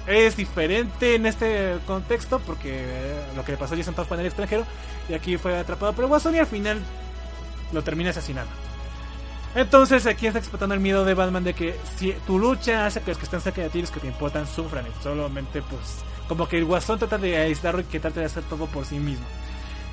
[0.07, 4.19] es diferente en este contexto, porque eh, lo que le pasó a Jason Todd fue
[4.19, 4.67] en el extranjero.
[5.09, 6.83] Y aquí fue atrapado por el guasón y al final
[7.73, 8.53] lo termina asesinando.
[9.55, 13.13] Entonces aquí está explotando el miedo de Batman de que si tu lucha hace que
[13.13, 14.85] los que están cerca de ti, los que te importan, sufran.
[14.87, 18.43] Y solamente pues como que el guasón trata de aislarlo y que trate de hacer
[18.43, 19.25] todo por sí mismo.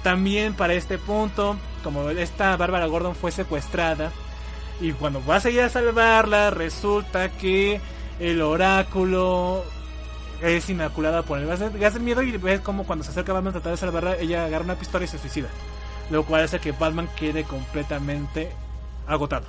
[0.04, 4.12] También para este punto, como esta Bárbara Gordon fue secuestrada
[4.80, 7.82] y cuando vas a ir a salvarla resulta que
[8.20, 9.64] el oráculo
[10.42, 13.54] es inoculada por el gas de, miedo y ves como cuando se acerca Batman a
[13.54, 15.50] tratar de salvarla, ella agarra una pistola y se suicida.
[16.10, 18.52] Lo cual hace que Batman quede completamente
[19.08, 19.46] agotado.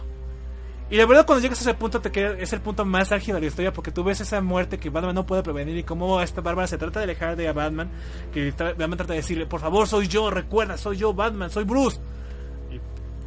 [0.90, 3.36] Y la verdad cuando llegas a ese punto te queda, es el punto más álgido
[3.36, 6.20] de la historia porque tú ves esa muerte que Batman no puede prevenir y cómo
[6.20, 7.90] esta Bárbara se trata de alejar de a Batman,
[8.32, 11.98] que Batman trata de decirle, por favor, soy yo, recuerda, soy yo, Batman, soy Bruce.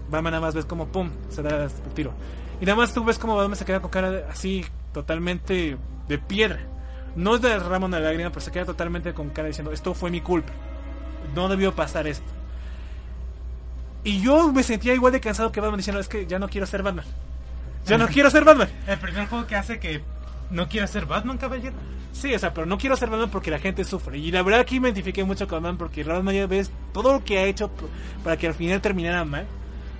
[0.09, 2.13] Batman nada más ves como, pum, se da el tiro.
[2.61, 5.77] Y nada más tú ves como Batman se queda con cara de- así, totalmente
[6.07, 6.59] de piedra.
[7.15, 10.51] No derrama una lágrima, pero se queda totalmente con cara diciendo, esto fue mi culpa.
[11.33, 12.25] No debió pasar esto.
[14.03, 16.67] Y yo me sentía igual de cansado que Batman diciendo, es que ya no quiero
[16.67, 17.05] ser Batman.
[17.85, 18.69] Ya no quiero ser Batman.
[18.87, 20.01] El primer juego que hace que
[20.51, 21.73] no quiera ser Batman, caballero.
[22.13, 24.17] Sí, o sea, pero no quiero ser Batman porque la gente sufre.
[24.17, 27.23] Y la verdad aquí me identifiqué mucho con Batman porque Batman ya ves todo lo
[27.25, 27.71] que ha hecho
[28.23, 29.45] para que al final terminara mal.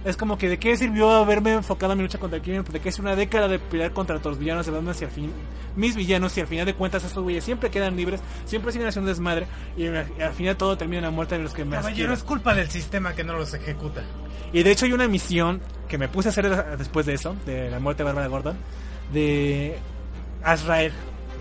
[0.06, 2.80] Es como que de qué sirvió haberme enfocado en mi lucha contra el crimen, de
[2.80, 5.32] qué es una década de pelear contra todos los villanos de Batman si al fin,
[5.76, 9.10] mis villanos, si al final de cuentas estos güeyes siempre quedan libres, siempre siguen haciendo
[9.10, 12.14] desmadre y al, al final todo termina en la muerte de los que más Caballero,
[12.14, 14.04] es culpa del sistema que no los ejecuta.
[14.54, 17.70] Y de hecho hay una misión que me puse a hacer después de eso, de
[17.72, 18.58] la muerte de Bárbara Gordon,
[19.12, 19.78] de
[20.44, 20.94] Azrael.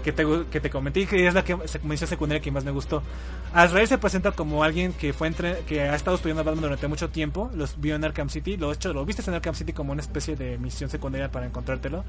[0.05, 2.71] Que te, que te comenté que es la que se misión secundaria que más me
[2.71, 3.03] gustó.
[3.53, 6.87] Azrael se presenta como alguien que fue entre, que ha estado estudiando a Batman durante
[6.87, 9.93] mucho tiempo, los vio en Arkham City, lo hecho, lo viste en Arkham City como
[9.93, 12.05] una especie de misión secundaria para encontrártelo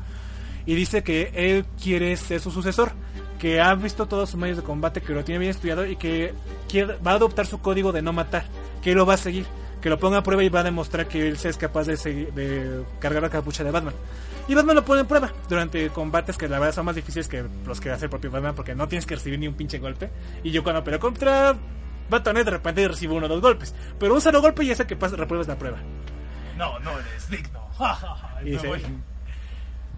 [0.67, 2.91] y dice que él quiere ser su sucesor,
[3.39, 6.33] que ha visto todos sus medios de combate, que lo tiene bien estudiado y que
[6.67, 8.45] quiere- va a adoptar su código de no matar,
[8.81, 9.45] que lo va a seguir,
[9.85, 11.95] que lo ponga a prueba y va a demostrar que él sí es capaz de,
[11.95, 13.93] seguir- de cargar la capucha de Batman.
[14.47, 17.45] Y Batman lo pone en prueba durante combates que la verdad son más difíciles que
[17.67, 20.09] los que hace el propio Batman porque no tienes que recibir ni un pinche golpe.
[20.43, 21.55] Y yo cuando peleo contra
[22.09, 23.75] Batman de repente recibo uno o dos golpes.
[23.99, 25.77] Pero un solo golpe y ese que pasa, repruebas la prueba.
[26.57, 27.59] No, no eres digno.
[28.43, 28.57] Y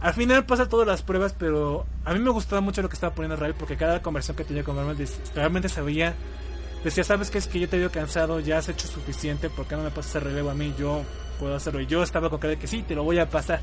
[0.02, 3.16] al final pasa todas las pruebas, pero a mí me gustaba mucho lo que estaba
[3.16, 4.98] poniendo Rael porque cada conversación que tenía con Batman
[5.34, 6.14] realmente sabía.
[6.84, 7.38] Decía, ¿sabes qué?
[7.38, 10.16] Es que yo te veo cansado, ya has hecho suficiente, ¿por qué no me pasas
[10.16, 10.74] el relevo a mí?
[10.78, 11.04] Yo
[11.40, 11.82] puedo hacerlo.
[11.82, 13.62] Y yo estaba con cara de que sí, te lo voy a pasar.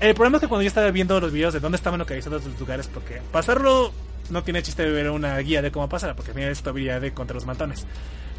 [0.00, 2.58] El problema es que cuando yo estaba viendo los videos de dónde estaban localizados los
[2.58, 3.92] lugares, porque pasarlo
[4.30, 7.00] no tiene chiste de ver una guía de cómo pasar, porque al es tu habilidad
[7.00, 7.86] de contra los matones.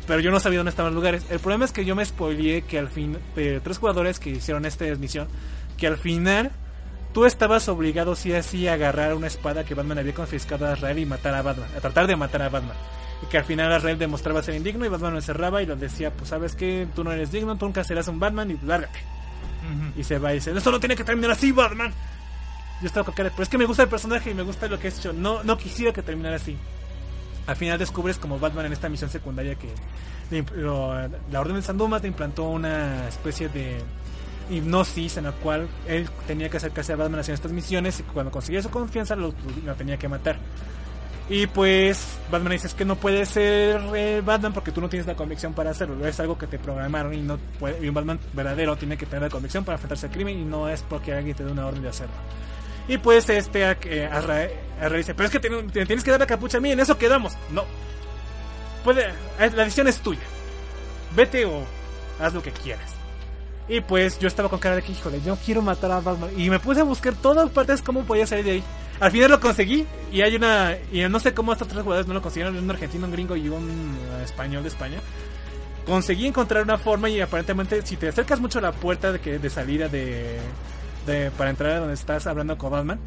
[0.07, 1.23] Pero yo no sabía dónde estaban los lugares.
[1.30, 4.65] El problema es que yo me spoileé que al fin, de tres jugadores que hicieron
[4.65, 5.27] esta misión,
[5.77, 6.52] que al final
[7.14, 10.98] tú estabas obligado sí así a agarrar una espada que Batman había confiscado a Israel
[10.98, 12.77] y matar a Batman, a tratar de matar a Batman.
[13.23, 16.11] Y que al final Israel demostraba ser indigno y Batman lo encerraba y lo decía,
[16.11, 18.99] pues sabes que tú no eres digno, tú nunca serás un Batman y lárgate.
[19.95, 21.93] Y se va y dice, esto no tiene que terminar así, Batman.
[22.81, 24.80] Yo estaba con cara, pero es que me gusta el personaje y me gusta lo
[24.80, 25.14] que has hecho.
[25.14, 26.57] No, no quisiera que terminara así.
[27.45, 29.69] Al final descubres como Batman en esta misión secundaria que
[30.56, 30.93] lo-
[31.31, 33.81] la Orden del Sanduma te implantó una especie de
[34.49, 38.31] hipnosis en la cual él tenía que acercarse a Batman haciendo estas misiones y cuando
[38.31, 39.34] conseguía su confianza lo,
[39.65, 40.38] lo tenía que matar.
[41.32, 45.08] Y pues Batman dice es que no puede ser eh, Batman porque tú no tienes
[45.08, 46.06] la convicción para hacerlo.
[46.06, 49.22] Es algo que te programaron y no puede, y un Batman verdadero tiene que tener
[49.22, 51.84] la convicción para enfrentarse al crimen y no es porque alguien te dé una orden
[51.84, 52.14] de hacerlo.
[52.90, 54.10] Y pues este eh,
[54.94, 57.38] dice, pero es que tienes que dar la capucha a mí, en eso quedamos.
[57.49, 57.64] No.
[58.84, 59.06] Puede,
[59.40, 60.20] eh, la decisión es tuya.
[61.16, 61.64] Vete o
[62.20, 62.91] haz lo que quieras.
[63.70, 66.32] Y pues yo estaba con cara de que, híjole, yo quiero matar a Batman.
[66.36, 68.64] Y me puse a buscar todas partes cómo podía salir de ahí.
[69.02, 70.78] Al final lo conseguí y hay una...
[70.91, 72.56] Y no sé cómo estos tres jugadores no lo consiguieron.
[72.56, 74.99] Un argentino, un gringo y un eh, español de España.
[75.88, 79.40] Conseguí encontrar una forma y aparentemente si te acercas mucho a la puerta de, que,
[79.40, 80.38] de salida de,
[81.07, 81.32] de...
[81.32, 82.99] Para entrar a donde estás hablando con Batman.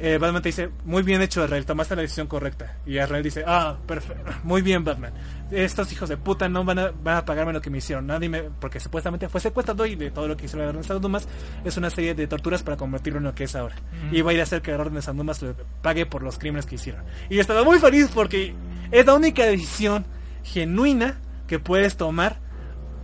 [0.00, 2.76] Eh, Batman te dice, muy bien hecho Israel, tomaste la decisión correcta.
[2.86, 5.12] Y Israel dice, ah, perfecto, muy bien Batman.
[5.50, 8.06] Estos hijos de puta no van a, van a pagarme lo que me hicieron.
[8.06, 10.86] Nadie me, porque supuestamente fue secuestrado y de todo lo que hizo la Orden de
[10.86, 11.26] Sandumas
[11.64, 13.74] es una serie de torturas para convertirlo en lo que es ahora.
[14.12, 16.38] Y va a ir a hacer que la Orden de Sandumas le pague por los
[16.38, 17.02] crímenes que hicieron.
[17.28, 18.54] Y estaba muy feliz porque
[18.90, 20.04] es la única decisión
[20.44, 22.38] genuina que puedes tomar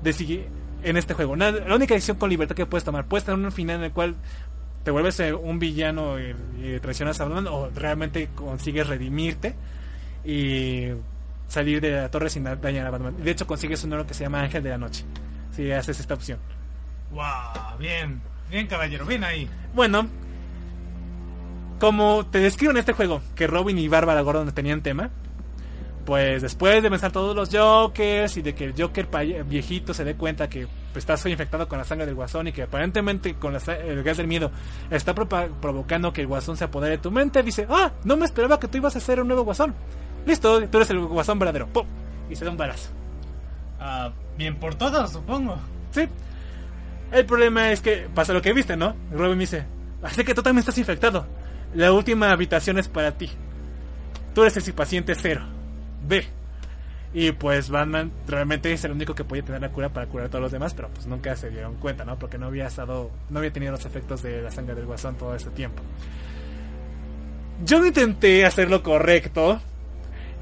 [0.03, 0.13] de
[0.85, 1.33] en este juego.
[1.33, 3.07] Una- la única decisión con libertad que puedes tomar.
[3.07, 4.17] Puedes tener un final en el cual
[4.85, 9.55] te vuelves eh, un villano y, y traicionas a Batman o realmente consigues redimirte
[10.25, 10.89] y
[11.49, 13.17] salir de la torre sin da- dañar a Batman.
[13.23, 15.05] De hecho consigues un oro que se llama Ángel de la Noche.
[15.53, 16.39] Si haces esta opción.
[17.13, 18.21] Wow, bien.
[18.51, 19.49] Bien, caballero, bien ahí.
[19.75, 20.07] Bueno,
[21.81, 25.11] como te describo en este juego que Robin y Bárbara Gordon tenían tema,
[26.05, 29.09] pues después de pensar todos los Jokers y de que el Joker
[29.47, 32.63] viejito se dé cuenta que pues, estás infectado con la sangre del guasón y que
[32.63, 34.51] aparentemente con la el gas del miedo
[34.91, 38.61] está provocando que el guasón se apodere de tu mente, dice, ah, no me esperaba
[38.61, 39.75] que tú ibas a ser un nuevo guasón.
[40.27, 41.67] Listo, tú eres el guasón verdadero.
[41.69, 41.87] ¡Pum!
[42.31, 42.91] Y se da un balazo.
[43.81, 45.57] Ah, bien por todos, supongo.
[45.91, 46.09] Sí.
[47.13, 48.95] El problema es que pasa lo que viste, ¿no?
[49.13, 49.67] Robin me dice,
[50.03, 51.27] así que tú también estás infectado.
[51.75, 53.31] La última habitación es para ti.
[54.35, 55.54] Tú eres el paciente cero.
[57.13, 60.31] Y pues Batman realmente es el único que podía tener la cura para curar a
[60.31, 62.19] todos los demás, pero pues nunca se dieron cuenta, ¿no?
[62.19, 65.35] Porque no había estado, no había tenido los efectos de la sangre del guasón todo
[65.35, 65.83] ese tiempo.
[67.65, 69.61] Yo intenté hacer lo correcto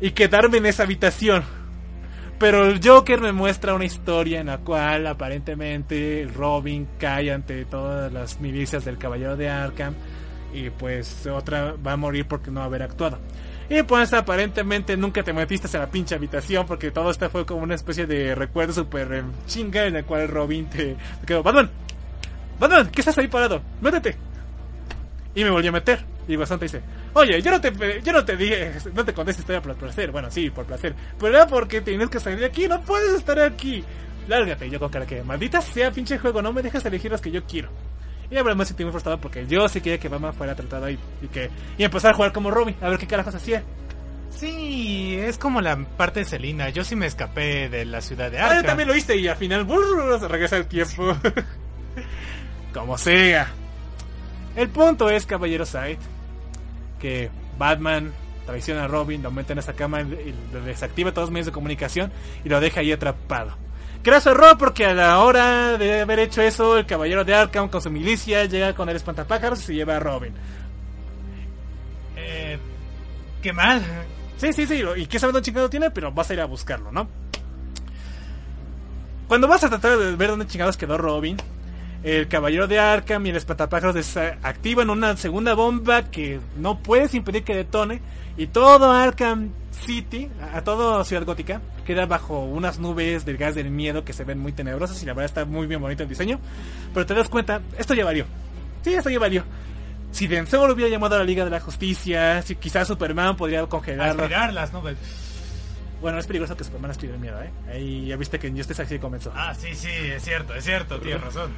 [0.01, 1.45] y quedarme en esa habitación.
[2.39, 8.13] Pero el Joker me muestra una historia en la cual aparentemente Robin cae ante todas
[8.13, 9.95] las milicias del Caballero de Arkham
[10.53, 13.19] y pues otra va a morir porque no haber actuado.
[13.73, 17.62] Y pues aparentemente nunca te metiste en la pinche habitación porque todo esto fue como
[17.62, 20.94] una especie de recuerdo super eh, chinga en el cual Robin te,
[21.27, 21.70] quedó, Batman,
[22.61, 23.62] Batman, ¿qué estás ahí parado?
[23.81, 24.15] Métete.
[25.35, 26.05] Y me volví a meter.
[26.28, 26.82] Y bastante dice,
[27.15, 27.73] oye, yo no te,
[28.03, 30.12] yo no te dije, no te conté esta historia por placer.
[30.12, 30.94] Bueno, sí, por placer.
[31.19, 33.82] Pero era porque tienes que salir de aquí, no puedes estar aquí.
[34.28, 34.69] Lárgate.
[34.69, 37.43] Yo con cara que, maldita sea pinche juego, no me dejas elegir los que yo
[37.44, 37.70] quiero.
[38.33, 40.89] Y la verdad me sentí muy frustrado porque yo sí quería que Batman fuera tratado.
[40.89, 40.97] Y
[41.31, 43.63] que, y empezar a jugar como Robin, a ver qué carajos hacía.
[44.31, 46.71] Sí, es como la parte de Selina.
[46.71, 48.63] Yo sí me escapé de la ciudad de Ah, Arkham.
[48.63, 51.15] yo también lo hice y al final brrr, se regresa el tiempo.
[52.73, 53.49] como sea.
[54.57, 55.99] El punto es, caballero Said,
[56.99, 58.13] que Batman
[58.47, 61.47] traiciona a Robin, lo mete en esa cama y y lo desactiva todos los medios
[61.47, 62.11] de comunicación
[62.45, 63.57] y lo deja ahí atrapado.
[64.05, 67.81] Gracias error porque a la hora de haber hecho eso, el caballero de Arkham con
[67.81, 70.35] su milicia llega con el espantapájaros y se lleva a Robin.
[72.16, 72.59] Eh,
[73.41, 73.81] qué mal.
[74.39, 76.91] Sí, sí, sí, y qué sabe dónde chingado tiene, pero vas a ir a buscarlo,
[76.91, 77.09] ¿no?
[79.29, 81.37] Cuando vas a tratar de ver dónde chingados quedó Robin,
[82.03, 87.45] el caballero de Arkham y el espantapájaros activan una segunda bomba que no puedes impedir
[87.45, 88.03] que detone
[88.37, 93.55] y todo Arkham City, a, a todo Ciudad Gótica, queda bajo unas nubes del gas
[93.55, 96.09] del miedo que se ven muy tenebrosas y la verdad está muy bien bonito el
[96.09, 96.39] diseño,
[96.94, 98.27] pero te das cuenta, esto ya valió.
[98.82, 99.44] Sí, esto ya valió.
[100.12, 104.28] Si Denzel hubiera llamado a la Liga de la Justicia, si quizás Superman podría congelarlo.
[104.28, 104.97] Las nubes.
[106.03, 107.51] Bueno, es peligroso que Superman aspire el miedo, ¿eh?
[107.73, 109.32] Ahí ya viste que en Justice así comenzó.
[109.35, 111.53] Ah, sí, sí, es cierto, es cierto, tienes razón.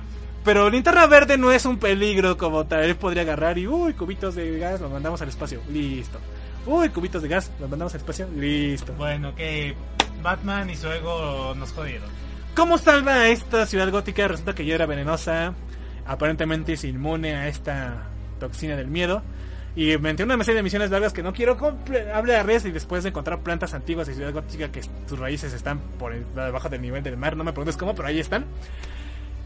[0.45, 2.85] Pero Linterna Verde no es un peligro como tal.
[2.85, 5.61] Él podría agarrar y, uy, cubitos de gas, los mandamos al espacio.
[5.71, 6.19] Listo.
[6.67, 8.29] Uy, cubitos de gas, los mandamos al espacio.
[8.37, 8.93] Listo.
[8.95, 9.75] Bueno, que
[10.23, 12.09] Batman y su ego nos jodieron.
[12.57, 14.27] ¿Cómo salva a esta ciudad gótica?
[14.29, 15.55] Resulta que ya era venenosa.
[16.07, 18.05] Aparentemente es inmune a esta
[18.41, 19.23] toxina del miedo.
[19.77, 21.59] Y mediante una serie de misiones largas que no quiero
[22.15, 26.15] hablarles y después de encontrar plantas antiguas de Ciudad Gótica que sus raíces están por
[26.15, 28.45] debajo del nivel del mar, no me preguntes cómo, pero ahí están.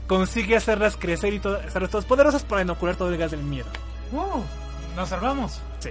[0.07, 3.69] Consigue hacerlas crecer y to- hacerlas todas poderosas para inocular todo el gas del miedo.
[4.13, 4.43] ¡Uh!
[4.97, 5.61] Nos salvamos.
[5.79, 5.91] Sí.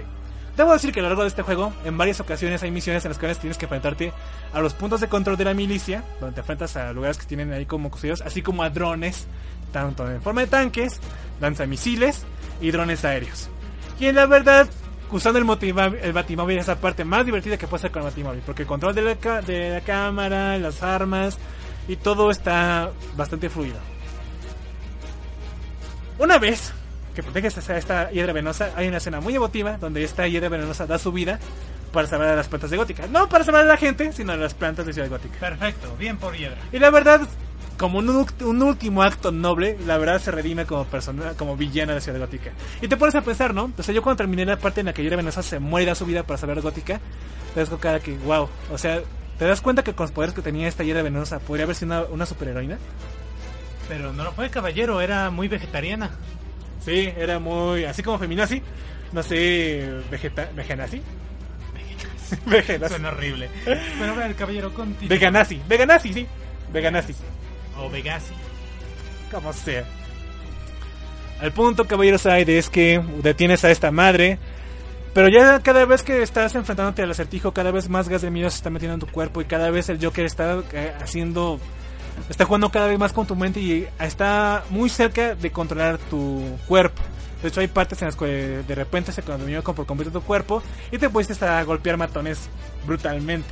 [0.58, 3.10] Debo decir que a lo largo de este juego, en varias ocasiones hay misiones en
[3.10, 4.12] las cuales tienes que enfrentarte
[4.52, 7.52] a los puntos de control de la milicia, donde te enfrentas a lugares que tienen
[7.52, 9.28] ahí como custodios, así como a drones,
[9.70, 10.98] tanto en forma de tanques,
[11.40, 12.24] lanzamisiles
[12.60, 13.48] y drones aéreos.
[14.00, 14.68] Y en la verdad,
[15.12, 15.44] usando el,
[16.12, 18.96] Batimóvil es la parte más divertida que puede ser con el Batimóvil, porque el control
[18.96, 21.38] de la, de la cámara, las armas
[21.86, 23.78] y todo está bastante fluido.
[26.18, 26.72] Una vez
[27.18, 30.86] que proteges a esta hiedra venenosa, hay una escena muy emotiva donde esta hiedra venenosa
[30.86, 31.40] da su vida
[31.92, 33.08] para salvar a las plantas de Gótica.
[33.08, 35.36] No para salvar a la gente, sino a las plantas de Ciudad Gótica.
[35.40, 36.58] Perfecto, bien por Hiedra.
[36.70, 37.22] Y la verdad,
[37.76, 42.20] como un, último acto noble, la verdad se redime como persona, como villana de Ciudad
[42.20, 42.52] Gótica.
[42.80, 43.72] Y te pones a pensar, ¿no?
[43.76, 45.86] O sea, yo cuando terminé la parte en la que Hiedra Venenosa se muere y
[45.86, 47.00] da su vida para salvar a Gótica,
[47.52, 48.48] te das cara que, wow.
[48.70, 49.02] O sea,
[49.40, 51.86] ¿te das cuenta que con los poderes que tenía esta Hiedra Venenosa podría haber sido
[51.86, 52.78] una, una superheroína?
[53.88, 56.12] Pero no lo fue, caballero, era muy vegetariana.
[56.84, 57.84] Sí, era muy.
[57.84, 58.62] Así como feminazi.
[59.12, 59.88] No sé.
[60.10, 61.02] Vegeta, ¿Vegenazi?
[62.46, 62.94] Vegenazi.
[62.94, 63.48] Suena horrible.
[63.64, 65.08] Pero a ver, caballero, continúa.
[65.08, 65.60] Veganazi.
[65.68, 66.26] Veganazi, sí.
[66.72, 67.14] Veganazi.
[67.78, 68.34] O Vegasi.
[69.30, 69.84] Como sea.
[71.40, 74.38] Al punto, caballeros Aide, es que detienes a esta madre.
[75.14, 78.50] Pero ya cada vez que estás enfrentándote al acertijo, cada vez más gas de miedo
[78.50, 79.40] se está metiendo en tu cuerpo.
[79.40, 81.60] Y cada vez el Joker está eh, haciendo.
[82.28, 86.42] Está jugando cada vez más con tu mente y está muy cerca de controlar tu
[86.66, 87.02] cuerpo.
[87.42, 90.62] De hecho, hay partes en las que de repente se dominó por completo tu cuerpo
[90.90, 92.48] y te puedes hasta golpear matones
[92.86, 93.48] brutalmente.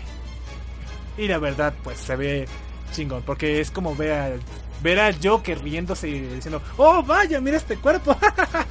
[1.16, 2.46] Y la verdad, pues se ve
[2.92, 4.30] chingón, porque es como ver a,
[4.82, 8.16] ver a Joker riéndose y diciendo, oh vaya, mira este cuerpo.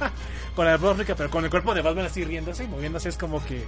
[0.54, 3.16] con la voz rica, pero con el cuerpo de Batman así riéndose y moviéndose es
[3.18, 3.64] como que...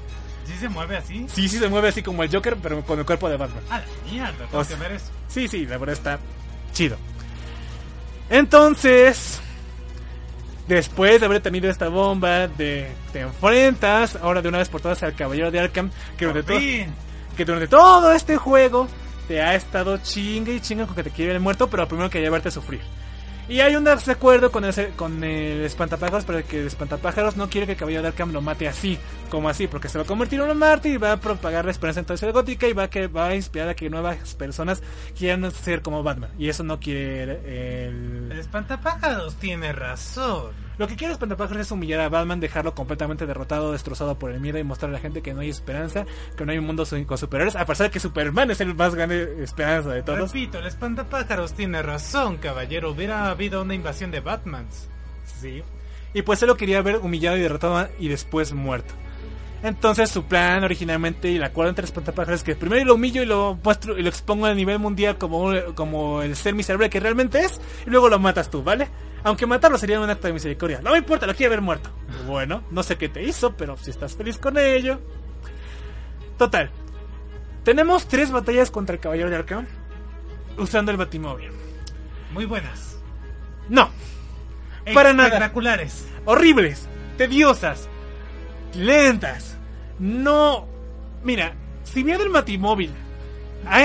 [0.47, 1.27] ¿Sí se mueve así?
[1.29, 3.63] Sí, sí se mueve así como el Joker, pero con el cuerpo de Batman.
[3.71, 5.11] A la mierda, tengo O que sea- ver eso.
[5.29, 6.19] Sí, sí, la verdad está
[6.73, 6.97] chido.
[8.31, 9.41] Entonces,
[10.67, 15.03] después de haber tenido esta bomba, de, te enfrentas ahora de una vez por todas
[15.03, 16.95] al Caballero de Arkham, que durante, todo, Fin.
[17.37, 18.89] que durante todo este juego
[19.27, 22.31] te ha estado chingue y chinga con que te quiere ver muerto, pero primero quería
[22.31, 22.81] verte sufrir.
[23.49, 27.67] Y hay un desacuerdo con el, con el espantapájaros, pero que el espantapájaros no quiere
[27.67, 28.99] que el caballero de Arkham lo mate así,
[29.31, 31.71] como así, porque se va a convertir en un mártir y va a propagar la
[31.71, 34.35] esperanza en toda ciudad gótica y va a, que, va a inspirar a que nuevas
[34.35, 34.83] personas
[35.17, 36.31] quieran ser como Batman.
[36.39, 38.31] Y eso no quiere el...
[38.31, 40.68] El espantapájaros tiene razón.
[40.79, 44.59] Lo que quiere espantapájaros es humillar a Batman, dejarlo completamente derrotado, destrozado por el miedo
[44.59, 46.07] y mostrarle a la gente que no hay esperanza,
[46.37, 48.95] que no hay un mundo con superhéroes, a pesar de que Superman es el más
[48.95, 50.33] grande esperanza de todos.
[50.33, 52.93] Repito, el espantapájaros tiene razón, caballero.
[52.93, 54.89] Hubiera habido una invasión de Batmans.
[55.41, 55.63] Sí.
[56.15, 58.95] Y pues él lo quería ver humillado y derrotado y después muerto.
[59.63, 63.27] Entonces su plan originalmente y el acuerdo entre espantapájaros es que primero lo humillo y
[63.27, 67.41] lo muestro y lo expongo a nivel mundial como, como el ser miserable que realmente
[67.41, 68.89] es y luego lo matas tú, ¿vale?
[69.25, 70.81] Aunque matarlo sería un acto de misericordia.
[70.83, 71.91] No me importa, lo quiero ver muerto.
[72.27, 75.01] Bueno, no sé qué te hizo, pero si estás feliz con ello.
[76.37, 76.71] Total.
[77.65, 79.67] Tenemos tres batallas contra el Caballero de Arkham
[80.57, 81.51] usando el Batimóvil.
[82.33, 82.99] Muy buenas.
[83.69, 83.91] No,
[84.95, 85.29] Para nada.
[85.29, 86.07] Espectaculares.
[86.25, 86.89] horribles,
[87.19, 87.89] tediosas,
[88.75, 89.57] lentas.
[89.99, 90.67] No.
[91.23, 91.53] Mira,
[91.85, 92.93] si bien el Batimóvil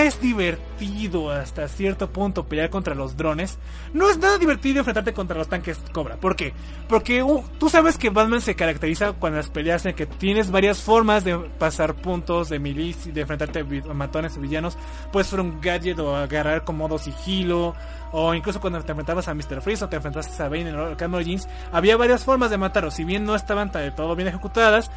[0.04, 3.58] es divertido hasta cierto punto pelear contra los drones,
[3.94, 6.18] no es nada divertido enfrentarte contra los tanques Cobra.
[6.18, 6.54] ¿Por qué?
[6.88, 10.82] Porque uh, tú sabes que Batman se caracteriza cuando las peleas en que tienes varias
[10.82, 14.78] formas de pasar puntos, de milicia, de enfrentarte a matones o villanos.
[15.12, 17.76] Puedes ser un gadget o agarrar con modo sigilo.
[18.12, 19.62] O incluso cuando te enfrentabas a Mr.
[19.62, 22.94] Freeze o te enfrentabas a Bane en Arkham Origins, había varias formas de matarlos.
[22.94, 24.92] Si bien no estaban de todo bien ejecutadas,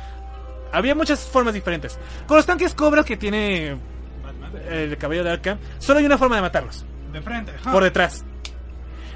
[0.72, 1.98] había muchas formas diferentes.
[2.26, 3.78] Con los tanques Cobra que tiene
[4.70, 6.84] el cabello de Arkham, solo hay una forma de matarlos.
[7.12, 7.52] De frente.
[7.70, 8.24] Por detrás.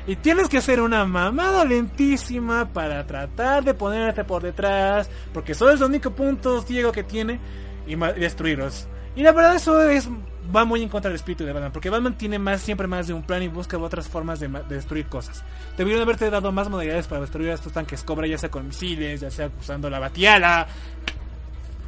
[0.06, 5.72] Y tienes que hacer una mamada lentísima para tratar de ponerte por detrás, porque solo
[5.72, 7.38] es el único punto ciego que tiene
[7.86, 8.88] y, destruirlos.
[9.14, 10.08] Y la verdad eso es
[10.56, 13.12] va muy en contra del espíritu de Batman, porque Batman tiene más siempre más de
[13.12, 15.44] un plan y busca otras formas de, ma- de destruir cosas.
[15.76, 19.20] Debieron haberte dado más modalidades para destruir a estos tanques Cobra, ya sea con misiles,
[19.20, 20.66] ya sea usando la batiala,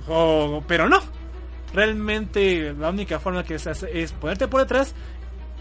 [0.09, 1.01] o, pero no.
[1.73, 4.95] Realmente la única forma que se hace es ponerte por detrás,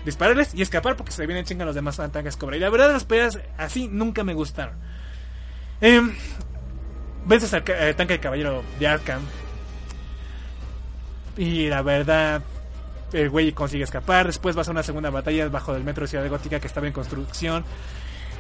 [0.03, 2.57] dispararles y escapar porque se vienen chingan los demás tanques Cobra.
[2.57, 4.75] Y la verdad las peleas así nunca me gustaron.
[5.79, 6.13] Em,
[7.25, 9.21] vences al eh, tanque de caballero de Arkham.
[11.38, 12.41] Y la verdad,
[13.13, 14.27] el güey consigue escapar.
[14.27, 16.93] Después vas a una segunda batalla bajo del metro de Ciudad Gótica que estaba en
[16.93, 17.63] construcción.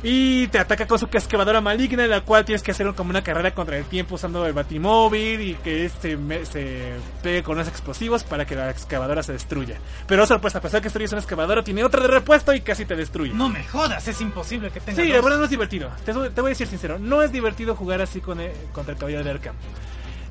[0.03, 3.23] Y te ataca con su excavadora maligna, en la cual tienes que hacer como una
[3.23, 7.67] carrera contra el tiempo usando el batimóvil y que este me- se pegue con unos
[7.67, 9.75] explosivos para que la excavadora se destruya.
[10.07, 12.95] Pero sorpresa, a pesar que destruyes una excavadora, tiene otra de repuesto y casi te
[12.95, 13.31] destruye.
[13.33, 15.17] No me jodas, es imposible que tenga Sí, dos.
[15.17, 15.91] la verdad no es divertido.
[16.03, 18.99] Te, te voy a decir sincero, no es divertido jugar así con el- contra el
[18.99, 19.55] caballero de Arkham.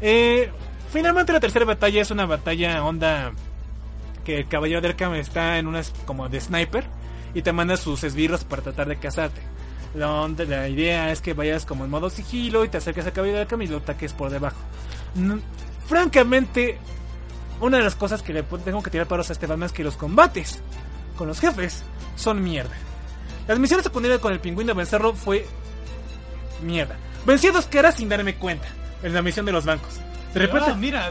[0.01, 0.51] Eh,
[0.93, 3.31] finalmente la tercera batalla es una batalla onda
[4.25, 6.85] que el caballero de Arkham está en una como de sniper
[7.35, 9.41] y te manda sus esbirros para tratar de cazarte.
[9.95, 13.13] La, onda- la idea es que vayas como en modo sigilo y te acerques al
[13.13, 14.57] caballero de Arkham y lo ataques por debajo.
[15.15, 15.41] No-
[15.87, 16.79] francamente,
[17.61, 19.85] una de las cosas que le tengo que tirar paros a este Batman es que
[19.85, 20.61] los combates
[21.17, 21.83] con los jefes
[22.17, 22.75] son mierda.
[23.49, 25.45] Las misiones secundarias con el pingüino vencerlo fue
[26.63, 26.97] mierda.
[27.27, 28.69] Vencí a dos caras sin darme cuenta
[29.03, 29.99] en la misión de los bancos.
[30.33, 31.11] De repente, Ah, mira,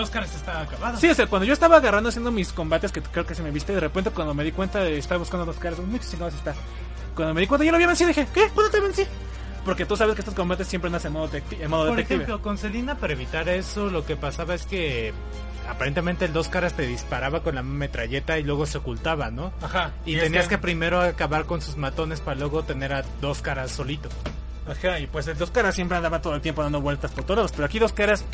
[0.00, 0.98] dos caras está acabado.
[0.98, 3.50] sí, o sea, cuando yo estaba agarrando haciendo mis combates, que creo que se me
[3.50, 6.54] viste, de repente cuando me di cuenta de estaba buscando dos caras, muchos chingados está.
[7.14, 8.48] Cuando me di cuenta, yo lo había vencido, dije, ¿qué?
[8.54, 9.04] ¿Cuándo te vencí?
[9.64, 12.22] Porque tú sabes que estos combates siempre nacen en modo, en modo Por detective.
[12.22, 15.12] ejemplo, con Selina para evitar eso, lo que pasaba es que
[15.68, 19.52] aparentemente el dos caras te disparaba con la metralleta y luego se ocultaba, ¿no?
[19.60, 19.92] Ajá.
[20.04, 20.58] Y, tenías que...
[20.58, 24.08] primero acabar con sus matones para luego tener a dos caras solito.
[24.68, 27.36] Ajá, y pues el dos caras siempre andaba todo el tiempo dando vueltas por todos
[27.36, 28.24] lados, pero aquí dos caras,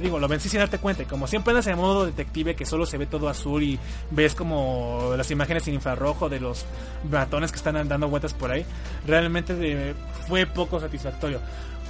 [0.00, 1.02] digo, lo vencí sin darte cuenta.
[1.02, 3.78] Y como siempre andas en modo detective que solo se ve todo azul y
[4.10, 6.64] ves como las imágenes en infrarrojo de los
[7.10, 8.64] ratones que están dando vueltas por ahí,
[9.06, 9.94] realmente eh,
[10.28, 11.40] fue poco satisfactorio.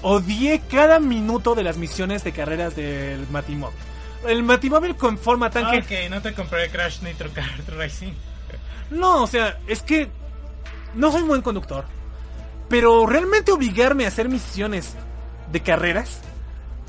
[0.02, 3.76] Odié cada minuto de las misiones de carreras del Matimóvil.
[4.26, 5.78] El Matimóvil con forma tanque...
[5.78, 8.12] Ok, no te compré Crash Nitro Kart Racing.
[8.90, 10.10] No, o sea, es que
[10.94, 11.84] no soy buen conductor.
[12.68, 14.94] Pero realmente obligarme a hacer misiones
[15.50, 16.20] de carreras,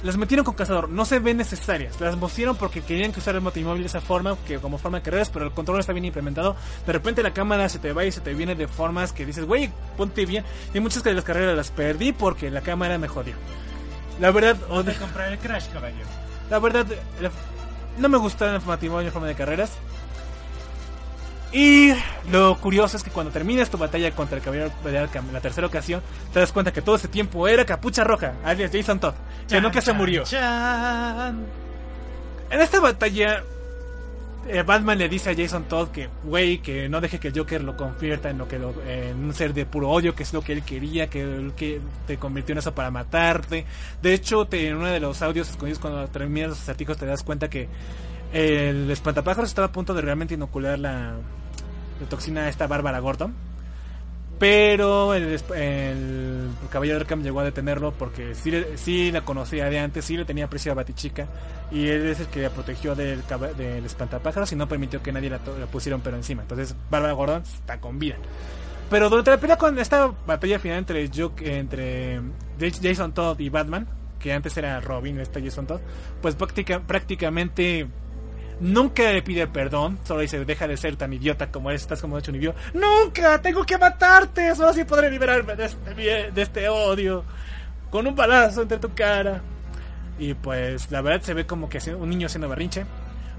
[0.03, 0.89] las metieron con cazador.
[0.89, 1.99] No se ven necesarias.
[2.01, 5.03] Las pusieron porque querían que usar el motimóvil de esa forma, que como forma de
[5.03, 6.55] carreras, pero el control está bien implementado.
[6.85, 9.45] De repente la cámara se te va y se te viene de formas que dices,
[9.45, 10.43] güey, ponte bien.
[10.73, 13.33] Y muchas de las carreras las perdí porque la cámara me jodió.
[14.19, 16.07] La verdad, No te compré el Crash, caballero.
[16.49, 16.85] la verdad,
[17.21, 17.31] la-
[17.97, 19.71] no me gusta el matrimonio en forma de carreras.
[21.53, 21.91] Y
[22.31, 25.41] lo curioso es que cuando terminas tu batalla contra el caballero de Arkham en la
[25.41, 26.01] tercera ocasión,
[26.31, 29.63] te das cuenta que todo ese tiempo era Capucha Roja, alias Jason Todd, que Chan,
[29.63, 30.23] nunca se murió.
[30.23, 31.45] chan.
[32.49, 33.43] En esta batalla,
[34.47, 37.61] eh, Batman le dice a Jason Todd que, güey, que no deje que el Joker
[37.63, 40.41] lo convierta en lo que lo- en un ser de puro odio, que es lo
[40.41, 43.65] que él quería, que, que te convirtió en eso para matarte.
[44.01, 47.23] De hecho, te- en uno de los audios escondidos cuando terminas los artículos te das
[47.23, 47.67] cuenta que
[48.31, 51.15] el espantapájaros estaba a punto de realmente inocular la,
[52.01, 53.33] la toxina esta Bárbara Gordon.
[54.39, 55.39] Pero el,
[56.71, 60.25] caballero de Arkham llegó a detenerlo porque sí, sí la conocía de antes, sí le
[60.25, 61.27] tenía aprecio a Batichica.
[61.71, 63.21] Y él es el que la protegió del,
[63.55, 66.41] del espantapájaros y no permitió que nadie la, la pusiera un pelo encima.
[66.41, 68.15] Entonces, Bárbara Gordon está con vida.
[68.89, 72.21] Pero durante la pelea con esta batalla final entre, entre
[72.81, 73.87] Jason Todd y Batman,
[74.19, 75.79] que antes era Robin, esta Jason Todd,
[76.21, 77.87] pues práctica- prácticamente
[78.61, 82.17] nunca le pide perdón, solo dice, deja de ser tan idiota como eres, estás como
[82.17, 82.59] hecho un idiota.
[82.73, 87.25] Nunca, tengo que matarte, solo así podré liberarme de este, de este odio,
[87.89, 89.41] con un balazo entre tu cara.
[90.17, 92.85] Y pues la verdad se ve como que un niño haciendo berrinche.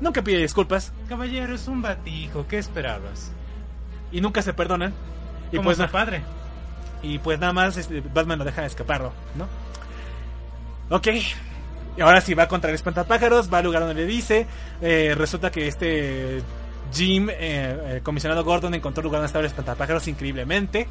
[0.01, 3.32] Nunca pide disculpas Caballero, es un batijo, ¿qué esperabas?
[4.12, 4.93] y nunca se perdonan.
[5.51, 6.23] Y Como pues, su padre.
[7.03, 9.49] y pues nada más este, Batman lo deja escaparlo, ¿no?
[10.94, 11.09] Ok.
[11.97, 14.47] Y ahora sí va contra el espantapájaros, va al lugar donde le dice.
[14.81, 16.43] eh, resulta que este
[16.93, 20.89] Jim, eh, el comisionado Gordon, encontró lugar donde estaba el espantapájaros increíblemente.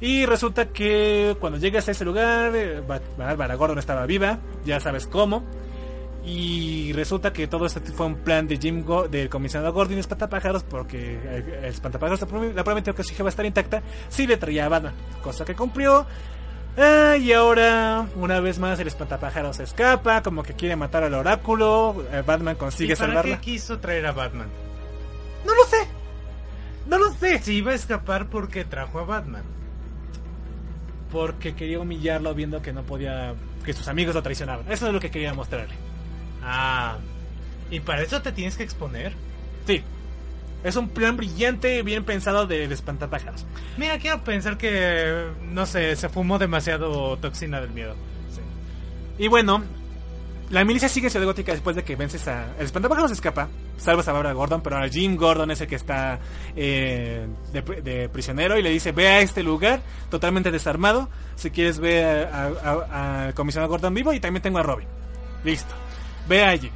[0.00, 4.80] Y resulta que cuando llegas a ese lugar, eh, Ba- Bárbara Gordon estaba viva, ya
[4.80, 5.44] sabes cómo.
[6.24, 10.00] Y resulta que todo esto fue un plan de Jim Go- del comisionado Gordon y
[10.00, 12.20] espantapájaros porque el, el espantapájaros
[12.54, 14.92] le prometió que su hija va a estar intacta si le traía a Batman,
[15.22, 16.06] cosa que cumplió.
[16.82, 21.12] Ah, y ahora, una vez más, el espantapájaros se escapa, como que quiere matar al
[21.14, 22.04] oráculo.
[22.10, 23.36] eh, Batman consigue ¿Y para salvarla.
[23.36, 24.48] qué quiso traer a Batman?
[25.44, 25.76] No lo sé.
[26.86, 27.38] No lo sé.
[27.42, 29.42] Si iba a escapar porque trajo a Batman.
[31.12, 33.34] Porque quería humillarlo viendo que no podía,
[33.64, 34.64] que sus amigos lo traicionaban.
[34.70, 35.74] Eso es lo que quería mostrarle.
[36.42, 36.96] Ah.
[37.70, 39.12] ¿Y para eso te tienes que exponer?
[39.66, 39.82] Sí.
[40.62, 43.46] Es un plan brillante, bien pensado de, de espantapájaros.
[43.78, 47.94] Mira, quiero pensar que, no sé, se fumó demasiado toxina del miedo.
[49.18, 49.62] Y bueno,
[50.50, 52.46] la milicia sigue en Ciudad Gótica después de que vences a...
[52.58, 56.18] El espantapájaros escapa, salvas a Barbara Gordon, pero ahora Jim Gordon es el que está
[56.56, 59.80] eh, de, pri- de prisionero y le dice, ve a este lugar
[60.10, 61.80] totalmente desarmado, si quieres
[62.32, 64.88] a- al comisionado Gordon vivo y también tengo a Robin.
[65.44, 65.74] Listo.
[66.28, 66.70] Ve allí.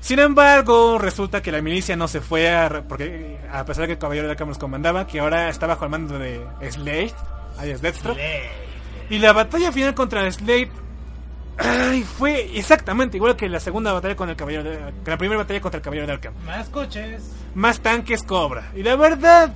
[0.00, 2.84] Sin embargo, resulta que la milicia no se fue a...
[2.86, 5.84] Porque a pesar de que el Caballero de Arkham los comandaba, que ahora está bajo
[5.84, 7.12] el mando de Slade,
[7.58, 8.18] alias Deathstroke.
[9.10, 10.70] Y la batalla final contra Slade
[11.58, 15.38] ay, fue exactamente igual que la segunda batalla con el caballero de, que la primera
[15.38, 16.34] batalla contra el caballero de Arkham.
[16.46, 17.32] Más coches.
[17.54, 18.70] Más tanques cobra.
[18.74, 19.52] Y la verdad,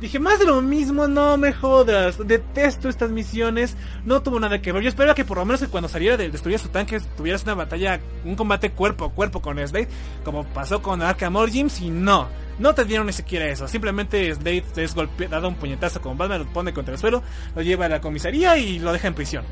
[0.00, 2.18] dije más de lo mismo, no me jodas.
[2.26, 3.76] Detesto estas misiones.
[4.04, 4.82] No tuvo nada que ver.
[4.82, 7.54] Yo esperaba que por lo menos que cuando saliera de destruir su tanque tuvieras una
[7.54, 9.88] batalla, un combate cuerpo a cuerpo con Slade,
[10.24, 12.28] como pasó con Arkham Origins y no.
[12.58, 13.68] No te dieron ni siquiera eso.
[13.68, 17.22] Simplemente Slade es golpeado, dado un puñetazo con Batman, lo pone contra el suelo,
[17.54, 19.44] lo lleva a la comisaría y lo deja en prisión.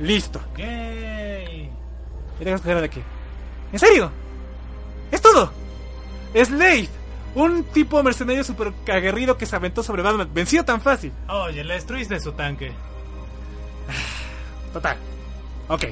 [0.00, 0.40] Listo.
[0.56, 1.70] Gay.
[2.40, 3.02] Y tengo que de aquí.
[3.72, 4.10] ¿En serio?
[5.10, 5.52] ¿Es todo?
[6.34, 6.88] Slade,
[7.38, 11.12] un tipo mercenario super aguerrido que se aventó sobre Batman, vencido tan fácil.
[11.28, 12.72] Oye, le destruiste su tanque.
[14.72, 14.96] Total.
[15.68, 15.84] Ok.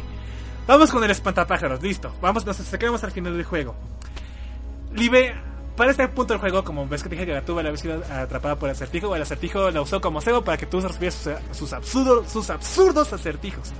[0.67, 2.13] Vamos con el espantapájaros, listo.
[2.21, 3.77] Vamos, nos acercamos al final del juego.
[4.93, 5.35] Libe,
[5.77, 8.57] para este punto del juego, como ves que dije que la tuve había sido atrapada
[8.57, 11.73] por el acertijo, el acertijo la usó como cebo para que tú resolvieras sus, sus,
[11.73, 13.73] absurdos, sus absurdos acertijos.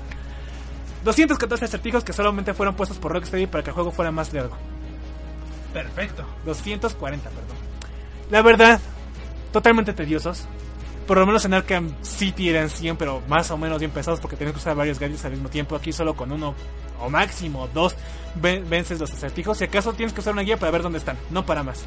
[1.05, 4.57] 214 acertijos que solamente fueron puestos por Rocksteady para que el juego fuera más largo.
[5.83, 6.25] Perfecto.
[6.47, 7.57] 240, perdón.
[8.31, 8.81] La verdad,
[9.53, 10.47] totalmente tediosos.
[11.07, 14.37] Por lo menos en Arkham City eran 100, pero más o menos bien pesados porque
[14.37, 15.77] tenías que usar varios gadgets al mismo tiempo.
[15.77, 16.55] Aquí solo con uno
[17.01, 17.95] o máximo dos
[18.37, 19.59] ven- vences los acertijos.
[19.59, 21.85] Si acaso tienes que usar una guía para ver dónde están, no para más.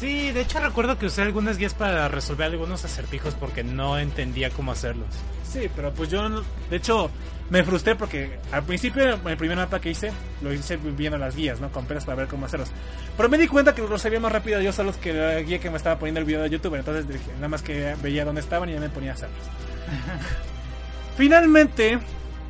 [0.00, 4.48] Sí, de hecho recuerdo que usé algunas guías para resolver algunos acertijos porque no entendía
[4.48, 5.08] cómo hacerlos.
[5.46, 7.10] Sí, pero pues yo, no- de hecho,
[7.50, 10.10] me frustré porque al principio, el primer mapa que hice,
[10.40, 11.70] lo hice viendo las guías, ¿no?
[11.70, 12.70] Con peras para ver cómo hacerlos.
[13.14, 15.68] Pero me di cuenta que lo sabía más rápido yo solo que la guía que
[15.68, 16.76] me estaba poniendo el video de YouTube.
[16.76, 19.38] Entonces dije, nada más que veía dónde estaban y ya me ponía a hacerlos.
[21.16, 21.98] Finalmente,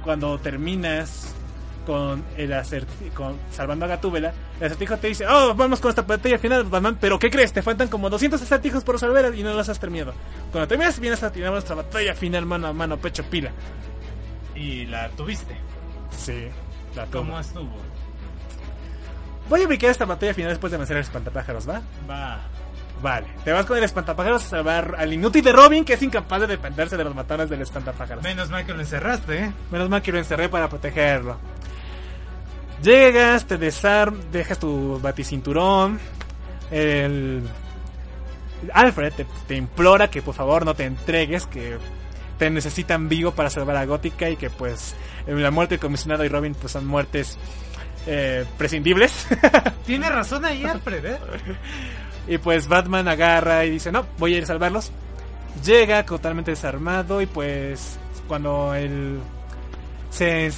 [0.05, 1.35] cuando terminas
[1.87, 6.03] con el acertijo, con salvando a Gatúbela, el acertijo te dice, oh, vamos con esta
[6.03, 7.53] batalla final, Batman, pero ¿qué crees?
[7.53, 10.13] Te faltan como 200 acertijos por resolver y no los has terminado.
[10.53, 13.51] Cuando terminas, vienes a tirar nuestra batalla final mano a mano, pecho pila.
[14.55, 15.57] Y la tuviste.
[16.17, 16.49] Sí,
[16.95, 17.31] la tomo.
[17.31, 17.77] ¿Cómo estuvo?
[19.49, 21.83] Voy a ubicar esta batalla final después de vencer al espantapájaros, ¿va?
[22.09, 22.41] Va.
[23.03, 26.41] Vale, te vas con el espantapájaros a salvar al inútil de Robin, que es incapaz
[26.43, 28.23] de defenderse de los matones del espantapájaros.
[28.23, 29.53] Menos mal que lo encerraste, ¿eh?
[29.71, 31.39] Menos mal que lo encerré para protegerlo.
[32.83, 35.99] Llegas, te desarm, dejas tu baticinturón.
[36.71, 37.43] El
[38.73, 41.79] Alfred te, te implora que por favor no te entregues, que
[42.39, 44.95] te necesitan vivo para salvar a Gótica y que pues
[45.27, 47.39] la muerte del comisionado y Robin pues son muertes
[48.07, 49.27] eh, prescindibles.
[49.87, 51.19] Tiene razón ahí, Alfred, ¿eh?
[52.29, 54.93] Y pues Batman agarra y dice, no, voy a ir a salvarlos.
[55.65, 57.99] Llega totalmente desarmado y pues
[58.29, 59.19] cuando él
[60.11, 60.51] se,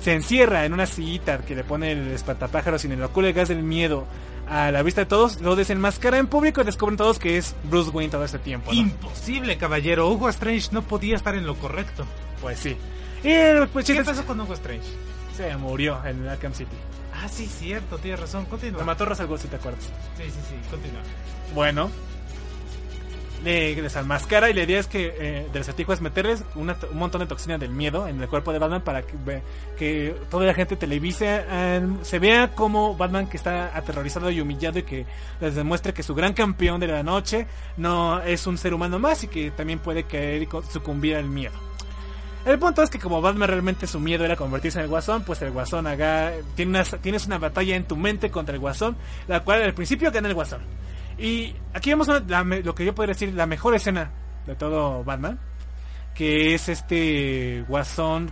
[0.00, 3.48] se encierra en una sillita que le pone el espantapájaros y le inocula el gas
[3.48, 4.06] del miedo
[4.48, 7.90] a la vista de todos, lo desenmascara en público y descubren todos que es Bruce
[7.90, 8.72] Wayne todo este tiempo.
[8.72, 8.78] ¿no?
[8.78, 10.08] Imposible, caballero.
[10.08, 12.04] Hugo Strange no podía estar en lo correcto.
[12.40, 12.76] Pues sí.
[13.22, 13.32] Y
[13.72, 14.86] pues ¿Qué pasó con Hugo Strange?
[15.36, 16.76] se murió en Arkham City.
[17.24, 18.44] Ah, sí, cierto, tienes razón.
[18.44, 18.80] Continúa.
[18.80, 19.84] Lo mató Ra's al Ghul, si te acuerdas.
[20.16, 21.00] Sí, sí, sí, continúa.
[21.54, 21.90] Bueno,
[23.42, 27.20] le desenmascara y la idea es que eh, del acertijo es meterles una- un montón
[27.20, 29.14] de toxina del miedo en el cuerpo de Batman para que,
[29.78, 34.78] que toda la gente televise, eh, se vea como Batman que está aterrorizado y humillado
[34.78, 35.04] y que
[35.40, 37.46] les demuestre que su gran campeón de la noche
[37.76, 41.54] no es un ser humano más y que también puede caer y sucumbir al miedo.
[42.44, 45.40] El punto es que como Batman realmente su miedo era convertirse en el Guasón, pues
[45.40, 48.96] el Guasón haga, tiene una- tienes una batalla en tu mente contra el Guasón,
[49.28, 50.60] la cual al principio gana el Guasón.
[51.16, 54.10] Y aquí vemos una- lo que yo podría decir, la mejor escena
[54.46, 55.38] de todo Batman,
[56.14, 58.30] que es este Guasón,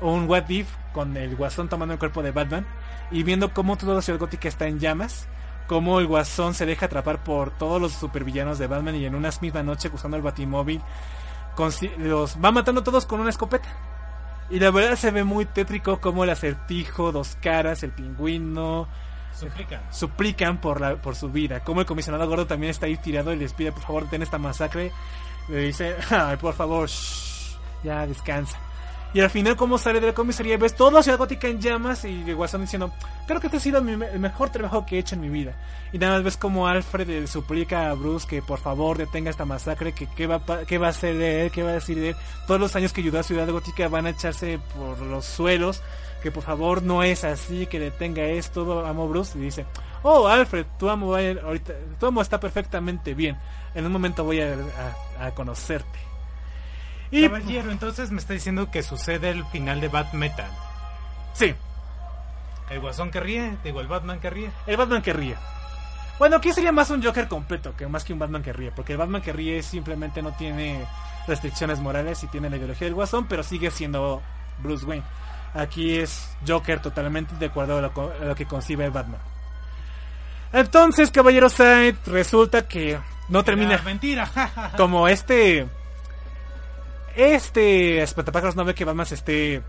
[0.00, 2.64] un What If con el Guasón tomando el cuerpo de Batman
[3.10, 5.26] y viendo cómo toda la ciudad gótica está en llamas,
[5.66, 9.30] cómo el Guasón se deja atrapar por todos los supervillanos de Batman y en una
[9.40, 10.80] misma noche usando el Batimóvil
[11.98, 13.68] los va matando a todos con una escopeta.
[14.50, 18.86] Y la verdad se ve muy tétrico como el acertijo, dos caras, el pingüino,
[19.34, 19.80] Suplican.
[19.90, 21.60] suplican por la por su vida.
[21.60, 24.38] Como el comisionado gordo también está ahí tirado y les pide por favor ten esta
[24.38, 24.92] masacre.
[25.48, 28.58] Le dice, ay por favor, shh, ya descansa.
[29.14, 32.04] Y al final como sale de la comisaría ves toda la ciudad gótica en llamas
[32.06, 32.92] y guasón diciendo,
[33.26, 35.54] creo que este ha sido el mejor trabajo que he hecho en mi vida.
[35.92, 39.44] Y nada más ves como Alfred le suplica a Bruce que por favor detenga esta
[39.44, 42.10] masacre, que qué va, qué va a hacer de él, qué va a decir de
[42.10, 42.16] él.
[42.46, 45.82] Todos los años que ayudó a Ciudad Gótica van a echarse por los suelos
[46.22, 49.66] que por favor no es así, que detenga esto, amo Bruce, y dice,
[50.04, 53.36] oh Alfred, tu amo, ahorita, tu amo está perfectamente bien,
[53.74, 54.54] en un momento voy a-
[55.18, 55.98] a conocerte.
[57.12, 60.50] Y Caballero, entonces me está diciendo que sucede el final de Bat Metal.
[61.34, 61.54] sí,
[62.70, 64.50] El Guasón que ríe, digo, el Batman que ríe.
[64.66, 65.36] el Batman que ríe.
[66.18, 68.92] Bueno, aquí sería más un Joker completo, que más que un Batman que ríe, porque
[68.92, 70.84] el Batman que ríe simplemente no tiene
[71.26, 74.22] restricciones morales y tiene la ideología del guasón, pero sigue siendo
[74.62, 75.04] Bruce Wayne.
[75.54, 79.20] Aquí es Joker totalmente de acuerdo a lo, co- a lo que concibe Batman.
[80.52, 82.98] Entonces, Caballero Said, resulta que
[83.28, 84.30] no termina Ah, mentira,
[84.76, 85.66] como este
[87.16, 89.62] este espantapájaros no ve que Batman se esté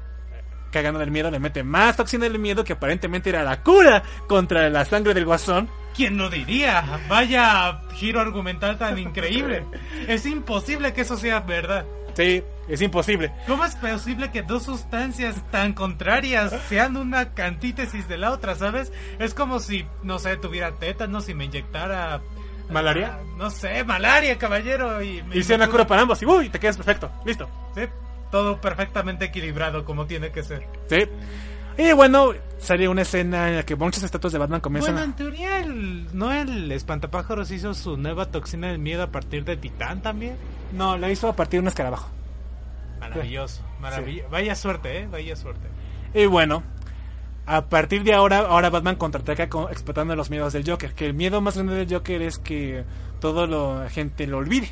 [0.71, 4.69] cagando del miedo, le mete más toxina del miedo que aparentemente era la cura contra
[4.69, 5.69] la sangre del guasón.
[5.95, 6.99] ¿Quién lo diría?
[7.07, 9.63] Vaya giro argumental tan increíble.
[10.07, 11.85] Es imposible que eso sea verdad.
[12.15, 13.31] Sí, es imposible.
[13.47, 18.91] ¿Cómo es posible que dos sustancias tan contrarias sean una antítesis de la otra, sabes?
[19.19, 22.21] Es como si, no sé, tuviera tétanos y me inyectara...
[22.69, 23.19] ¿Malaria?
[23.37, 25.01] no sé, malaria, caballero.
[25.01, 27.11] Y, Y sea una cura para ambos y uy, te quedas perfecto.
[27.25, 27.49] Listo.
[27.75, 27.81] Sí,
[28.31, 30.67] todo perfectamente equilibrado como tiene que ser.
[30.89, 31.07] Sí.
[31.77, 35.15] Y bueno, sale una escena en la que muchas estatuas de Batman comienzan Bueno, en
[35.15, 40.01] teoría, el, ¿no el espantapájaros hizo su nueva toxina del miedo a partir de Titán
[40.01, 40.35] también?
[40.71, 42.09] No, la hizo a partir de un escarabajo.
[42.99, 44.29] Maravilloso, maravilloso.
[44.29, 45.67] Vaya suerte, eh, vaya suerte.
[46.13, 46.63] Y bueno,
[47.45, 50.93] a partir de ahora, ahora Batman contraataca con, explotando los miedos del Joker.
[50.93, 52.83] Que el miedo más grande del Joker es que
[53.19, 54.69] todo lo, la gente lo olvide.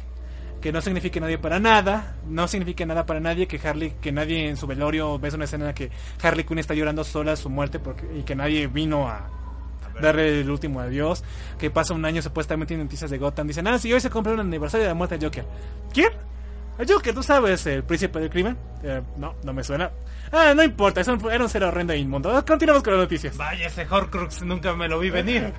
[0.62, 4.48] Que no signifique nadie para nada, no signifique nada para nadie, que Harley, que nadie
[4.48, 5.90] en su velorio ves una escena en la que
[6.22, 9.28] Harley Quinn está llorando sola su muerte porque, y que nadie vino a
[10.00, 11.24] darle el último adiós,
[11.58, 14.34] que pasa un año supuestamente en noticias de Gotham, dicen, ah, sí, hoy se cumple
[14.34, 15.46] un aniversario de la muerte del Joker.
[15.92, 16.12] ¿Quién?
[16.82, 18.58] El Joker, ¿tú sabes el príncipe del crimen?
[18.84, 19.92] Eh, no, no me suena.
[20.32, 22.36] Ah, no importa, es un- era un ser horrendo e inmundo.
[22.36, 23.38] Ah, Continuamos con las noticias.
[23.38, 25.54] Vaya, ese Horcrux nunca me lo vi venir.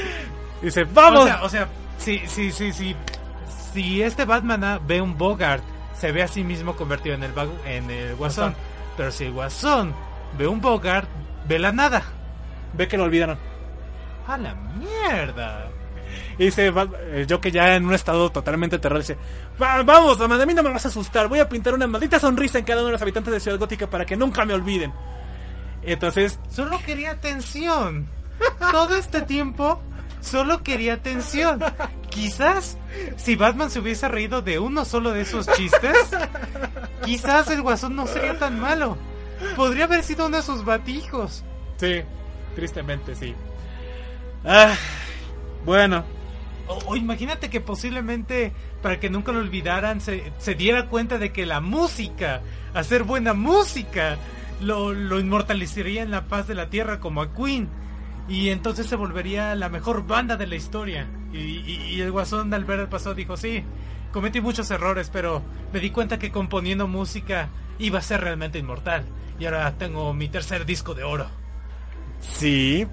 [0.62, 1.20] Dice, vamos.
[1.20, 1.68] O sea, o sea,
[1.98, 2.96] si, si, si, si,
[3.72, 5.62] si este Batman ve un Bogart,
[5.94, 7.32] se ve a sí mismo convertido en el,
[7.66, 8.50] en el Guasón.
[8.52, 8.54] Guasón.
[8.96, 9.94] Pero si el Guasón
[10.36, 11.08] ve un Bogart,
[11.46, 12.02] ve la nada.
[12.72, 13.38] Ve que lo olvidaron.
[14.26, 15.68] A la mierda.
[16.38, 19.16] Y dice, va- el Joker ya en un estado totalmente terror, dice,
[19.60, 22.58] "Va- vamos, a mí no me vas a asustar, voy a pintar una maldita sonrisa
[22.58, 24.92] en cada uno de los habitantes de Ciudad Gótica para que nunca me olviden.
[25.82, 28.06] Entonces, Solo quería atención.
[28.72, 29.80] Todo este tiempo
[30.20, 31.60] solo quería atención.
[32.10, 32.76] Quizás
[33.16, 35.96] si Batman se hubiese reído de uno solo de esos chistes,
[37.04, 38.98] quizás el guasón no sería tan malo.
[39.54, 41.44] Podría haber sido uno de sus batijos.
[41.78, 42.02] sí,
[42.54, 43.34] tristemente sí.
[44.44, 44.74] Ah,
[45.64, 46.04] bueno,
[46.68, 48.52] O, imagínate que posiblemente,
[48.82, 52.42] para que nunca lo olvidaran, se, se diera cuenta de que la música,
[52.74, 54.16] hacer buena música,
[54.60, 57.68] lo, lo inmortalizaría en la paz de la tierra como a Queen.
[58.28, 61.06] Y entonces se volvería la mejor banda de la historia.
[61.32, 63.62] Y el guasón al ver el pasado dijo, sí,
[64.12, 69.04] cometí muchos errores, pero me di cuenta que componiendo música iba a ser realmente inmortal.
[69.38, 71.26] Y ahora tengo mi tercer disco de oro.
[72.20, 72.86] Sí.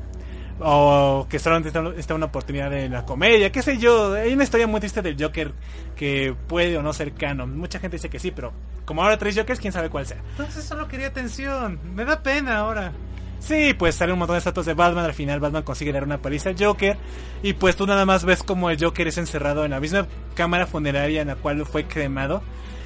[0.59, 4.13] O que solamente está, está una oportunidad de la comedia, qué sé yo.
[4.13, 5.51] Hay una historia muy triste del Joker
[5.95, 7.57] que puede o no ser canon.
[7.57, 8.53] Mucha gente dice que sí, pero
[8.85, 10.21] como ahora tres Jokers, quién sabe cuál sea.
[10.31, 11.79] Entonces solo quería atención.
[11.95, 12.91] Me da pena ahora.
[13.39, 15.03] Sí, pues sale un montón de estatuas de Batman.
[15.03, 16.97] Al final Batman consigue dar una paliza al Joker.
[17.41, 20.65] Y pues tú nada más ves como el Joker es encerrado en la misma cámara
[20.65, 22.41] funeraria en la cual fue cremado.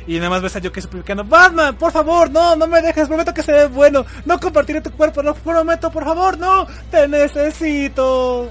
[0.07, 3.34] Y nada más ves a Joker suplicando, Batman, por favor, no, no me dejes, prometo
[3.34, 4.05] que seré bueno.
[4.25, 8.49] No compartiré tu cuerpo, lo prometo, por favor, no, te necesito.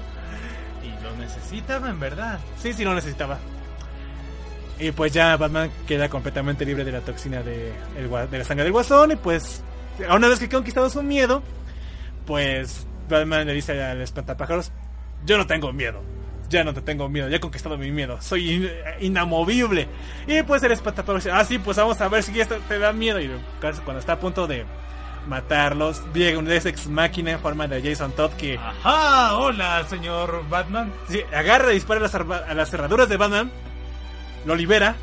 [0.83, 2.39] Y lo necesitaba en verdad.
[2.61, 3.39] Sí, sí, lo necesitaba.
[4.79, 7.73] Y pues ya Batman queda completamente libre de la toxina de,
[8.29, 9.13] de la sangre del guasón.
[9.13, 9.63] Y pues,
[10.13, 11.41] una vez que conquistado su miedo,
[12.27, 14.71] pues Batman le dice al espantapájaros:
[15.25, 16.03] Yo no tengo miedo.
[16.49, 18.21] Ya no te tengo miedo, ya he conquistado mi miedo.
[18.21, 18.71] Soy in-
[19.01, 19.87] inamovible.
[20.27, 22.93] Y pues el espantapájaros dice: Ah, sí, pues vamos a ver si esto te da
[22.93, 23.19] miedo.
[23.19, 23.29] Y
[23.59, 24.65] casi cuando está a punto de
[25.27, 30.93] matarlos, llega un ex máquina en forma de Jason Todd que Ajá, hola, señor Batman.
[31.09, 33.51] sí, agarra y dispara a las, a las cerraduras de Batman.
[34.45, 34.95] Lo libera.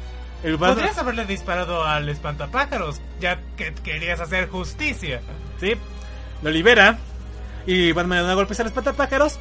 [0.43, 5.21] El Batman, Podrías haberle disparado al espantapájaros, ya que querías hacer justicia.
[5.61, 5.75] Sí,
[6.43, 6.99] lo libera.
[7.67, 9.39] Y Batman le da golpes al espantapájaros.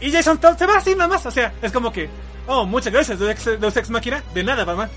[0.00, 1.24] Y Jason Todd se va así nada más.
[1.26, 2.08] O sea, es como que,
[2.46, 4.22] oh, muchas gracias, Deus Ex, Deus Ex Máquina.
[4.34, 4.90] De nada, Batman.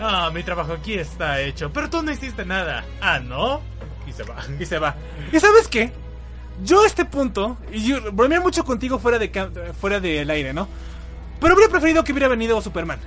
[0.00, 2.84] Ah, mi trabajo aquí está hecho, pero tú no hiciste nada.
[3.00, 3.60] Ah, ¿no?
[4.06, 4.36] Y se va.
[4.58, 4.96] Y se va.
[5.32, 5.92] ¿Y sabes qué?
[6.62, 10.68] Yo a este punto, y yo bromeé mucho contigo fuera de fuera del aire, ¿no?
[11.40, 13.00] Pero hubiera preferido que hubiera venido Superman.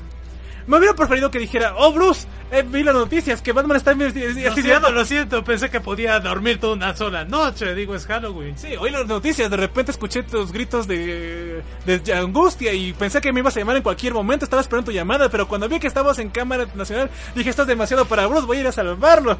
[0.68, 4.06] Me hubiera preferido que dijera, oh Bruce, eh, vi las noticias, que Batman está Lo
[4.06, 8.57] así siento, lo siento, pensé que podía dormir toda una sola noche, digo, es Halloween.
[8.57, 13.31] Sí, oí las noticias, de repente escuché tus gritos de, de angustia y pensé que
[13.31, 15.88] me ibas a llamar en cualquier momento, estaba esperando tu llamada, pero cuando vi que
[15.88, 19.38] estabas en cámara nacional, dije, esto es demasiado para Bruce, voy a ir a salvarlo.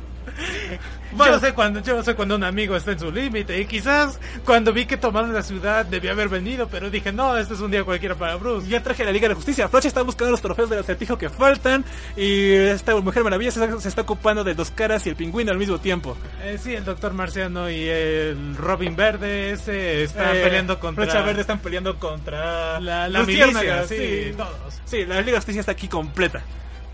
[1.26, 4.72] Yo sé cuando, yo sé cuando un amigo está en su límite y quizás cuando
[4.74, 7.84] vi que tomaron la ciudad debía haber venido, pero dije, no, este es un día
[7.84, 8.68] cualquiera para Bruce.
[8.68, 11.84] Ya traje la Liga de Justicia, Flash está buscando los trofeos del acertijo que faltan
[12.16, 15.52] y esta Mujer Maravilla se está, se está ocupando de dos caras y el pingüino
[15.52, 16.18] al mismo tiempo.
[16.44, 21.22] Eh, sí, el Doctor Marciano y el Robin Verde ese están Eh, peleando contra Flecha
[21.22, 24.82] Verde están peleando contra la, la milicia, Luciérnagas, sí, todos.
[24.86, 26.42] Sí, la Liga de Justicia está aquí completa.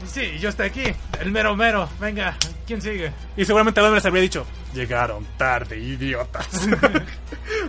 [0.05, 0.83] Sí, yo estoy aquí,
[1.21, 1.87] el mero mero.
[1.99, 2.35] Venga,
[2.67, 3.11] ¿quién sigue?
[3.37, 6.47] Y seguramente Batman les habría dicho, llegaron tarde, idiotas.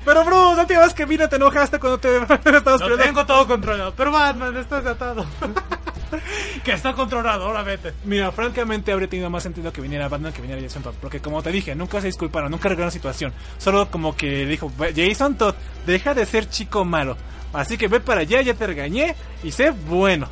[0.04, 2.96] Pero Bruce, la última vez que vine te enojaste cuando te estabas peleando.
[2.98, 5.24] tengo todo controlado, pero Batman, estás atado.
[6.64, 7.92] que está controlado, ahora vete.
[8.04, 10.94] Mira, francamente habría tenido más sentido que viniera Batman que viniera Jason Todd.
[11.00, 13.32] Porque como te dije, nunca se disculparon, nunca arreglaron la situación.
[13.58, 15.54] Solo como que dijo, Jason Todd,
[15.86, 17.16] deja de ser chico malo.
[17.52, 20.28] Así que ve para allá, ya te regañé y sé bueno.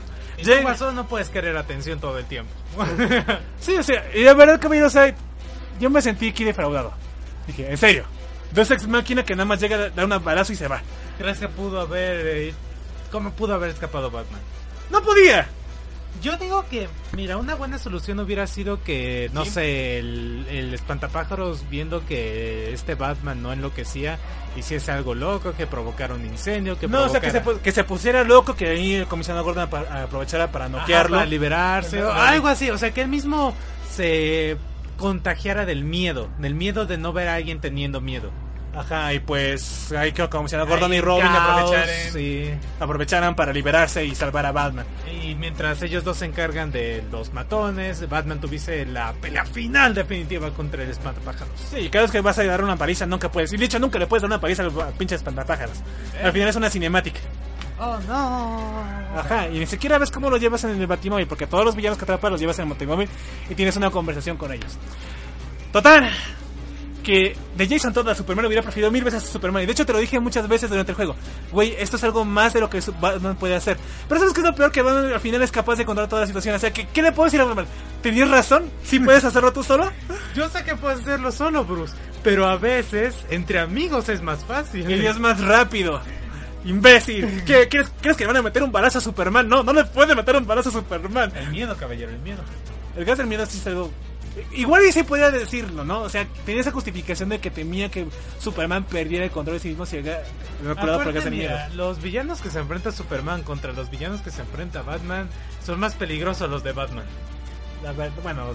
[0.62, 2.50] Guasón, no puedes querer atención todo el tiempo.
[3.60, 5.14] Sí, o sea, y la verdad, caballero, o sea,
[5.78, 6.92] yo me sentí aquí defraudado.
[7.46, 8.04] Dije, en serio.
[8.52, 10.82] Dos ex máquina que nada más llega, da un balazo y se va.
[11.18, 12.26] ¿Crees que pudo haber...
[12.26, 12.54] eh,
[13.10, 14.40] ¿Cómo pudo haber escapado Batman?
[14.90, 15.48] ¡No podía!
[16.22, 21.68] Yo digo que, mira, una buena solución hubiera sido que, no sé, el, el espantapájaros
[21.68, 24.18] viendo que este Batman no enloquecía,
[24.56, 27.62] hiciese algo loco, que provocara un incendio, que No, o sea, que se, provocara- pu-
[27.62, 31.16] que se pusiera loco, que ahí el comisionado Gordon apa- aprovechara para Ajá, noquearlo.
[31.16, 32.28] para liberarse, o Ajá.
[32.28, 33.52] algo así, o sea, que él mismo
[33.90, 34.56] se
[34.98, 38.30] contagiara del miedo, del miedo de no ver a alguien teniendo miedo.
[38.74, 42.50] Ajá, y pues ahí que el comisionado Gordon y Robin aprovecharan, sí.
[42.80, 44.86] aprovecharan para liberarse y salvar a Batman.
[45.22, 50.50] Y mientras ellos dos se encargan de los matones, Batman tuviese la pelea final definitiva
[50.52, 51.52] contra el espantapájaros.
[51.70, 53.52] Sí, cada vez que vas a dar una paliza nunca puedes.
[53.52, 55.76] Y de hecho nunca le puedes dar una paliza al pinche espantapájaros.
[56.22, 57.20] Al final es una cinemática.
[57.78, 58.84] Oh, no.
[59.18, 61.98] Ajá, y ni siquiera ves cómo lo llevas en el batimóvil, porque todos los villanos
[61.98, 63.08] que atrapas los llevas en el batimóvil
[63.50, 64.78] y tienes una conversación con ellos.
[65.72, 66.10] Total,
[67.02, 69.62] que de Jason Todd a Superman hubiera preferido mil veces a Superman.
[69.62, 71.16] Y de hecho te lo dije muchas veces durante el juego.
[71.50, 73.76] Güey, esto es algo más de lo que Batman puede hacer.
[74.08, 74.72] Pero ¿sabes qué es lo peor?
[74.72, 76.54] Que Batman al final es capaz de controlar toda la situación.
[76.54, 77.66] O sea, ¿qué, qué le puedo decir a Batman?
[78.02, 78.70] ¿Tenías razón?
[78.84, 79.90] ¿Sí puedes hacerlo tú solo?
[80.34, 84.90] Yo sé que puedes hacerlo solo, Bruce, pero a veces entre amigos es más fácil.
[84.90, 86.00] Y es más rápido.
[86.64, 87.42] Imbécil.
[87.44, 89.48] ¿Qué, crees, ¿Crees que le van a meter un balazo a Superman?
[89.48, 91.32] No, no le puede meter un balazo a Superman.
[91.34, 92.42] El miedo, caballero, el miedo.
[92.96, 93.90] El gas del miedo sí es algo.
[94.52, 96.00] Igual y sí podía decirlo, ¿no?
[96.00, 98.06] O sea, tenía esa justificación de que temía que
[98.38, 100.00] Superman perdiera el control de sí mismo si
[100.62, 104.80] manipulado por mira, los villanos que se enfrenta Superman contra los villanos que se enfrenta
[104.80, 105.28] a Batman
[105.64, 107.04] son más peligrosos los de Batman.
[107.82, 108.46] La verdad, bueno,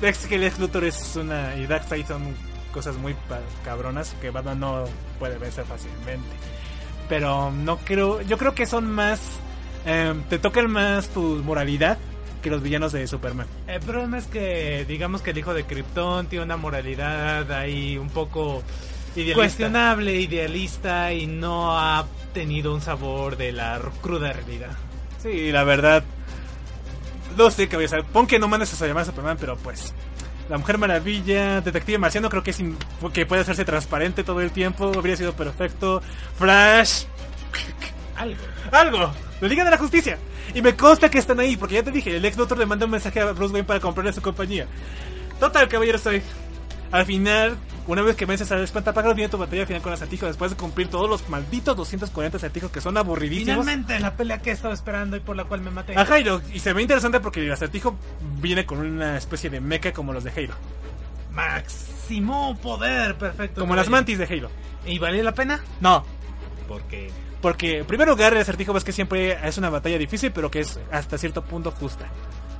[0.00, 1.56] es que el ex Luthor es una.
[1.56, 2.34] y Darkseid son
[2.72, 3.16] cosas muy
[3.64, 4.84] cabronas que Batman no
[5.18, 6.28] puede vencer fácilmente.
[7.08, 8.22] Pero no creo.
[8.22, 9.20] Yo creo que son más.
[9.86, 11.98] eh, te tocan más tu moralidad
[12.40, 13.46] que los villanos de Superman.
[13.66, 18.08] El problema es que, digamos que el hijo de Krypton tiene una moralidad ahí un
[18.08, 18.62] poco
[19.14, 19.34] Idealista.
[19.34, 24.70] cuestionable, idealista y no ha tenido un sabor de la cruda realidad.
[25.22, 26.02] Sí, la verdad.
[27.36, 28.04] No sé qué voy a hacer.
[28.04, 29.94] Pon que no mandes a llamar a Superman, pero pues.
[30.48, 32.58] La Mujer Maravilla, Detective Marciano, creo que, es
[33.12, 34.90] que puede hacerse transparente todo el tiempo.
[34.96, 36.02] Habría sido perfecto.
[36.36, 37.04] Flash.
[38.16, 38.42] Algo.
[38.72, 39.29] Algo.
[39.40, 40.18] La Liga de la Justicia.
[40.54, 42.84] Y me consta que están ahí, porque ya te dije, el ex doctor le manda
[42.84, 44.66] un mensaje a Bruce Wayne para comprarle su compañía.
[45.38, 46.22] Total, caballero, soy.
[46.92, 47.56] Al final,
[47.86, 50.88] una vez que vences al espantapájaros, viene tu batalla final con acertijo después de cumplir
[50.88, 53.64] todos los malditos 240 acertijos que son aburridísimos.
[53.64, 55.96] Finalmente, la pelea que estaba esperando y por la cual me maté.
[55.96, 57.96] A Jairo, y se ve interesante porque el acertijo
[58.40, 60.54] viene con una especie de mecha como los de Halo.
[61.32, 63.60] Máximo poder, perfecto.
[63.60, 64.50] Como las mantis de Halo.
[64.84, 65.60] ¿Y vale la pena?
[65.80, 66.04] No,
[66.66, 67.10] Porque
[67.40, 70.60] porque en primer lugar el acertijo ves que siempre es una batalla difícil, pero que
[70.60, 72.06] es hasta cierto punto justa.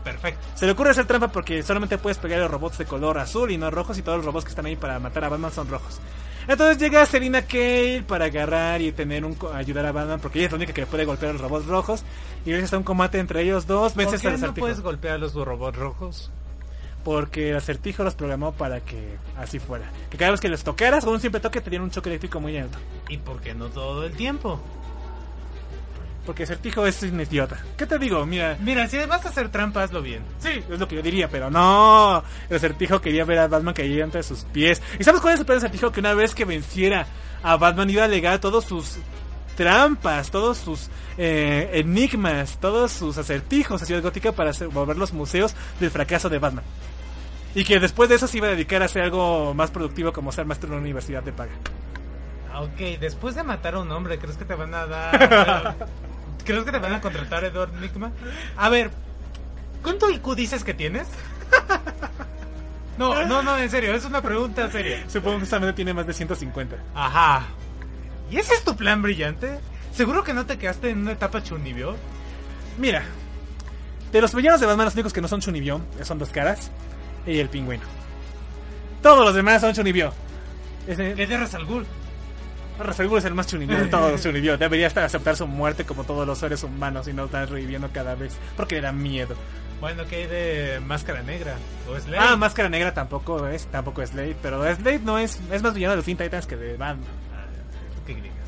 [0.05, 0.41] perfecto.
[0.55, 3.51] Se le ocurre hacer trampa porque solamente puedes pegar a los robots de color azul
[3.51, 5.69] y no rojos y todos los robots que están ahí para matar a Batman son
[5.69, 6.01] rojos.
[6.49, 10.53] Entonces llega Selina Kale para agarrar y tener un ayudar a Batman porque ella es
[10.53, 12.05] la única que puede golpear a los robots rojos
[12.45, 15.19] y gracias a un combate entre ellos dos ¿Por vences qué no puedes golpear a
[15.19, 16.31] los robots rojos?
[17.05, 19.91] Porque el acertijo los programó para que así fuera.
[20.11, 22.41] Que cada vez que les tocaras con un simple toque te dieran un choque eléctrico
[22.41, 22.79] muy alto.
[23.09, 24.61] ¿Y por qué no todo el tiempo?
[26.27, 27.59] Porque el acertijo es un idiota.
[27.77, 28.25] ¿Qué te digo?
[28.27, 30.23] Mira, Mira, si vas a hacer trampa, hazlo bien.
[30.39, 32.23] Sí, es lo que yo diría, pero no.
[32.49, 34.83] El acertijo quería ver a Batman caer entre sus pies.
[34.99, 35.91] ¿Y sabes cuál es el peor acertijo?
[35.91, 37.07] Que una vez que venciera
[37.43, 38.99] a Batman iba a alegar todos sus
[39.57, 45.13] trampas, todos sus eh, enigmas, todos sus acertijos a Ciudad Gótica para hacer, volver los
[45.13, 46.65] museos del fracaso de Batman.
[47.55, 50.31] Y que después de eso se iba a dedicar a hacer algo más productivo como
[50.33, 51.53] ser maestro en una universidad de paga.
[52.53, 55.77] Ah, Ok, después de matar a un hombre, ¿crees que te van a dar...
[56.45, 58.13] ¿Crees que te van a contratar Edward Nigma?
[58.57, 58.91] A ver,
[59.83, 61.07] ¿cuánto IQ dices que tienes?
[62.99, 65.09] No, no, no, en serio, es una pregunta seria.
[65.09, 66.77] Supongo que justamente tiene más de 150.
[66.95, 67.47] Ajá.
[68.31, 69.59] ¿Y ese es tu plan brillante?
[69.91, 71.97] ¿Seguro que no te quedaste en una etapa chunibio?
[72.77, 73.03] Mira,
[74.13, 76.71] de los villanos de Batman, los únicos que no son Chunibyo son dos caras
[77.27, 77.85] y el pingüino.
[79.03, 80.13] Todos los demás son Chunibyo.
[80.87, 81.87] Ese, ¿Qué de Rasalgul?
[82.81, 84.57] Ra's al Ghul es el más Chunibyo de todos los Chunibyo.
[84.57, 88.15] Debería estar aceptar su muerte como todos los seres humanos y no estar reviviendo cada
[88.15, 89.35] vez porque le da miedo.
[89.81, 91.57] Bueno, ¿qué hay de Máscara Negra?
[91.89, 92.19] ¿O Slade?
[92.19, 95.93] Ah, Máscara Negra tampoco es, tampoco es Slade, pero Slade no es, es más villano
[95.93, 97.09] de los Teen Titans que de Batman.
[97.97, 98.40] ¿Tú qué gritas?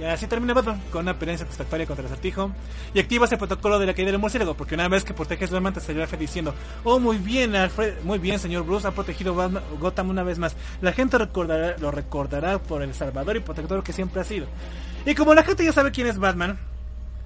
[0.00, 2.50] Y así termina Batman, con una pelea satisfactoria contra el acertijo.
[2.94, 5.74] Y activas el protocolo de la caída del murciélago, porque una vez que proteges Batman
[5.74, 6.54] te salió Alfred diciendo,
[6.84, 10.56] oh muy bien Alfred, muy bien señor Bruce, ha protegido Batman- Gotham una vez más.
[10.80, 14.46] La gente lo recordará por el salvador y protector que siempre ha sido.
[15.04, 16.58] Y como la gente ya sabe quién es Batman,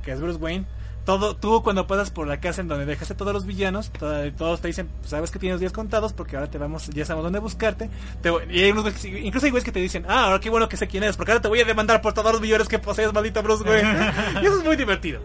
[0.02, 0.66] que es Bruce Wayne,
[1.04, 4.60] todo, tú cuando pasas por la casa en donde dejaste todos los villanos, to- todos
[4.60, 7.38] te dicen, "Pues, sabes que tienes días contados porque ahora te vamos, ya sabemos dónde
[7.40, 7.90] buscarte.
[8.22, 10.68] Te voy- y hay unos incluso hay güeyes que te dicen, ah, ahora qué bueno
[10.68, 12.78] que sé quién eres, porque ahora te voy a demandar por todos los millones que
[12.78, 13.88] posees, maldito Bruce Wayne.
[14.42, 15.20] y eso es muy divertido.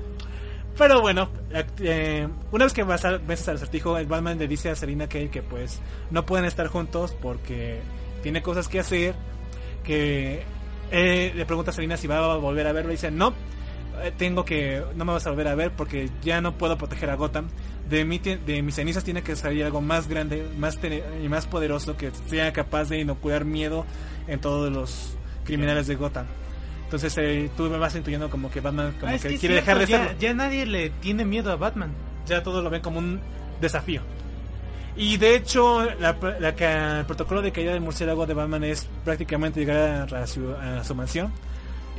[0.78, 1.30] Pero bueno,
[1.82, 5.08] eh, una vez que vas a, vences al acertijo, el Batman le dice a Selina
[5.08, 5.80] Kale que pues
[6.10, 7.82] no pueden estar juntos porque
[8.24, 9.14] tiene cosas que hacer.
[9.84, 10.44] Que
[10.92, 13.34] eh, le pregunta a Selina si va a volver a verlo y dice no,
[14.18, 17.16] tengo que no me vas a volver a ver porque ya no puedo proteger a
[17.16, 17.48] Gotham.
[17.90, 21.28] De, mí, ti- de mis cenizas tiene que salir algo más grande, más tene- y
[21.30, 23.86] más poderoso que sea capaz de inocular miedo
[24.28, 26.26] en todos los criminales de Gotham.
[26.84, 29.80] Entonces eh, tú me vas intuyendo como que Batman como Ah, que, quiere cierto, dejar
[29.80, 31.92] de ya, serlo ya nadie le tiene miedo a Batman.
[32.26, 33.20] ya todos lo ven como un
[33.62, 34.02] desafío.
[34.96, 36.50] Y de hecho, la, la
[37.00, 40.94] el protocolo de caída del murciélago de Batman es prácticamente llegar a, su, a su
[40.96, 41.32] mansión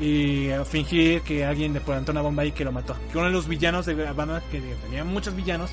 [0.00, 2.96] y eh, fingir que alguien le plantó una bomba ahí que lo mató.
[3.12, 5.70] Que uno de los villanos de Batman, que tenía muchos villanos,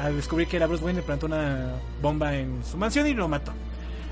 [0.00, 3.28] al descubrir que era Bruce Wayne, le plantó una bomba en su mansión y lo
[3.28, 3.52] mató.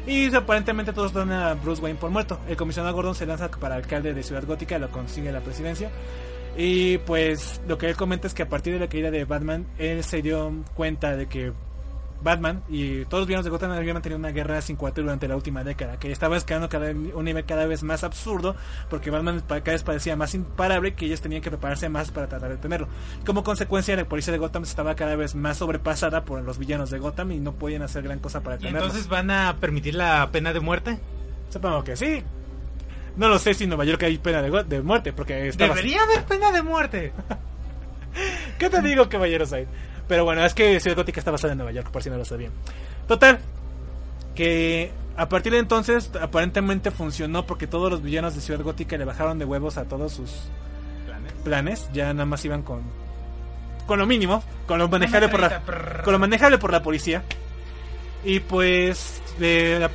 [0.06, 2.40] Y aparentemente todos dan a Bruce Wayne por muerto.
[2.48, 5.90] El comisionado Gordon se lanza para alcalde de Ciudad Gótica, lo consigue la presidencia.
[6.56, 9.66] Y pues lo que él comenta es que a partir de la caída de Batman,
[9.78, 11.52] él se dio cuenta de que
[12.22, 15.36] Batman y todos los villanos de Gotham habían mantenido una guerra sin cuartel durante la
[15.36, 18.56] última década, que estaba escalando cada, un nivel cada vez más absurdo,
[18.88, 22.50] porque Batman cada vez parecía más imparable que ellos tenían que prepararse más para tratar
[22.50, 22.88] de detenerlo.
[23.24, 26.98] Como consecuencia, la policía de Gotham estaba cada vez más sobrepasada por los villanos de
[26.98, 28.90] Gotham y no podían hacer gran cosa para ¿Y detenerlos.
[28.90, 30.98] entonces van a permitir la pena de muerte?
[31.48, 32.22] Supongo que sí.
[33.16, 35.74] No lo sé si en Nueva York hay pena de, muerte, porque estaba...
[35.74, 37.12] Debería haber pena de muerte.
[38.58, 39.52] ¿Qué te digo, caballeros?
[39.52, 39.66] Ahí?
[40.10, 42.24] Pero bueno, es que Ciudad Gótica está basada en Nueva York, por si no lo
[42.24, 42.50] sabían.
[43.06, 43.38] Total,
[44.34, 49.04] que a partir de entonces aparentemente funcionó porque todos los villanos de Ciudad Gótica le
[49.04, 50.32] bajaron de huevos a todos sus
[51.44, 51.88] planes.
[51.92, 52.82] Ya nada más iban con
[53.86, 55.62] con lo mínimo, con lo manejable por la,
[56.02, 57.22] con lo manejable por la policía.
[58.24, 59.90] Y pues le, la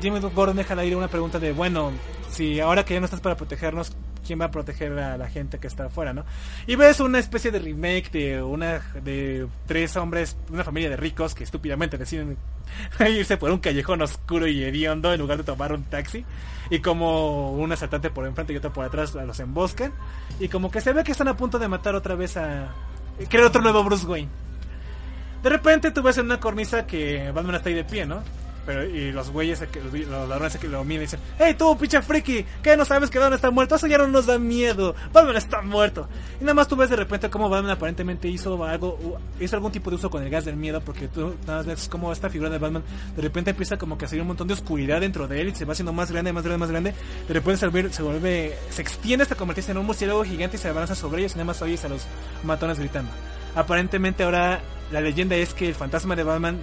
[0.00, 1.92] Jimmy Gordon deja al aire una pregunta de, bueno,
[2.30, 3.92] si ahora que ya no estás para protegernos,
[4.30, 6.24] ¿quién va a proteger a la gente que está afuera, no?
[6.68, 11.34] Y ves una especie de remake de una de tres hombres, una familia de ricos
[11.34, 12.36] que estúpidamente deciden
[13.08, 16.24] irse por un callejón oscuro y hediondo en lugar de tomar un taxi.
[16.70, 19.92] Y como un asaltante por enfrente y otro por atrás los emboscan.
[20.38, 22.72] Y como que se ve que están a punto de matar otra vez a...
[23.28, 24.30] Crear otro nuevo Bruce Wayne.
[25.42, 28.22] De repente tú ves en una cornisa que Batman está ahí de pie, ¿no?
[28.66, 32.44] Pero, y los güeyes, los ladrones que lo miran y dicen, hey tú, pinche friki,
[32.62, 33.74] ¿qué no sabes que Batman está muerto?
[33.74, 36.08] Eso ya no nos da miedo, Batman está muerto.
[36.40, 39.90] Y nada más tú ves de repente cómo Batman aparentemente hizo algo, hizo algún tipo
[39.90, 42.50] de uso con el gas del miedo, porque tú nada más ves como esta figura
[42.50, 42.82] de Batman
[43.16, 45.54] de repente empieza como que a salir un montón de oscuridad dentro de él y
[45.54, 46.94] se va haciendo más grande, más grande, más grande.
[47.26, 50.60] De repente se vuelve, se, vuelve, se extiende hasta convertirse en un murciélago gigante y
[50.60, 52.06] se avanza sobre ellos y nada más oyes a los
[52.44, 53.10] matones gritando.
[53.54, 54.60] Aparentemente ahora
[54.92, 56.58] la leyenda es que el fantasma de Batman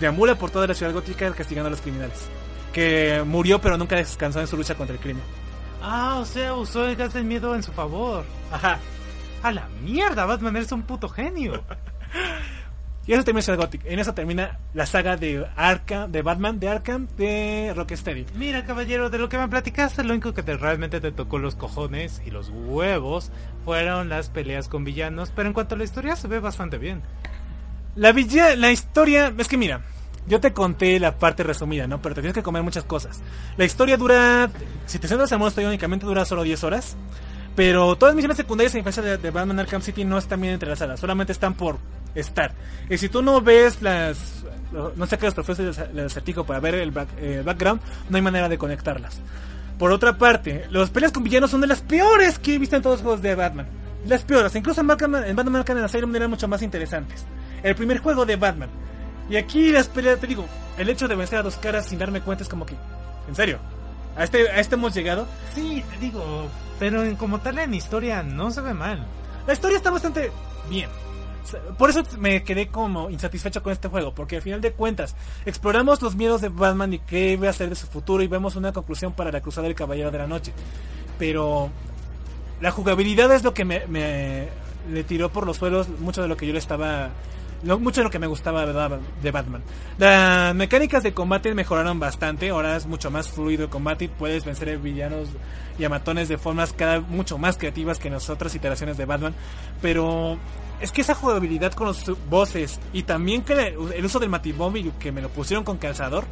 [0.00, 2.28] deambula por toda la ciudad gótica castigando a los criminales.
[2.72, 5.22] Que murió pero nunca descansó en su lucha contra el crimen.
[5.82, 8.24] Ah, o sea, usó el gas del miedo en su favor.
[8.50, 8.78] Ajá.
[9.42, 11.62] A la mierda, Batman eres un puto genio.
[13.08, 13.88] Y eso termina Ciudad Gótica.
[13.88, 18.26] En eso termina la saga de Arkham, de Batman, de Arkham, de Rocksteady.
[18.34, 21.54] Mira, caballero, de lo que me platicaste, lo único que te, realmente te tocó los
[21.54, 23.32] cojones y los huevos
[23.64, 27.00] fueron las peleas con villanos, pero en cuanto a la historia se ve bastante bien.
[27.96, 29.82] La, villa, la historia, es que mira,
[30.26, 32.00] yo te conté la parte resumida, ¿no?
[32.00, 33.20] Pero te tienes que comer muchas cosas.
[33.56, 34.50] La historia dura,
[34.86, 36.96] si te centras en modo únicamente dura solo 10 horas.
[37.56, 40.52] Pero todas las misiones secundarias a diferencia de, de Batman Arkham City no están bien
[40.54, 41.78] entrelazadas, solamente están por
[42.14, 42.52] estar.
[42.88, 46.76] Y si tú no ves las, no sacas los trofeos del del acertijo para ver
[46.76, 49.18] el, back- eh, background, no hay manera de conectarlas.
[49.76, 52.82] Por otra parte, los peleas con villanos son de las peores que he visto en
[52.82, 53.66] todos los juegos de Batman.
[54.06, 57.24] Las peores, incluso en, Batman, en Batman Arkham Asylum eran mucho más interesantes.
[57.62, 58.68] El primer juego de Batman.
[59.30, 60.46] Y aquí las peleas, te digo,
[60.78, 62.74] el hecho de vencer a dos caras sin darme cuenta es como que,
[63.28, 63.58] en serio,
[64.16, 65.26] a este, a este hemos llegado.
[65.54, 66.46] Sí, te digo,
[66.78, 69.04] pero en, como tal en historia no se ve mal.
[69.46, 70.30] La historia está bastante
[70.70, 70.88] bien.
[71.78, 75.14] Por eso me quedé como insatisfecho con este juego, porque al final de cuentas
[75.46, 78.54] exploramos los miedos de Batman y qué va a hacer de su futuro y vemos
[78.56, 80.52] una conclusión para la Cruzada del Caballero de la Noche.
[81.18, 81.70] Pero
[82.60, 84.48] la jugabilidad es lo que me, me-
[84.90, 87.10] le tiró por los suelos mucho de lo que yo le estaba
[87.62, 89.62] lo- mucho de lo que me gustaba Bat- de Batman.
[89.98, 94.68] Las mecánicas de combate mejoraron bastante, ahora es mucho más fluido el combate puedes vencer
[94.70, 95.28] a villanos
[95.78, 99.04] y a matones de formas cada mucho más creativas que en las otras iteraciones de
[99.04, 99.34] Batman,
[99.80, 100.38] pero
[100.80, 103.52] es que esa jugabilidad con los voces y también que
[103.94, 106.24] el, uso del Matimóvil que me lo pusieron con calzador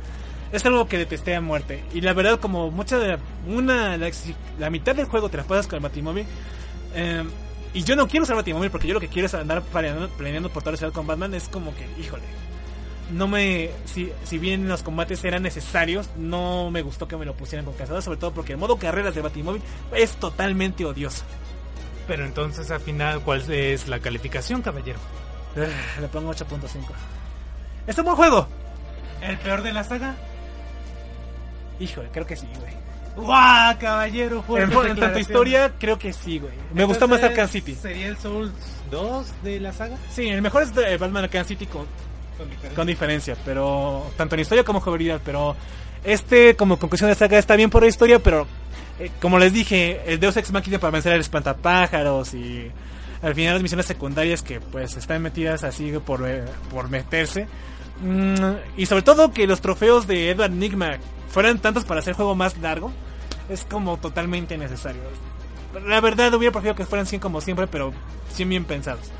[0.52, 1.82] es algo que detesté a muerte.
[1.92, 5.66] Y la verdad, como mucha de la, una, la, mitad del juego te la pasas
[5.66, 6.24] con el Batimóvil.
[6.94, 7.24] eh,
[7.76, 10.48] y yo no quiero usar Batimóvil porque yo lo que quiero es andar planeando, planeando
[10.48, 11.34] por toda la ciudad con Batman.
[11.34, 12.22] Es como que, híjole.
[13.12, 13.68] No me.
[13.84, 17.74] Si, si bien los combates eran necesarios, no me gustó que me lo pusieran con
[17.74, 18.02] calzador.
[18.02, 19.60] Sobre todo porque el modo carreras de Batimóvil
[19.94, 21.24] es totalmente odioso.
[22.06, 24.98] Pero entonces al final, ¿cuál es la calificación, caballero?
[25.54, 26.80] Ah, Le pongo 8.5.
[27.86, 28.48] Es un buen juego.
[29.20, 30.16] ¿El peor de la saga?
[31.78, 32.85] Híjole, creo que sí, güey.
[33.16, 34.44] ¡Guau, caballero!
[34.48, 36.52] En, en tanto historia, creo que sí, güey.
[36.74, 37.74] Me gustó más Entonces, Arkham City.
[37.74, 38.52] ¿Sería el Souls
[38.90, 39.97] 2 de la saga?
[40.10, 41.86] Sí, el mejor es de Batman Arkham City con,
[42.74, 45.56] con diferencia, pero tanto en historia como jugabilidad, pero
[46.05, 48.47] este como conclusión de saga está bien por la historia, pero
[48.98, 52.70] eh, como les dije, el Deus Ex Machina para vencer al espantapájaros y
[53.22, 57.47] al final las misiones secundarias que pues están metidas así por, eh, por meterse.
[58.01, 58.34] Mm,
[58.76, 60.98] y sobre todo que los trofeos de Edward Nigma
[61.28, 62.93] fueran tantos para hacer el juego más largo,
[63.48, 65.02] es como totalmente necesario.
[65.86, 67.93] La verdad hubiera preferido que fueran 100 como siempre, pero
[68.32, 69.10] 100 bien pensados.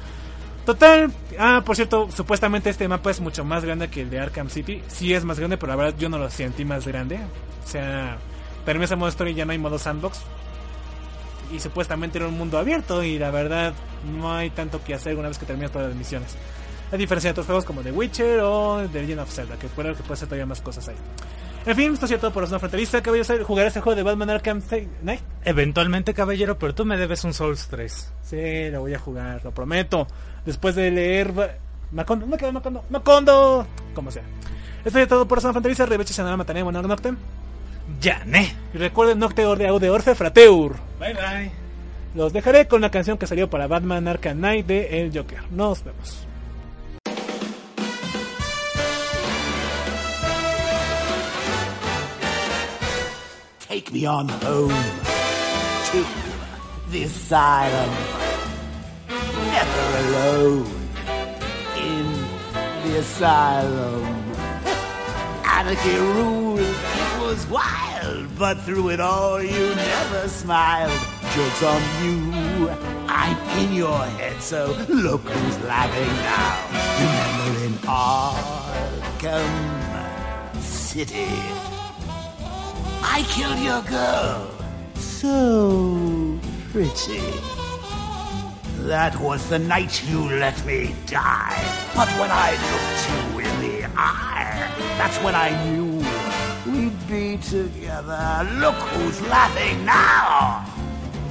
[0.65, 4.51] Total, ah, por cierto, supuestamente este mapa es mucho más grande que el de Arkham
[4.51, 4.83] City.
[4.89, 7.21] Sí es más grande, pero la verdad yo no lo sentí más grande.
[7.65, 8.19] O sea,
[8.65, 10.23] terminas el modo story ya no hay modo sandbox.
[11.53, 13.75] Y supuestamente era un mundo abierto y la verdad
[14.19, 16.35] no hay tanto que hacer una vez que terminas todas las misiones.
[16.91, 19.95] A diferencia de otros juegos como The Witcher o The Legend of Zelda, que puede
[19.95, 20.97] que puede ser todavía más cosas ahí.
[21.67, 23.03] En fin, esto ha sido todo por Zona Fronteriza.
[23.03, 23.43] ¿Qué voy a hacer?
[23.43, 25.21] ¿Jugar este juego de Batman Arkham Knight?
[25.45, 28.13] Eventualmente, caballero, pero tú me debes un Souls 3.
[28.23, 30.07] Sí, lo voy a jugar, lo prometo.
[30.45, 31.33] Después de leer
[31.91, 34.23] Macondo, me quedé Macondo, Macondo, como sea.
[34.85, 35.87] Esto es todo por Zona Fronteriza.
[35.87, 37.17] Reveche Sanara Matanea, Buenas Noctem.
[38.01, 38.55] ¡Yané!
[38.73, 40.77] Y recuerden Nocteur de Aude Orfe Frateur.
[41.01, 41.51] Bye bye.
[42.15, 45.41] Los dejaré con la canción que salió para Batman Arkham Knight de El Joker.
[45.51, 46.27] Nos vemos.
[53.77, 54.83] Take me on home
[55.91, 56.07] to
[56.89, 57.91] the asylum.
[59.53, 60.73] Never alone
[61.77, 62.07] in
[62.85, 64.03] the asylum.
[65.45, 70.99] Anarchy ruled, it was wild, but through it all you never smiled.
[71.35, 72.71] Joke's on you,
[73.09, 76.57] I'm in your head, so look who's laughing now.
[77.05, 77.75] Remember in
[79.27, 79.53] Arkham
[80.63, 81.76] City.
[83.03, 84.51] I killed your girl.
[84.97, 86.39] So
[86.73, 87.23] pretty.
[88.87, 91.59] That was the night you let me die.
[91.95, 96.03] But when I looked you in the eye, That's when I knew
[96.71, 98.49] we'd be together.
[98.55, 100.65] Look who's laughing now.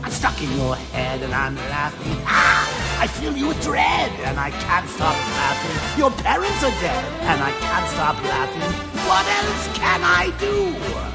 [0.03, 2.15] I'm stuck in your head and I'm laughing.
[2.25, 5.99] Ah, I feel you with dread and I can't stop laughing.
[5.99, 8.71] Your parents are dead and I can't stop laughing.
[9.09, 11.14] What else can I do?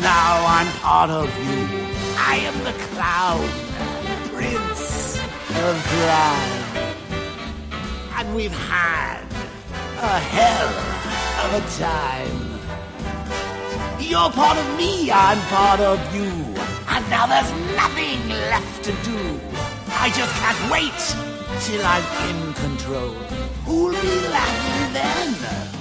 [0.00, 1.86] Now I'm part of you.
[2.18, 3.48] I am the clown,
[4.32, 5.18] prince
[5.64, 6.66] of crime.
[8.16, 9.22] And we've had
[10.00, 10.72] a hell
[11.44, 12.56] of a time.
[14.00, 16.30] You're part of me, I'm part of you.
[16.88, 19.40] And now there's nothing left to do.
[19.98, 21.02] I just can't wait
[21.60, 23.14] till I'm in control.
[23.64, 25.75] Who'll be laughing then?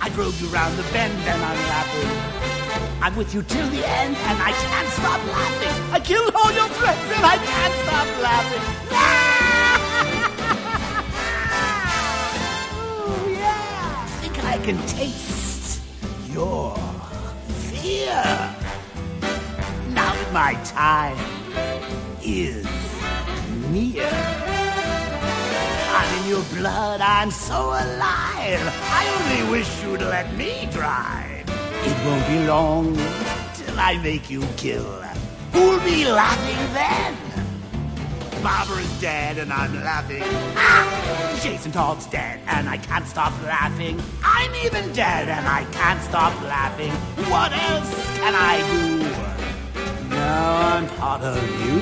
[0.00, 2.10] I drove you round the bend and I'm laughing.
[3.02, 5.92] I'm with you till the end and I can't stop laughing.
[5.92, 8.62] I killed all your friends and I can't stop laughing.
[13.06, 14.06] oh yeah.
[14.20, 15.82] Think I can taste
[16.30, 16.76] your
[17.70, 18.22] fear.
[19.90, 21.18] Now that my time
[22.22, 22.66] is
[23.70, 24.63] near.
[26.26, 28.64] Your blood, I'm so alive.
[28.80, 31.44] I only wish you'd let me drive.
[31.84, 32.96] It won't be long
[33.52, 35.02] till I make you kill.
[35.52, 37.14] Who'll be laughing then?
[38.42, 40.22] Barbara's dead and I'm laughing.
[40.56, 41.38] Ah!
[41.42, 44.00] Jason Todd's dead and I can't stop laughing.
[44.24, 46.92] I'm even dead and I can't stop laughing.
[47.30, 50.08] What else can I do?
[50.08, 51.36] Now I'm part of
[51.66, 51.80] you.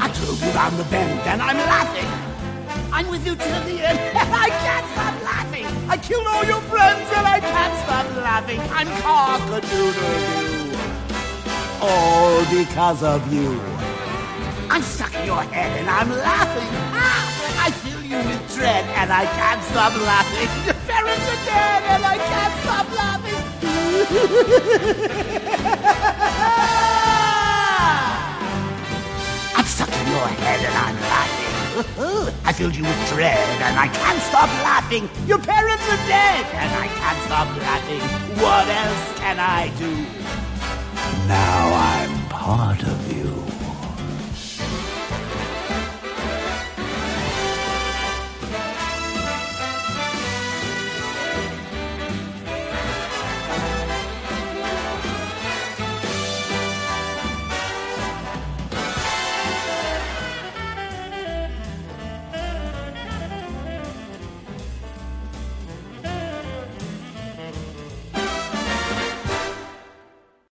[0.00, 2.31] I drove you round the bend and I'm laughing.
[2.94, 3.98] I'm with you till the end
[4.44, 5.64] I can't stop laughing.
[5.88, 8.60] I killed all your friends and I can't stop laughing.
[8.70, 10.76] I'm cock-a-doodle-doo.
[11.80, 13.58] All because of you.
[14.70, 16.68] I'm stuck in your head and I'm laughing.
[16.92, 20.50] Ah, I fill you with dread and I can't stop laughing.
[20.66, 23.40] Your parents are dead and I can't stop laughing.
[29.56, 31.51] I'm stuck in your head and I'm laughing.
[32.44, 35.08] I filled you with dread and I can't stop laughing.
[35.26, 38.00] Your parents are dead and I can't stop laughing.
[38.42, 39.90] What else can I do?
[41.26, 43.41] Now I'm part of you.